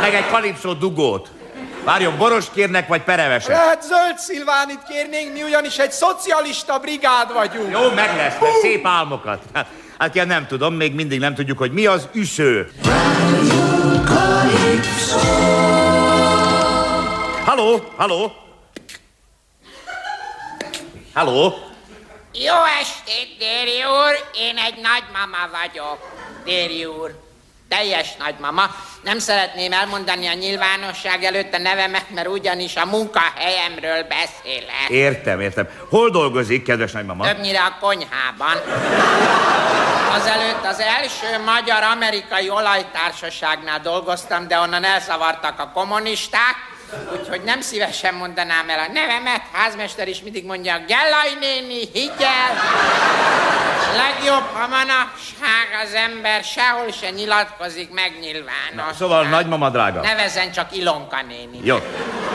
Meg 0.00 0.14
egy 0.14 0.26
kalipszó 0.26 0.72
dugót. 0.72 1.30
Várjon, 1.84 2.16
borost 2.16 2.52
kérnek, 2.52 2.88
vagy 2.88 3.02
pereveset? 3.02 3.48
Lehet 3.48 3.82
zöld 3.82 4.18
szilvánit 4.18 4.82
kérnénk, 4.88 5.32
mi 5.32 5.42
ugyanis 5.42 5.78
egy 5.78 5.92
szocialista 5.92 6.78
brigád 6.78 7.32
vagyunk. 7.32 7.72
Jó, 7.72 7.90
meg 7.94 8.16
lesz, 8.16 8.36
meg 8.40 8.50
szép 8.62 8.86
álmokat. 8.86 9.42
Hát, 9.52 9.66
hát 9.98 10.14
ja, 10.14 10.24
nem 10.24 10.46
tudom, 10.46 10.74
még 10.74 10.94
mindig 10.94 11.18
nem 11.18 11.34
tudjuk, 11.34 11.58
hogy 11.58 11.72
mi 11.72 11.86
az 11.86 12.08
üsző. 12.12 12.70
Halló, 17.44 17.82
halló. 17.96 18.32
Halló. 21.14 21.67
Jó 22.44 22.54
estét, 22.80 23.36
Déri 23.38 23.84
úr! 23.84 24.28
Én 24.34 24.56
egy 24.56 24.74
nagymama 24.74 25.48
vagyok. 25.60 25.98
Déri 26.44 26.84
úr. 26.84 27.26
Teljes 27.68 28.16
nagymama. 28.16 28.62
Nem 29.02 29.18
szeretném 29.18 29.72
elmondani 29.72 30.26
a 30.26 30.32
nyilvánosság 30.32 31.24
előtt 31.24 31.54
a 31.54 31.58
nevemet, 31.58 32.10
mert 32.10 32.28
ugyanis 32.28 32.76
a 32.76 32.86
munkahelyemről 32.86 34.02
beszélek. 34.02 34.88
Értem, 34.88 35.40
értem. 35.40 35.68
Hol 35.90 36.10
dolgozik, 36.10 36.64
kedves 36.64 36.92
nagymama? 36.92 37.24
Többnyire 37.24 37.60
a 37.60 37.76
konyhában. 37.80 38.56
Azelőtt 40.12 40.64
az 40.64 40.80
első 40.80 41.42
magyar-amerikai 41.44 42.50
olajtársaságnál 42.50 43.80
dolgoztam, 43.80 44.48
de 44.48 44.58
onnan 44.58 44.84
elzavartak 44.84 45.58
a 45.60 45.70
kommunisták, 45.74 46.67
úgyhogy 47.12 47.42
nem 47.42 47.60
szívesen 47.60 48.14
mondanám 48.14 48.70
el 48.70 48.78
a 48.78 48.92
nevemet. 48.92 49.42
Házmester 49.52 50.08
is 50.08 50.22
mindig 50.22 50.44
mondja, 50.44 50.84
Gellaj 50.86 51.34
néni, 51.40 51.88
higgyel! 51.92 52.54
Legjobb, 53.96 54.44
ha 54.52 54.66
manapság 54.66 55.66
az 55.84 55.94
ember 55.94 56.44
sehol 56.44 56.92
se 56.92 57.10
nyilatkozik 57.10 57.90
meg 57.90 58.12
nyilvános. 58.20 58.96
Szóval 58.96 59.24
nagymama 59.24 59.70
drága. 59.70 60.00
Nevezzen 60.00 60.52
csak 60.52 60.76
Ilonka 60.76 61.22
néni. 61.22 61.60
Jó. 61.62 61.78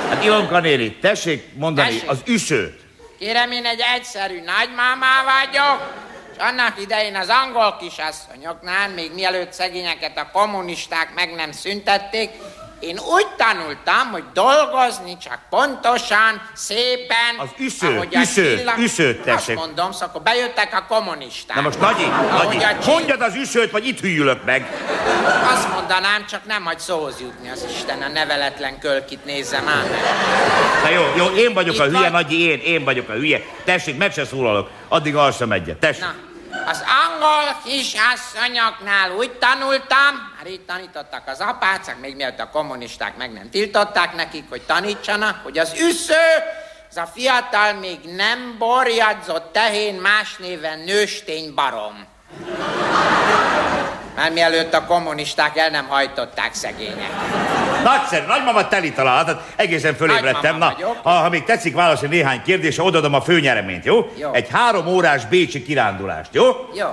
Hát 0.09 0.23
Ilonka 0.23 0.59
néni, 0.59 0.95
tessék 0.95 1.53
mondani 1.53 1.87
Tessék. 1.87 2.09
az 2.09 2.21
üsőt. 2.25 2.81
Kérem, 3.19 3.51
én 3.51 3.65
egy 3.65 3.83
egyszerű 3.95 4.41
nagymámá 4.45 5.23
vagyok, 5.23 5.93
és 6.31 6.43
annak 6.43 6.81
idején 6.81 7.15
az 7.15 7.29
angol 7.29 7.77
kisasszonyoknál, 7.79 8.89
még 8.89 9.13
mielőtt 9.13 9.53
szegényeket 9.53 10.17
a 10.17 10.29
kommunisták 10.31 11.13
meg 11.15 11.33
nem 11.35 11.51
szüntették, 11.51 12.29
én 12.83 12.99
úgy 12.99 13.27
tanultam, 13.37 14.11
hogy 14.11 14.23
dolgozni 14.33 15.17
csak 15.17 15.39
pontosan, 15.49 16.41
szépen, 16.53 17.33
Az 17.37 17.47
üsző, 17.57 17.97
a 17.99 18.19
üsző, 18.19 18.55
csillag- 18.55 18.77
üszőt 18.77 19.17
Azt 19.17 19.25
tessék. 19.25 19.55
mondom, 19.55 19.91
szóval 19.91 20.21
bejöttek 20.23 20.73
a 20.73 20.85
kommunisták. 20.87 21.55
Na 21.55 21.61
most 21.61 21.79
Nagyi, 21.79 22.05
Nagyi, 22.31 22.57
a 22.57 22.59
csillag- 22.59 22.85
mondjad 22.85 23.21
az 23.21 23.35
üsőt, 23.35 23.71
vagy 23.71 23.87
itt 23.87 23.99
hűlök 23.99 24.43
meg. 24.45 24.71
Azt 25.53 25.73
mondanám, 25.73 26.25
csak 26.29 26.45
nem 26.45 26.63
hagy 26.63 26.79
szóhoz 26.79 27.19
jutni 27.21 27.49
az 27.49 27.65
Isten, 27.69 28.01
a 28.01 28.07
neveletlen 28.07 28.79
kölkit 28.79 29.25
nézzem 29.25 29.67
ám. 29.67 29.83
Na 30.83 30.89
jó, 30.89 31.01
jó, 31.15 31.25
én 31.25 31.53
vagyok 31.53 31.79
a 31.79 31.85
Itt 31.85 31.89
hülye, 31.91 32.01
van. 32.09 32.11
Nagyi, 32.11 32.41
én, 32.41 32.59
én 32.59 32.83
vagyok 32.83 33.09
a 33.09 33.13
hülye. 33.13 33.41
Tessék, 33.63 33.97
meg 33.97 34.11
se 34.13 34.25
szólalok, 34.25 34.69
addig 34.87 35.15
alszom 35.15 35.51
egyet, 35.51 35.77
tessék. 35.77 36.01
Na, 36.01 36.13
Az 36.65 36.83
angol 37.05 37.61
kisasszonyoknál 37.63 39.11
úgy 39.11 39.31
tanultam, 39.31 40.31
már 40.35 40.45
itt 40.45 40.67
tanítottak 40.67 41.27
az 41.27 41.39
apácák, 41.39 41.99
még 41.99 42.15
mielőtt 42.15 42.39
a 42.39 42.49
kommunisták 42.49 43.17
meg 43.17 43.33
nem 43.33 43.49
tiltották 43.49 44.15
nekik, 44.15 44.49
hogy 44.49 44.61
tanítsanak, 44.61 45.43
hogy 45.43 45.57
az 45.57 45.73
üsző, 45.79 46.25
az 46.89 46.97
a 46.97 47.05
fiatal, 47.13 47.73
még 47.73 47.99
nem 48.15 48.55
borjadzott 48.57 49.51
tehén, 49.51 49.95
más 49.95 50.35
néven 50.37 50.79
nőstény 50.79 51.53
barom. 51.53 52.05
Már 54.15 54.31
mielőtt 54.31 54.73
a 54.73 54.85
kommunisták 54.85 55.57
el 55.57 55.69
nem 55.69 55.87
hajtották 55.87 56.53
szegények. 56.53 57.09
Nagyszerű, 57.83 58.25
nagymama 58.25 58.67
teli 58.67 58.91
találat, 58.91 59.41
egészen 59.55 59.95
fölébredtem. 59.95 60.57
Na, 60.57 60.77
ha, 61.03 61.09
ha 61.09 61.29
még 61.29 61.43
tetszik 61.43 61.75
válaszolni 61.75 62.15
néhány 62.15 62.41
kérdésre, 62.41 62.83
odaadom 62.83 63.13
a 63.13 63.21
főnyereményt, 63.21 63.85
jó? 63.85 64.11
Jó. 64.15 64.33
Egy 64.33 64.47
három 64.51 64.87
órás 64.87 65.25
bécsi 65.25 65.63
kirándulást, 65.63 66.29
jó? 66.33 66.43
Jó. 66.73 66.87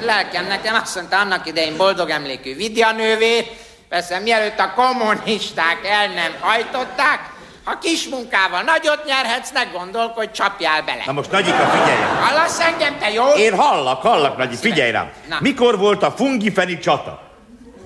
Lelkem 0.00 0.46
nekem 0.46 0.74
azt 0.74 0.94
mondta 0.94 1.18
annak 1.18 1.46
idején 1.46 1.76
boldog 1.76 2.10
emlékű 2.10 2.56
vidjanővé, 2.56 3.46
persze 3.88 4.18
mielőtt 4.18 4.58
a 4.58 4.72
kommunisták 4.74 5.78
el 5.86 6.06
nem 6.06 6.34
hajtották, 6.40 7.29
ha 7.64 7.78
kis 7.78 8.08
munkával 8.08 8.62
nagyot 8.62 9.04
nyerhetsz, 9.04 9.50
ne 9.50 9.64
gondolkodj, 9.64 10.30
csapjál 10.32 10.82
bele. 10.82 11.02
Na 11.06 11.12
most 11.12 11.30
Nagyika, 11.30 11.66
figyelj! 11.66 12.00
Hallasz 12.20 12.60
engem, 12.60 12.98
te 12.98 13.10
jó? 13.10 13.24
Én 13.26 13.56
hallak, 13.56 14.02
hallak, 14.02 14.36
Nagyi, 14.36 14.56
figyelj 14.56 14.90
rám. 14.90 15.10
Na. 15.28 15.36
Mikor 15.40 15.78
volt 15.78 16.02
a 16.02 16.10
fungifeni 16.10 16.78
csata? 16.78 17.22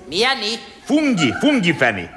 Milyeni? 0.07 0.59
Fungi, 0.85 1.33
fungifeni. 1.39 2.09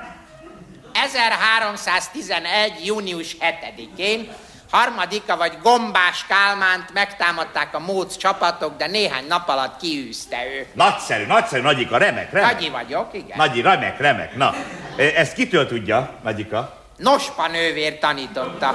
1311. 0.92 2.86
június 2.86 3.36
7-én 3.40 4.28
harmadika 4.70 5.36
vagy 5.36 5.52
gombás 5.62 6.24
Kálmánt 6.28 6.92
megtámadták 6.92 7.74
a 7.74 7.78
móc 7.78 8.16
csapatok, 8.16 8.76
de 8.76 8.86
néhány 8.86 9.26
nap 9.26 9.48
alatt 9.48 9.80
kiűzte 9.80 10.36
ő. 10.46 10.66
Nagyszerű, 10.72 11.26
nagyszerű, 11.26 11.62
Nagyika, 11.62 11.96
remek, 11.96 12.32
remek. 12.32 12.52
Nagyi 12.52 12.68
vagyok, 12.68 13.08
igen. 13.12 13.36
Nagyi, 13.36 13.60
remek, 13.60 14.00
remek. 14.00 14.36
Na, 14.36 14.54
e, 14.96 15.02
ezt 15.02 15.32
kitől 15.32 15.66
tudja, 15.66 16.10
Nagyika? 16.22 16.77
Nospa 16.98 17.48
nővér 17.48 17.98
tanította. 17.98 18.70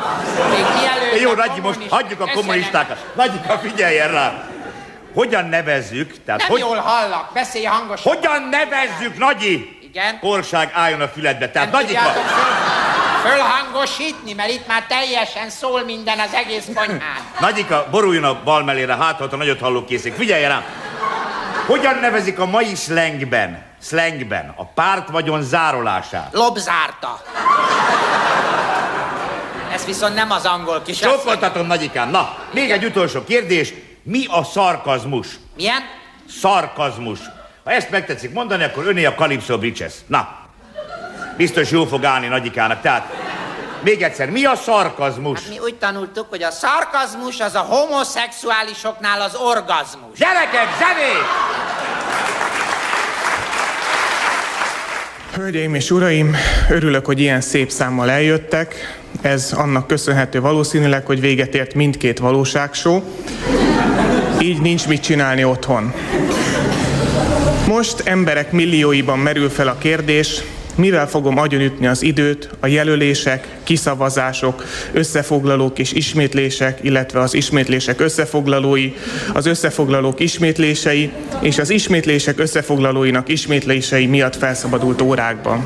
Még 0.49 0.65
mielőtt 0.79 1.21
Jó, 1.21 1.31
Nagyi, 1.33 1.59
most 1.59 1.79
hagyjuk 1.89 2.19
a 2.19 2.27
kommunistákat. 2.33 3.05
Nagyika, 3.15 3.57
figyeljen 3.57 4.11
rá! 4.11 4.47
Hogyan 5.13 5.45
nevezzük? 5.45 6.23
Tehát 6.25 6.41
Nem 6.41 6.49
hogy, 6.49 6.59
jól 6.59 6.77
hallak, 6.77 7.33
beszélj 7.33 7.65
hangosan. 7.65 8.13
hogyan 8.15 8.41
nevezzük, 8.49 9.17
Nagyi? 9.17 9.79
Igen? 9.81 10.19
Korság 10.19 10.71
álljon 10.73 11.01
a 11.01 11.07
füledbe. 11.07 11.49
Tehát 11.49 11.71
Nem 11.71 11.81
Nagyika, 11.81 12.01
föl, 12.01 12.23
fölhangosítni, 13.31 14.33
mert 14.33 14.49
itt 14.49 14.67
már 14.67 14.83
teljesen 14.87 15.49
szól 15.49 15.83
minden 15.83 16.19
az 16.19 16.33
egész 16.33 16.65
konyhán. 16.75 17.19
Nagyika, 17.39 17.87
boruljon 17.91 18.23
a 18.23 18.43
bal 18.43 18.63
mellére, 18.63 18.95
hát 18.95 19.17
ha 19.17 19.35
nagyot 19.35 19.59
halló 19.59 19.85
készik. 19.85 20.13
Figyelj 20.13 20.43
rám! 20.43 20.63
Hogyan 21.65 21.95
nevezik 21.95 22.39
a 22.39 22.45
mai 22.45 22.75
slangben, 22.75 23.63
slangben 23.83 24.53
a 24.55 24.65
párt 24.65 25.09
vagyon 25.09 25.41
zárolását? 25.41 26.29
Lobzárta. 26.31 27.21
Ez 29.73 29.85
viszont 29.85 30.15
nem 30.15 30.31
az 30.31 30.45
angol 30.45 30.81
kis. 30.81 30.99
Csókoltatom, 30.99 31.67
Nagyikám. 31.67 32.09
Na, 32.09 32.37
még 32.51 32.71
egy 32.71 32.85
utolsó 32.85 33.23
kérdés. 33.23 33.73
Mi 34.03 34.25
a 34.29 34.43
szarkazmus? 34.43 35.27
Milyen? 35.55 35.81
Szarkazmus. 36.39 37.19
Ha 37.63 37.71
ezt 37.71 37.89
megtetszik 37.89 38.33
mondani, 38.33 38.63
akkor 38.63 38.87
öné 38.87 39.05
a 39.05 39.13
Calypso 39.13 39.57
Bridges. 39.57 39.93
Na, 40.07 40.37
biztos 41.37 41.71
jó 41.71 41.85
fog 41.85 42.05
állni 42.05 42.27
Nagyikának. 42.27 42.81
Tehát, 42.81 43.13
még 43.81 44.01
egyszer, 44.01 44.29
mi 44.29 44.45
a 44.45 44.55
szarkazmus? 44.55 45.39
Mi 45.47 45.59
úgy 45.59 45.75
tanultuk, 45.75 46.29
hogy 46.29 46.43
a 46.43 46.51
szarkazmus 46.51 47.39
az 47.39 47.55
a 47.55 47.59
homoszexuálisoknál 47.59 49.21
az 49.21 49.35
orgazmus. 49.35 50.17
Gyerekek, 50.17 50.67
zenét! 50.77 51.27
Hölgyeim 55.35 55.75
és 55.75 55.91
uraim, 55.91 56.35
örülök, 56.69 57.05
hogy 57.05 57.19
ilyen 57.19 57.41
szép 57.41 57.69
számmal 57.69 58.09
eljöttek. 58.11 58.75
Ez 59.21 59.53
annak 59.53 59.87
köszönhető 59.87 60.41
valószínűleg, 60.41 61.05
hogy 61.05 61.19
véget 61.19 61.55
ért 61.55 61.73
mindkét 61.73 62.19
valóságsó. 62.19 63.03
Így 64.41 64.61
nincs 64.61 64.87
mit 64.87 65.01
csinálni 65.01 65.43
otthon. 65.43 65.93
Most 67.67 67.99
emberek 67.99 68.51
millióiban 68.51 69.19
merül 69.19 69.49
fel 69.49 69.67
a 69.67 69.77
kérdés, 69.77 70.43
mivel 70.75 71.07
fogom 71.07 71.37
agyonütni 71.37 71.87
az 71.87 72.01
időt, 72.01 72.49
a 72.59 72.67
jelölések, 72.67 73.47
kiszavazások, 73.63 74.63
összefoglalók 74.91 75.79
és 75.79 75.91
ismétlések, 75.91 76.79
illetve 76.81 77.19
az 77.19 77.33
ismétlések 77.33 77.99
összefoglalói, 77.99 78.93
az 79.33 79.45
összefoglalók 79.45 80.19
ismétlései 80.19 81.11
és 81.41 81.57
az 81.57 81.69
ismétlések 81.69 82.39
összefoglalóinak 82.39 83.29
ismétlései 83.29 84.05
miatt 84.05 84.35
felszabadult 84.35 85.01
órákban. 85.01 85.65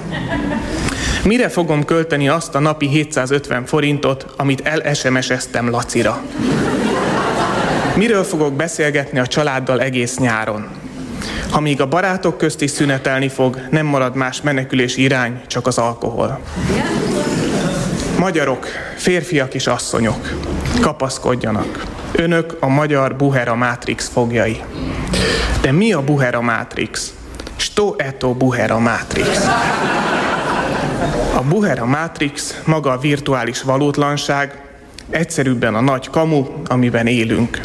Mire 1.23 1.49
fogom 1.49 1.85
költeni 1.85 2.27
azt 2.29 2.55
a 2.55 2.59
napi 2.59 2.87
750 2.87 3.65
forintot, 3.65 4.25
amit 4.35 4.61
el-SMS-eztem 4.61 5.69
Lacira? 5.69 6.23
Miről 7.95 8.23
fogok 8.23 8.53
beszélgetni 8.53 9.19
a 9.19 9.27
családdal 9.27 9.81
egész 9.81 10.17
nyáron? 10.17 10.76
Ha 11.51 11.59
még 11.59 11.81
a 11.81 11.87
barátok 11.87 12.37
közt 12.37 12.61
is 12.61 12.71
szünetelni 12.71 13.27
fog, 13.27 13.61
nem 13.69 13.85
marad 13.85 14.15
más 14.15 14.41
menekülés 14.41 14.97
irány, 14.97 15.41
csak 15.47 15.67
az 15.67 15.77
alkohol. 15.77 16.39
Magyarok, 18.19 18.65
férfiak 18.95 19.53
és 19.53 19.67
asszonyok, 19.67 20.33
kapaszkodjanak. 20.81 21.83
Önök 22.11 22.57
a 22.59 22.67
magyar 22.67 23.15
Buhera 23.15 23.55
Matrix 23.55 24.07
fogjai. 24.07 24.61
De 25.61 25.71
mi 25.71 25.93
a 25.93 26.03
Buhera 26.03 26.41
Matrix? 26.41 27.13
Sto 27.55 27.93
eto 27.97 28.33
Buhera 28.33 28.79
Matrix? 28.79 29.27
A 31.35 31.41
Buhera 31.41 31.85
Matrix 31.85 32.61
maga 32.65 32.91
a 32.91 32.97
virtuális 32.97 33.61
valótlanság, 33.61 34.61
egyszerűbben 35.09 35.75
a 35.75 35.81
nagy 35.81 36.09
kamu, 36.09 36.45
amiben 36.67 37.07
élünk. 37.07 37.61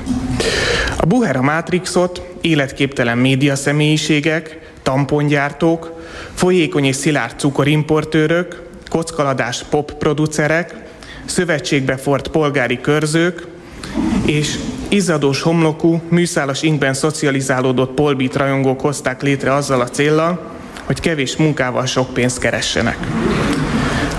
A 0.96 1.06
Buhera 1.06 1.42
Matrixot 1.42 2.31
életképtelen 2.42 3.18
média 3.18 3.56
személyiségek, 3.56 4.58
tampongyártók, 4.82 6.00
folyékony 6.34 6.84
és 6.84 6.96
szilárd 6.96 7.38
cukorimportőrök, 7.38 8.62
kockaladás 8.88 9.64
pop 9.70 9.92
producerek, 9.92 10.74
szövetségbe 11.24 11.96
fort 11.96 12.28
polgári 12.28 12.80
körzők 12.80 13.46
és 14.26 14.58
izzadós 14.88 15.42
homlokú, 15.42 16.02
műszálas 16.08 16.62
inkben 16.62 16.94
szocializálódott 16.94 17.94
polbit 17.94 18.36
rajongók 18.36 18.80
hozták 18.80 19.22
létre 19.22 19.54
azzal 19.54 19.80
a 19.80 19.88
céllal, 19.88 20.50
hogy 20.84 21.00
kevés 21.00 21.36
munkával 21.36 21.86
sok 21.86 22.12
pénzt 22.12 22.38
keressenek. 22.38 22.98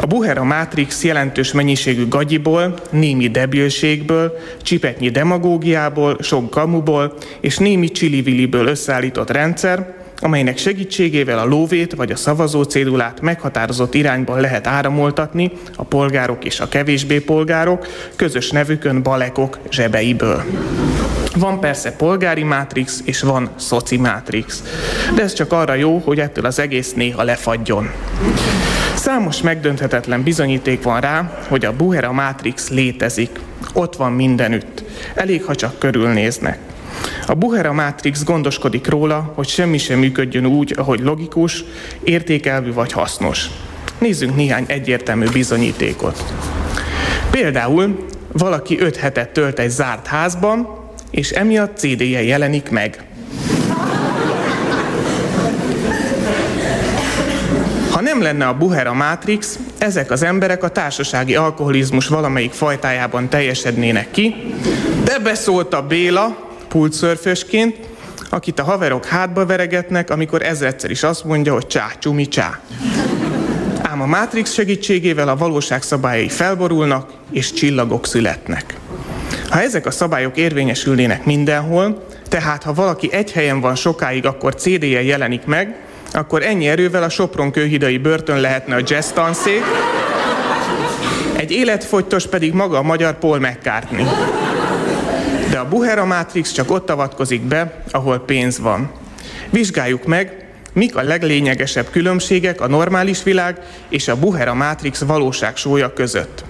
A 0.03 0.05
Buhera 0.05 0.43
Matrix 0.43 1.03
jelentős 1.03 1.51
mennyiségű 1.51 2.07
gagyiból, 2.07 2.73
némi 2.89 3.27
debilségből, 3.27 4.37
csipetnyi 4.61 5.09
demagógiából, 5.09 6.17
sok 6.21 6.49
kamuból 6.49 7.13
és 7.39 7.57
némi 7.57 7.91
csiliviliből 7.91 8.67
összeállított 8.67 9.29
rendszer, 9.29 9.93
amelynek 10.19 10.57
segítségével 10.57 11.39
a 11.39 11.45
lóvét 11.45 11.93
vagy 11.93 12.11
a 12.11 12.15
szavazó 12.15 12.63
cédulát 12.63 13.21
meghatározott 13.21 13.93
irányban 13.93 14.39
lehet 14.39 14.67
áramoltatni 14.67 15.51
a 15.75 15.83
polgárok 15.83 16.45
és 16.45 16.59
a 16.59 16.67
kevésbé 16.67 17.19
polgárok 17.19 17.87
közös 18.15 18.51
nevükön 18.51 19.03
balekok 19.03 19.59
zsebeiből. 19.71 20.43
Van 21.35 21.59
persze 21.59 21.91
polgári 21.91 22.43
mátrix, 22.43 23.01
és 23.05 23.21
van 23.21 23.49
szoci 23.55 23.97
mátrix. 23.97 24.63
De 25.15 25.21
ez 25.21 25.33
csak 25.33 25.51
arra 25.51 25.73
jó, 25.73 25.97
hogy 25.97 26.19
ettől 26.19 26.45
az 26.45 26.59
egész 26.59 26.93
néha 26.93 27.23
lefadjon. 27.23 27.89
Számos 29.03 29.41
megdönthetetlen 29.41 30.23
bizonyíték 30.23 30.83
van 30.83 31.01
rá, 31.01 31.39
hogy 31.47 31.65
a 31.65 31.75
Buhera 31.75 32.11
Matrix 32.11 32.69
létezik. 32.69 33.39
Ott 33.73 33.95
van 33.95 34.11
mindenütt. 34.11 34.83
Elég, 35.15 35.43
ha 35.43 35.55
csak 35.55 35.79
körülnéznek. 35.79 36.57
A 37.27 37.33
Buhera 37.33 37.73
Matrix 37.73 38.23
gondoskodik 38.23 38.87
róla, 38.87 39.31
hogy 39.35 39.47
semmi 39.47 39.77
sem 39.77 39.99
működjön 39.99 40.45
úgy, 40.45 40.73
ahogy 40.77 40.99
logikus, 40.99 41.63
értékelvű 42.03 42.73
vagy 42.73 42.91
hasznos. 42.91 43.47
Nézzünk 43.97 44.35
néhány 44.35 44.65
egyértelmű 44.67 45.25
bizonyítékot. 45.33 46.33
Például 47.31 48.05
valaki 48.31 48.79
öt 48.79 48.95
hetet 48.95 49.29
tölt 49.29 49.59
egy 49.59 49.69
zárt 49.69 50.07
házban, 50.07 50.67
és 51.11 51.29
emiatt 51.29 51.77
CD-je 51.77 52.23
jelenik 52.23 52.69
meg. 52.69 53.03
Nem 58.13 58.21
lenne 58.21 58.47
a 58.47 58.53
Buhera 58.53 58.93
Matrix, 58.93 59.59
ezek 59.77 60.11
az 60.11 60.23
emberek 60.23 60.63
a 60.63 60.67
társasági 60.67 61.35
alkoholizmus 61.35 62.07
valamelyik 62.07 62.51
fajtájában 62.51 63.29
teljesednének 63.29 64.11
ki, 64.11 64.35
de 65.03 65.19
beszólt 65.19 65.73
a 65.73 65.81
Béla, 65.81 66.49
pultszörfösként, 66.67 67.77
akit 68.29 68.59
a 68.59 68.63
haverok 68.63 69.05
hátba 69.05 69.45
veregetnek, 69.45 70.09
amikor 70.09 70.41
ezerszer 70.41 70.91
is 70.91 71.03
azt 71.03 71.23
mondja, 71.23 71.53
hogy 71.53 71.67
csá, 71.67 71.91
csumi, 71.99 72.27
csá. 72.27 72.59
Ám 73.81 74.01
a 74.01 74.05
Matrix 74.05 74.53
segítségével 74.53 75.27
a 75.27 75.35
valóság 75.35 75.81
szabályai 75.81 76.29
felborulnak, 76.29 77.09
és 77.31 77.53
csillagok 77.53 78.07
születnek. 78.07 78.75
Ha 79.49 79.61
ezek 79.61 79.85
a 79.85 79.91
szabályok 79.91 80.37
érvényesülnének 80.37 81.25
mindenhol, 81.25 82.07
Tehát, 82.29 82.63
ha 82.63 82.73
valaki 82.73 83.09
egy 83.11 83.31
helyen 83.31 83.61
van 83.61 83.75
sokáig, 83.75 84.25
akkor 84.25 84.55
CD-je 84.55 85.03
jelenik 85.03 85.45
meg, 85.45 85.75
akkor 86.13 86.43
ennyi 86.43 86.67
erővel 86.67 87.03
a 87.03 87.09
Sopron 87.09 87.51
kőhidai 87.51 87.97
börtön 87.97 88.39
lehetne 88.39 88.75
a 88.75 88.81
jazz 88.85 89.09
tanszék, 89.09 89.63
egy 91.35 91.51
életfogytos 91.51 92.27
pedig 92.27 92.53
maga 92.53 92.77
a 92.77 92.81
magyar 92.81 93.19
Paul 93.19 93.39
McCartney. 93.39 94.05
De 95.49 95.59
a 95.59 95.67
Buhera 95.67 96.05
Matrix 96.05 96.51
csak 96.51 96.71
ott 96.71 96.89
avatkozik 96.89 97.41
be, 97.41 97.83
ahol 97.91 98.19
pénz 98.19 98.59
van. 98.59 98.91
Vizsgáljuk 99.49 100.05
meg, 100.05 100.45
mik 100.73 100.95
a 100.95 101.03
leglényegesebb 101.03 101.89
különbségek 101.89 102.61
a 102.61 102.67
normális 102.67 103.23
világ 103.23 103.57
és 103.89 104.07
a 104.07 104.15
Buhera 104.15 104.53
Matrix 104.53 104.99
valóság 104.99 105.55
súlya 105.55 105.93
között. 105.93 106.43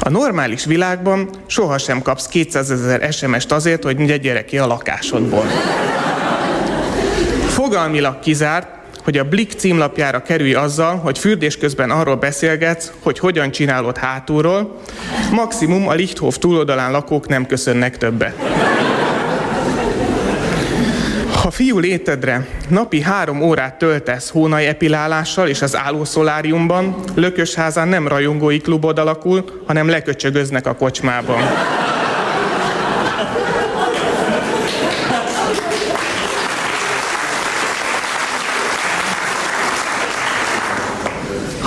A 0.00 0.08
normális 0.08 0.64
világban 0.64 1.28
sohasem 1.46 2.02
kapsz 2.02 2.26
200 2.26 2.70
ezer 2.70 3.12
SMS-t 3.12 3.52
azért, 3.52 3.82
hogy 3.82 3.96
ne 3.96 4.16
gyere 4.16 4.44
ki 4.44 4.58
a 4.58 4.66
lakásodból. 4.66 5.44
Fogalmilag 7.46 8.18
kizárt, 8.18 8.66
hogy 9.04 9.18
a 9.18 9.24
Blick 9.24 9.58
címlapjára 9.58 10.22
kerülj 10.22 10.54
azzal, 10.54 10.96
hogy 10.96 11.18
fürdés 11.18 11.56
közben 11.56 11.90
arról 11.90 12.16
beszélgetsz, 12.16 12.92
hogy 13.00 13.18
hogyan 13.18 13.50
csinálod 13.50 13.96
hátulról, 13.96 14.80
maximum 15.32 15.88
a 15.88 15.92
Lichthof 15.92 16.38
túloldalán 16.38 16.92
lakók 16.92 17.28
nem 17.28 17.46
köszönnek 17.46 17.96
többet. 17.96 18.34
Ha 21.42 21.50
fiú 21.50 21.78
létedre 21.78 22.46
napi 22.68 23.00
három 23.00 23.42
órát 23.42 23.78
töltesz 23.78 24.30
hónai 24.30 24.66
epilálással 24.66 25.48
és 25.48 25.62
az 25.62 25.76
állószoláriumban, 25.76 26.96
Lökösházán 27.14 27.88
nem 27.88 28.08
rajongói 28.08 28.58
klubod 28.58 28.98
alakul, 28.98 29.62
hanem 29.66 29.88
leköcsögöznek 29.88 30.66
a 30.66 30.74
kocsmában. 30.74 31.42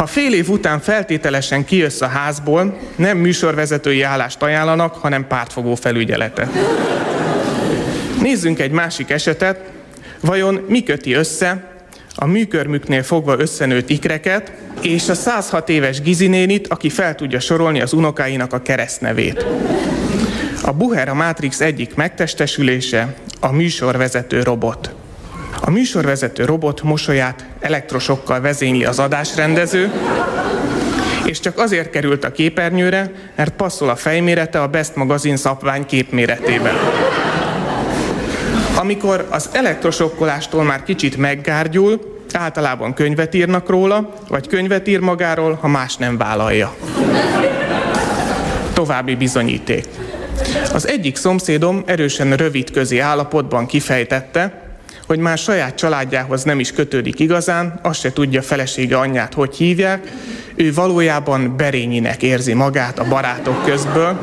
Fél 0.07 0.33
év 0.33 0.49
után 0.49 0.79
feltételesen 0.79 1.65
kijössz 1.65 2.01
a 2.01 2.07
házból, 2.07 2.77
nem 2.95 3.17
műsorvezetői 3.17 4.01
állást 4.01 4.41
ajánlanak, 4.41 4.95
hanem 4.95 5.27
pártfogó 5.27 5.75
felügyelete. 5.75 6.49
Nézzünk 8.21 8.59
egy 8.59 8.71
másik 8.71 9.09
esetet. 9.09 9.59
Vajon 10.19 10.65
mi 10.67 10.83
köti 10.83 11.13
össze 11.13 11.63
a 12.15 12.25
műkörmüknél 12.25 13.03
fogva 13.03 13.39
összenőtt 13.39 13.89
ikreket, 13.89 14.51
és 14.81 15.09
a 15.09 15.13
106 15.13 15.69
éves 15.69 16.01
Gizinénit, 16.01 16.67
aki 16.67 16.89
fel 16.89 17.15
tudja 17.15 17.39
sorolni 17.39 17.81
az 17.81 17.93
unokáinak 17.93 18.53
a 18.53 18.61
keresztnevét. 18.61 19.45
A 20.63 20.71
Buhera 20.71 21.13
Matrix 21.13 21.61
egyik 21.61 21.95
megtestesülése 21.95 23.13
a 23.39 23.51
műsorvezető 23.51 24.43
robot. 24.43 24.96
A 25.61 25.69
műsorvezető 25.69 26.45
robot 26.45 26.81
mosolyát 26.81 27.45
elektrosokkal 27.59 28.41
vezényli 28.41 28.85
az 28.85 28.99
adásrendező, 28.99 29.91
és 31.25 31.39
csak 31.39 31.59
azért 31.59 31.89
került 31.89 32.23
a 32.23 32.31
képernyőre, 32.31 33.11
mert 33.35 33.53
passzol 33.53 33.89
a 33.89 33.95
fejmérete 33.95 34.61
a 34.61 34.67
Best 34.67 34.95
magazin 34.95 35.37
szabvány 35.37 35.85
képméretében. 35.85 36.75
Amikor 38.79 39.27
az 39.29 39.49
elektrosokkolástól 39.51 40.63
már 40.63 40.83
kicsit 40.83 41.17
meggárgyul, 41.17 42.15
általában 42.33 42.93
könyvet 42.93 43.33
írnak 43.33 43.69
róla, 43.69 44.13
vagy 44.27 44.47
könyvet 44.47 44.87
ír 44.87 44.99
magáról, 44.99 45.57
ha 45.61 45.67
más 45.67 45.95
nem 45.95 46.17
vállalja. 46.17 46.75
További 48.73 49.15
bizonyíték. 49.15 49.85
Az 50.73 50.87
egyik 50.87 51.15
szomszédom 51.15 51.83
erősen 51.85 52.33
rövid 52.33 52.71
közi 52.71 52.99
állapotban 52.99 53.65
kifejtette, 53.65 54.66
hogy 55.07 55.19
már 55.19 55.37
saját 55.37 55.75
családjához 55.75 56.43
nem 56.43 56.59
is 56.59 56.71
kötődik 56.71 57.19
igazán, 57.19 57.79
azt 57.83 57.99
se 57.99 58.13
tudja 58.13 58.41
felesége 58.41 58.97
anyját, 58.97 59.33
hogy 59.33 59.55
hívják, 59.55 60.11
ő 60.55 60.73
valójában 60.73 61.57
Berényinek 61.57 62.23
érzi 62.23 62.53
magát 62.53 62.99
a 62.99 63.07
barátok 63.07 63.65
közből, 63.65 64.19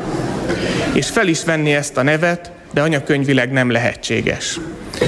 és 0.93 1.09
fel 1.09 1.27
is 1.27 1.43
venni 1.43 1.73
ezt 1.73 1.97
a 1.97 2.03
nevet, 2.03 2.51
de 2.73 2.81
anyakönyvileg 2.81 3.51
nem 3.51 3.71
lehetséges. 3.71 4.59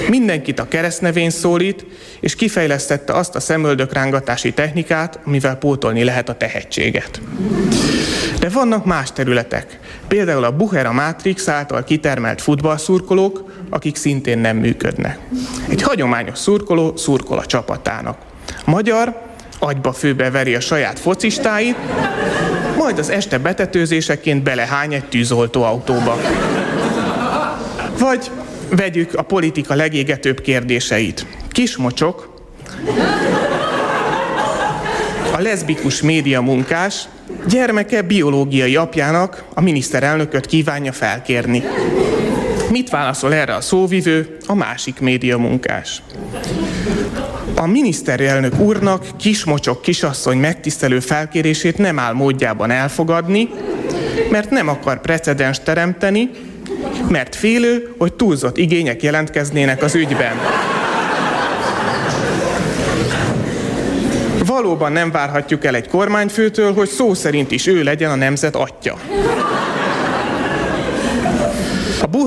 Mindenkit 0.10 0.60
a 0.60 0.68
keresztnevén 0.68 1.30
szólít, 1.30 1.86
és 2.20 2.36
kifejlesztette 2.36 3.14
azt 3.14 3.36
a 3.36 3.40
szemöldökrángatási 3.40 4.54
technikát, 4.54 5.20
amivel 5.26 5.56
pótolni 5.56 6.04
lehet 6.04 6.30
a 6.30 6.34
tehetséget. 6.34 7.22
De 8.40 8.50
vannak 8.50 8.86
más 8.86 9.12
területek, 9.12 9.80
például 10.08 10.44
a 10.44 10.56
Buhera 10.56 10.92
Matrix 10.92 11.48
által 11.48 11.84
kitermelt 11.84 12.42
futballszurkolók, 12.42 13.57
akik 13.70 13.96
szintén 13.96 14.38
nem 14.38 14.58
működnek. 14.58 15.20
Egy 15.70 15.82
hagyományos 15.82 16.38
szurkoló 16.38 16.96
szurkol 16.96 17.38
a 17.38 17.46
csapatának. 17.46 18.18
Magyar 18.66 19.22
agyba 19.60 19.94
főbe 19.94 20.32
veri 20.32 20.56
a 20.56 20.60
saját 20.60 21.00
focistáit, 21.00 21.76
majd 22.78 23.00
az 23.00 23.10
este 23.10 23.38
betetőzéseként 23.38 24.44
belehány 24.44 24.94
egy 24.94 25.06
tűzoltó 25.06 25.64
autóba. 25.64 26.18
Vagy 28.00 28.32
vegyük 28.70 29.14
a 29.16 29.22
politika 29.22 29.76
legégetőbb 29.76 30.42
kérdéseit. 30.42 31.26
Kismocsok, 31.50 32.36
a 35.38 35.42
leszbikus 35.42 36.02
média 36.02 36.42
munkás 36.42 37.08
gyermeke 37.48 38.02
biológiai 38.02 38.76
apjának 38.76 39.44
a 39.54 39.62
miniszterelnököt 39.62 40.46
kívánja 40.46 40.92
felkérni. 40.92 41.64
Mit 42.72 42.90
válaszol 42.90 43.34
erre 43.34 43.56
a 43.56 43.62
szóvivő, 43.62 44.38
a 44.46 44.54
másik 44.54 45.00
média 45.00 45.38
munkás? 45.38 46.02
A 47.56 47.68
miniszterelnök 47.68 48.60
úrnak 48.60 49.06
kismocsok 49.18 49.82
kisasszony 49.82 50.38
megtisztelő 50.38 51.00
felkérését 51.00 51.78
nem 51.78 52.00
áll 52.00 52.14
módjában 52.14 52.72
elfogadni, 52.72 53.50
mert 54.30 54.50
nem 54.50 54.68
akar 54.68 55.02
precedens 55.02 55.60
teremteni, 55.60 56.30
mert 57.10 57.36
félő, 57.36 57.96
hogy 57.98 58.14
túlzott 58.14 58.58
igények 58.58 59.04
jelentkeznének 59.04 59.84
az 59.84 59.96
ügyben. 59.96 60.36
Valóban 64.46 64.92
nem 64.92 65.12
várhatjuk 65.12 65.66
el 65.66 65.76
egy 65.76 65.88
kormányfőtől, 65.88 66.74
hogy 66.74 66.90
szó 66.90 67.14
szerint 67.14 67.52
is 67.52 67.68
ő 67.68 67.84
legyen 67.84 68.12
a 68.12 68.16
nemzet 68.16 68.56
atya. 68.56 68.98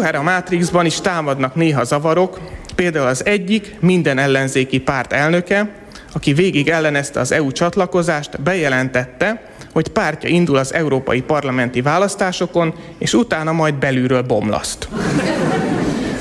A 0.00 0.02
Buhara 0.02 0.22
Matrixban 0.22 0.86
is 0.86 1.00
támadnak 1.00 1.54
néha 1.54 1.84
zavarok, 1.84 2.38
például 2.74 3.06
az 3.06 3.24
egyik 3.24 3.76
minden 3.80 4.18
ellenzéki 4.18 4.78
párt 4.78 5.12
elnöke, 5.12 5.68
aki 6.12 6.32
végig 6.32 6.68
ellenezte 6.68 7.20
az 7.20 7.32
EU 7.32 7.52
csatlakozást, 7.52 8.40
bejelentette, 8.40 9.42
hogy 9.72 9.88
pártja 9.88 10.28
indul 10.28 10.56
az 10.56 10.74
európai 10.74 11.22
parlamenti 11.22 11.82
választásokon, 11.82 12.74
és 12.98 13.14
utána 13.14 13.52
majd 13.52 13.74
belülről 13.74 14.22
bomlaszt. 14.22 14.88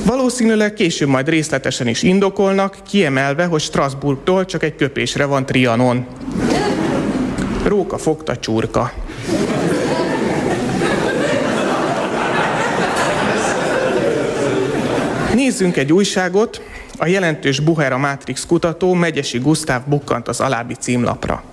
Valószínűleg 0.06 0.74
később 0.74 1.10
majd 1.10 1.30
részletesen 1.30 1.88
is 1.88 2.04
indokolnak, 2.04 2.78
kiemelve, 2.88 3.46
hogy 3.46 3.62
Strasbourgtól 3.62 4.46
csak 4.46 4.64
egy 4.64 4.76
köpésre 4.76 5.26
van 5.26 5.46
Trianon. 5.46 6.06
Róka 7.64 7.98
fogta 7.98 8.38
csurka. 8.38 8.92
Nézzünk 15.50 15.78
egy 15.78 15.94
újságot, 15.94 16.62
a 16.98 17.08
jelentős 17.08 17.60
Buhera 17.60 17.98
Matrix 17.98 18.46
kutató 18.46 18.94
Megyesi 18.94 19.38
Gusztáv 19.38 19.82
bukkant 19.86 20.28
az 20.28 20.40
alábbi 20.40 20.74
címlapra. 20.74 21.44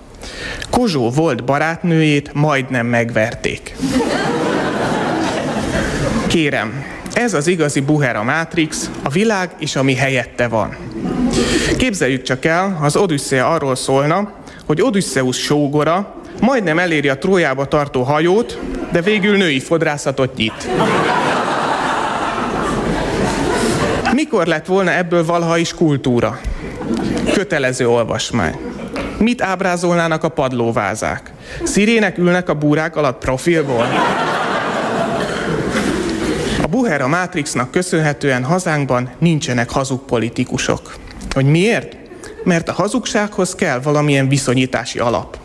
Kozsó 0.69 1.09
volt 1.09 1.43
barátnőjét, 1.43 2.33
majdnem 2.33 2.85
megverték. 2.85 3.75
Kérem, 6.27 6.83
ez 7.13 7.33
az 7.33 7.47
igazi 7.47 7.79
Buhera 7.79 8.23
Matrix, 8.23 8.89
a 9.03 9.09
világ 9.09 9.49
és 9.59 9.75
ami 9.75 9.93
helyette 9.95 10.47
van. 10.47 10.77
Képzeljük 11.77 12.21
csak 12.21 12.45
el, 12.45 12.79
az 12.81 12.95
Odüsszea 12.95 13.49
arról 13.49 13.75
szólna, 13.75 14.33
hogy 14.65 14.81
Odüsszeusz 14.81 15.37
sógora 15.37 16.15
majdnem 16.41 16.79
eléri 16.79 17.09
a 17.09 17.17
Trójába 17.17 17.65
tartó 17.65 18.03
hajót, 18.03 18.59
de 18.91 19.01
végül 19.01 19.37
női 19.37 19.59
fodrászatot 19.59 20.35
nyit. 20.35 20.67
Mikor 24.29 24.47
lett 24.47 24.65
volna 24.65 24.93
ebből 24.93 25.25
valaha 25.25 25.57
is 25.57 25.73
kultúra? 25.73 26.39
Kötelező 27.33 27.89
olvasmány. 27.89 28.59
Mit 29.17 29.41
ábrázolnának 29.41 30.23
a 30.23 30.29
padlóvázák? 30.29 31.31
Szirének 31.63 32.17
ülnek 32.17 32.49
a 32.49 32.53
búrák 32.53 32.95
alatt 32.95 33.17
profilból? 33.17 33.87
A 36.61 36.67
Buhera 36.67 37.07
Matrixnak 37.07 37.71
köszönhetően 37.71 38.43
hazánkban 38.43 39.09
nincsenek 39.19 39.69
hazug 39.69 40.05
politikusok. 40.05 40.95
Hogy 41.33 41.45
miért? 41.45 41.97
Mert 42.43 42.69
a 42.69 42.73
hazugsághoz 42.73 43.55
kell 43.55 43.79
valamilyen 43.79 44.27
viszonyítási 44.27 44.99
alap. 44.99 45.37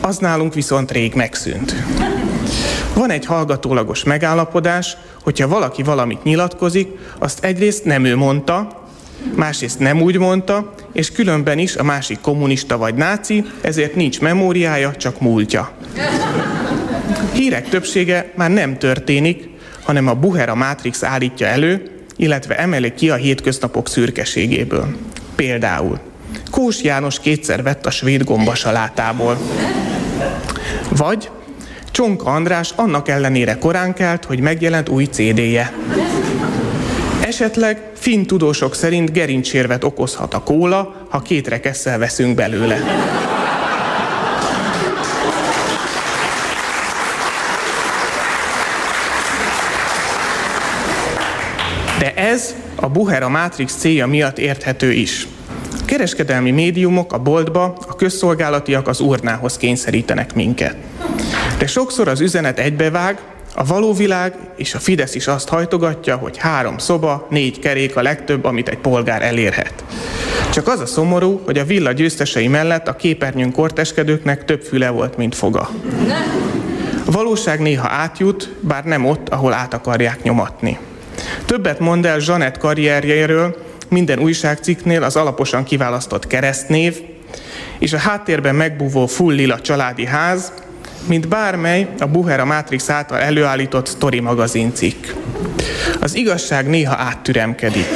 Az 0.00 0.16
nálunk 0.16 0.54
viszont 0.54 0.90
rég 0.90 1.14
megszűnt. 1.14 1.74
Van 2.94 3.10
egy 3.10 3.26
hallgatólagos 3.26 4.04
megállapodás, 4.04 4.96
hogyha 5.22 5.48
valaki 5.48 5.82
valamit 5.82 6.22
nyilatkozik, 6.22 6.88
azt 7.18 7.44
egyrészt 7.44 7.84
nem 7.84 8.04
ő 8.04 8.16
mondta, 8.16 8.86
másrészt 9.34 9.78
nem 9.78 10.02
úgy 10.02 10.18
mondta, 10.18 10.74
és 10.92 11.12
különben 11.12 11.58
is 11.58 11.76
a 11.76 11.82
másik 11.82 12.20
kommunista 12.20 12.76
vagy 12.76 12.94
náci, 12.94 13.44
ezért 13.60 13.94
nincs 13.94 14.20
memóriája, 14.20 14.96
csak 14.96 15.20
múltja. 15.20 15.70
Hírek 17.32 17.68
többsége 17.68 18.32
már 18.36 18.50
nem 18.50 18.78
történik, 18.78 19.48
hanem 19.82 20.08
a 20.08 20.14
Buhera 20.14 20.54
Matrix 20.54 21.02
állítja 21.02 21.46
elő, 21.46 21.90
illetve 22.16 22.58
emeli 22.58 22.94
ki 22.94 23.10
a 23.10 23.14
hétköznapok 23.14 23.88
szürkeségéből. 23.88 24.96
Például 25.34 25.98
Kós 26.50 26.82
János 26.82 27.20
kétszer 27.20 27.62
vett 27.62 27.86
a 27.86 27.90
svéd 27.90 28.24
gombasalátából. 28.24 29.38
Vagy 30.90 31.30
Csonka 31.98 32.30
András 32.30 32.72
annak 32.76 33.08
ellenére 33.08 33.58
korán 33.58 33.94
kelt, 33.94 34.24
hogy 34.24 34.40
megjelent 34.40 34.88
új 34.88 35.04
CD-je. 35.04 35.72
Esetleg 37.20 37.90
finn 37.94 38.24
tudósok 38.24 38.74
szerint 38.74 39.12
gerincsérvet 39.12 39.84
okozhat 39.84 40.34
a 40.34 40.42
kóla, 40.42 41.06
ha 41.08 41.20
két 41.20 41.48
rekesszel 41.48 41.98
veszünk 41.98 42.34
belőle. 42.34 42.78
De 51.98 52.14
ez 52.14 52.54
a 52.74 52.88
Buhera 52.88 53.28
Matrix 53.28 53.74
célja 53.74 54.06
miatt 54.06 54.38
érthető 54.38 54.92
is. 54.92 55.26
A 55.80 55.84
kereskedelmi 55.84 56.50
médiumok 56.50 57.12
a 57.12 57.18
boltba, 57.18 57.76
a 57.88 57.94
közszolgálatiak 57.94 58.88
az 58.88 59.00
urnához 59.00 59.56
kényszerítenek 59.56 60.34
minket. 60.34 60.76
De 61.58 61.66
sokszor 61.66 62.08
az 62.08 62.20
üzenet 62.20 62.58
egybevág, 62.58 63.18
a 63.54 63.64
való 63.64 63.92
világ 63.92 64.34
és 64.56 64.74
a 64.74 64.78
Fidesz 64.78 65.14
is 65.14 65.26
azt 65.26 65.48
hajtogatja, 65.48 66.16
hogy 66.16 66.36
három 66.36 66.78
szoba, 66.78 67.26
négy 67.30 67.58
kerék 67.58 67.96
a 67.96 68.02
legtöbb, 68.02 68.44
amit 68.44 68.68
egy 68.68 68.78
polgár 68.78 69.22
elérhet. 69.22 69.84
Csak 70.52 70.68
az 70.68 70.80
a 70.80 70.86
szomorú, 70.86 71.40
hogy 71.44 71.58
a 71.58 71.64
villa 71.64 71.92
győztesei 71.92 72.48
mellett 72.48 72.88
a 72.88 72.96
képernyőn 72.96 73.52
korteskedőknek 73.52 74.44
több 74.44 74.62
füle 74.62 74.88
volt, 74.88 75.16
mint 75.16 75.34
foga. 75.34 75.70
A 77.06 77.10
valóság 77.10 77.60
néha 77.60 77.88
átjut, 77.88 78.54
bár 78.60 78.84
nem 78.84 79.04
ott, 79.06 79.28
ahol 79.28 79.52
át 79.52 79.74
akarják 79.74 80.22
nyomatni. 80.22 80.78
Többet 81.44 81.78
mond 81.78 82.06
el 82.06 82.18
Zsanett 82.18 82.58
karrierjéről, 82.58 83.56
minden 83.88 84.18
újságcikknél 84.18 85.02
az 85.02 85.16
alaposan 85.16 85.64
kiválasztott 85.64 86.26
keresztnév, 86.26 87.00
és 87.78 87.92
a 87.92 87.98
háttérben 87.98 88.54
megbúvó 88.54 89.06
full 89.06 89.34
lila 89.34 89.60
családi 89.60 90.06
ház, 90.06 90.52
mint 91.06 91.28
bármely 91.28 91.88
a 91.98 92.06
Buhera 92.06 92.44
Matrix 92.44 92.90
által 92.90 93.18
előállított 93.18 93.88
Story 93.88 94.20
magazin 94.20 94.74
cikk. 94.74 95.06
Az 96.00 96.14
igazság 96.14 96.68
néha 96.68 96.94
áttüremkedik. 96.94 97.86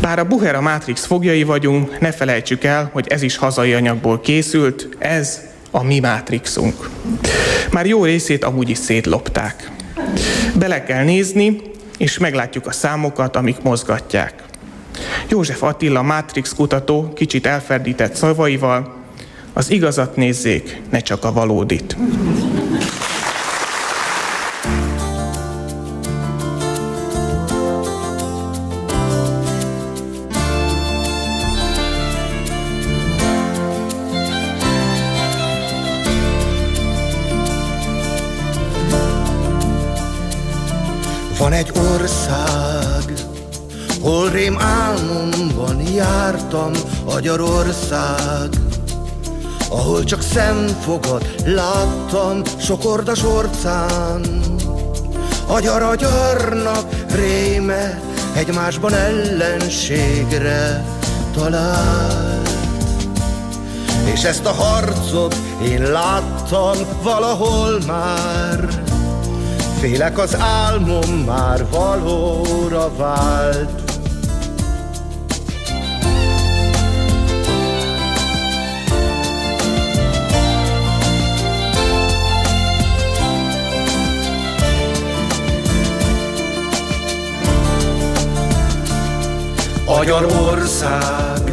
Bár 0.00 0.18
a 0.18 0.24
Buhera 0.24 0.60
Matrix 0.60 1.04
fogjai 1.04 1.42
vagyunk, 1.42 2.00
ne 2.00 2.12
felejtsük 2.12 2.64
el, 2.64 2.90
hogy 2.92 3.06
ez 3.08 3.22
is 3.22 3.36
hazai 3.36 3.72
anyagból 3.72 4.20
készült, 4.20 4.88
ez 4.98 5.40
a 5.70 5.82
mi 5.82 6.00
Matrixunk. 6.00 6.88
Már 7.70 7.86
jó 7.86 8.04
részét 8.04 8.44
amúgy 8.44 8.68
is 8.68 8.78
szétlopták. 8.78 9.70
Bele 10.54 10.82
kell 10.82 11.04
nézni, 11.04 11.60
és 11.98 12.18
meglátjuk 12.18 12.66
a 12.66 12.72
számokat, 12.72 13.36
amik 13.36 13.62
mozgatják. 13.62 14.34
József 15.28 15.62
Attila 15.62 16.02
Matrix 16.02 16.54
kutató 16.54 17.12
kicsit 17.14 17.46
elferdített 17.46 18.14
szavaival, 18.14 18.99
az 19.60 19.70
igazat 19.70 20.16
nézzék, 20.16 20.82
ne 20.90 21.00
csak 21.00 21.24
a 21.24 21.32
valódit. 21.32 21.96
Van 41.38 41.52
egy 41.52 41.70
ország, 41.74 43.12
hol 44.00 44.30
rém 44.30 44.58
álmomban 44.58 45.80
jártam, 45.94 46.72
Magyarország, 47.04 48.48
ahol 49.70 50.04
csak 50.04 50.22
szemfogat 50.22 51.24
láttam 51.44 52.42
sok 52.58 52.84
ordas 52.84 53.24
orcán. 53.24 54.20
Agyar 55.46 55.82
agyarnak 55.82 56.84
réme 57.14 58.00
egymásban 58.34 58.94
ellenségre 58.94 60.84
talált. 61.34 62.48
És 64.12 64.22
ezt 64.22 64.46
a 64.46 64.52
harcot 64.52 65.36
én 65.62 65.82
láttam 65.82 66.76
valahol 67.02 67.78
már, 67.86 68.68
Félek 69.80 70.18
az 70.18 70.36
álmom 70.38 71.10
már 71.26 71.66
valóra 71.70 72.90
vált 72.96 73.89
Magyar 89.96 90.24
ország, 90.24 91.52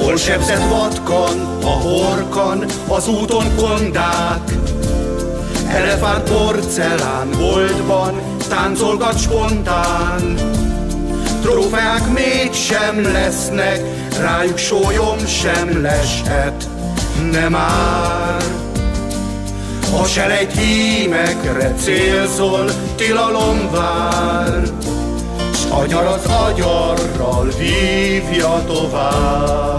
hol 0.00 0.16
sebzett 0.16 0.68
vatkan, 0.68 1.58
a 1.62 1.66
horkan, 1.66 2.64
az 2.88 3.08
úton 3.08 3.44
kondák, 3.56 4.50
Elefánt 5.68 6.30
porcelán 6.30 7.30
boltban 7.38 8.20
táncolgat 8.48 9.20
spontán. 9.20 10.34
Trófeák 11.42 12.12
mégsem 12.12 13.02
lesznek, 13.02 13.80
rájuk 14.20 14.58
sólyom 14.58 15.18
sem 15.26 15.82
leshet, 15.82 16.68
nem 17.32 17.50
már 17.50 18.42
A 20.00 20.04
selejt 20.04 20.52
hímekre 20.58 21.74
célzol, 21.74 22.70
tilalom 22.96 23.70
vár 23.70 24.62
agyar 25.70 26.06
az 26.06 26.26
agyarral 26.26 27.48
vívja 27.58 28.64
tovább. 28.66 29.70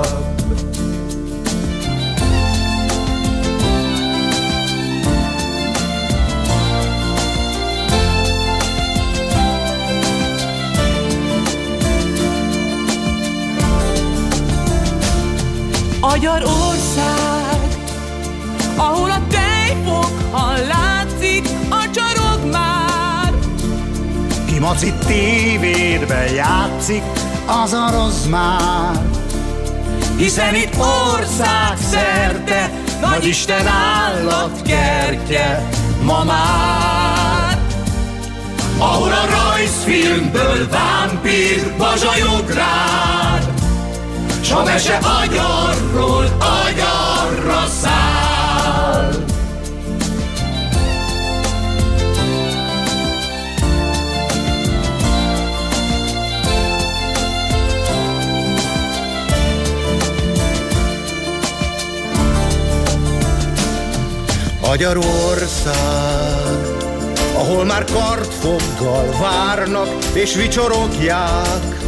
Magyar 16.01 16.43
ország, 16.43 16.70
Imaci 24.71 24.93
tévédbe 25.05 26.33
játszik 26.33 27.03
az 27.63 27.73
a 27.73 27.89
rozmár. 27.91 29.01
Hiszen 30.17 30.55
itt 30.55 30.77
ország 30.77 31.77
szerte, 31.89 32.69
nagy 33.01 33.27
Isten 33.27 33.67
állatkertje, 33.67 35.69
ma 36.03 36.23
már. 36.23 37.59
Ahol 38.77 39.11
a 39.11 39.25
rajzfilmből 39.29 40.69
vámpír 40.69 41.73
bazsajog 41.77 42.49
rád, 42.49 43.51
s 44.41 44.51
a 44.51 44.63
mese 44.63 44.97
agyarról 44.97 46.25
agyarra 46.39 46.90
Magyarország, 64.71 65.75
ahol 67.33 67.65
már 67.65 67.83
kartfoggal 67.83 69.05
várnak 69.19 69.87
és 70.13 70.35
vicsorogják, 70.35 71.79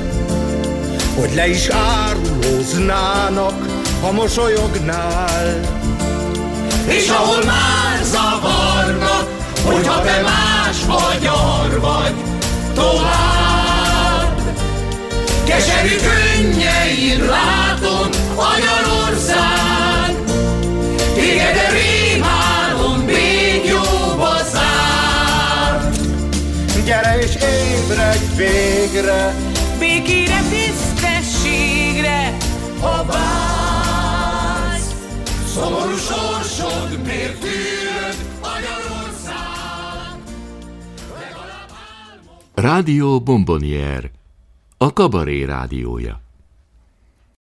hogy 1.19 1.34
le 1.36 1.47
is 1.47 1.67
árulóznának, 1.67 3.65
ha 4.01 4.11
mosolyognál. 4.11 5.59
És 6.88 7.09
ahol 7.09 7.43
már 7.43 8.03
zavarnak 8.03 9.27
Hogyha 9.65 10.01
te 10.01 10.21
más 10.21 10.86
magyar 10.88 11.79
vagy 11.79 12.13
tovább 12.73 14.41
Keserű 15.45 15.95
könnyein 15.95 17.25
látom 17.25 18.09
Magyarország 18.36 20.15
Téged 21.15 21.55
a 21.55 21.92
ébredj 27.93 28.35
végre, 28.35 29.35
Békére, 29.79 30.39
tisztességre, 30.49 32.37
ha 32.79 33.05
vágysz 33.05 34.95
Szomorú 35.45 35.95
sorsod 35.95 37.05
miért 37.05 37.39
tűröd 37.39 38.15
Magyarország. 38.41 39.35
Rádió 42.53 43.21
Bombonier, 43.21 44.11
a 44.77 44.93
kabaré 44.93 45.43
rádiója. 45.43 46.22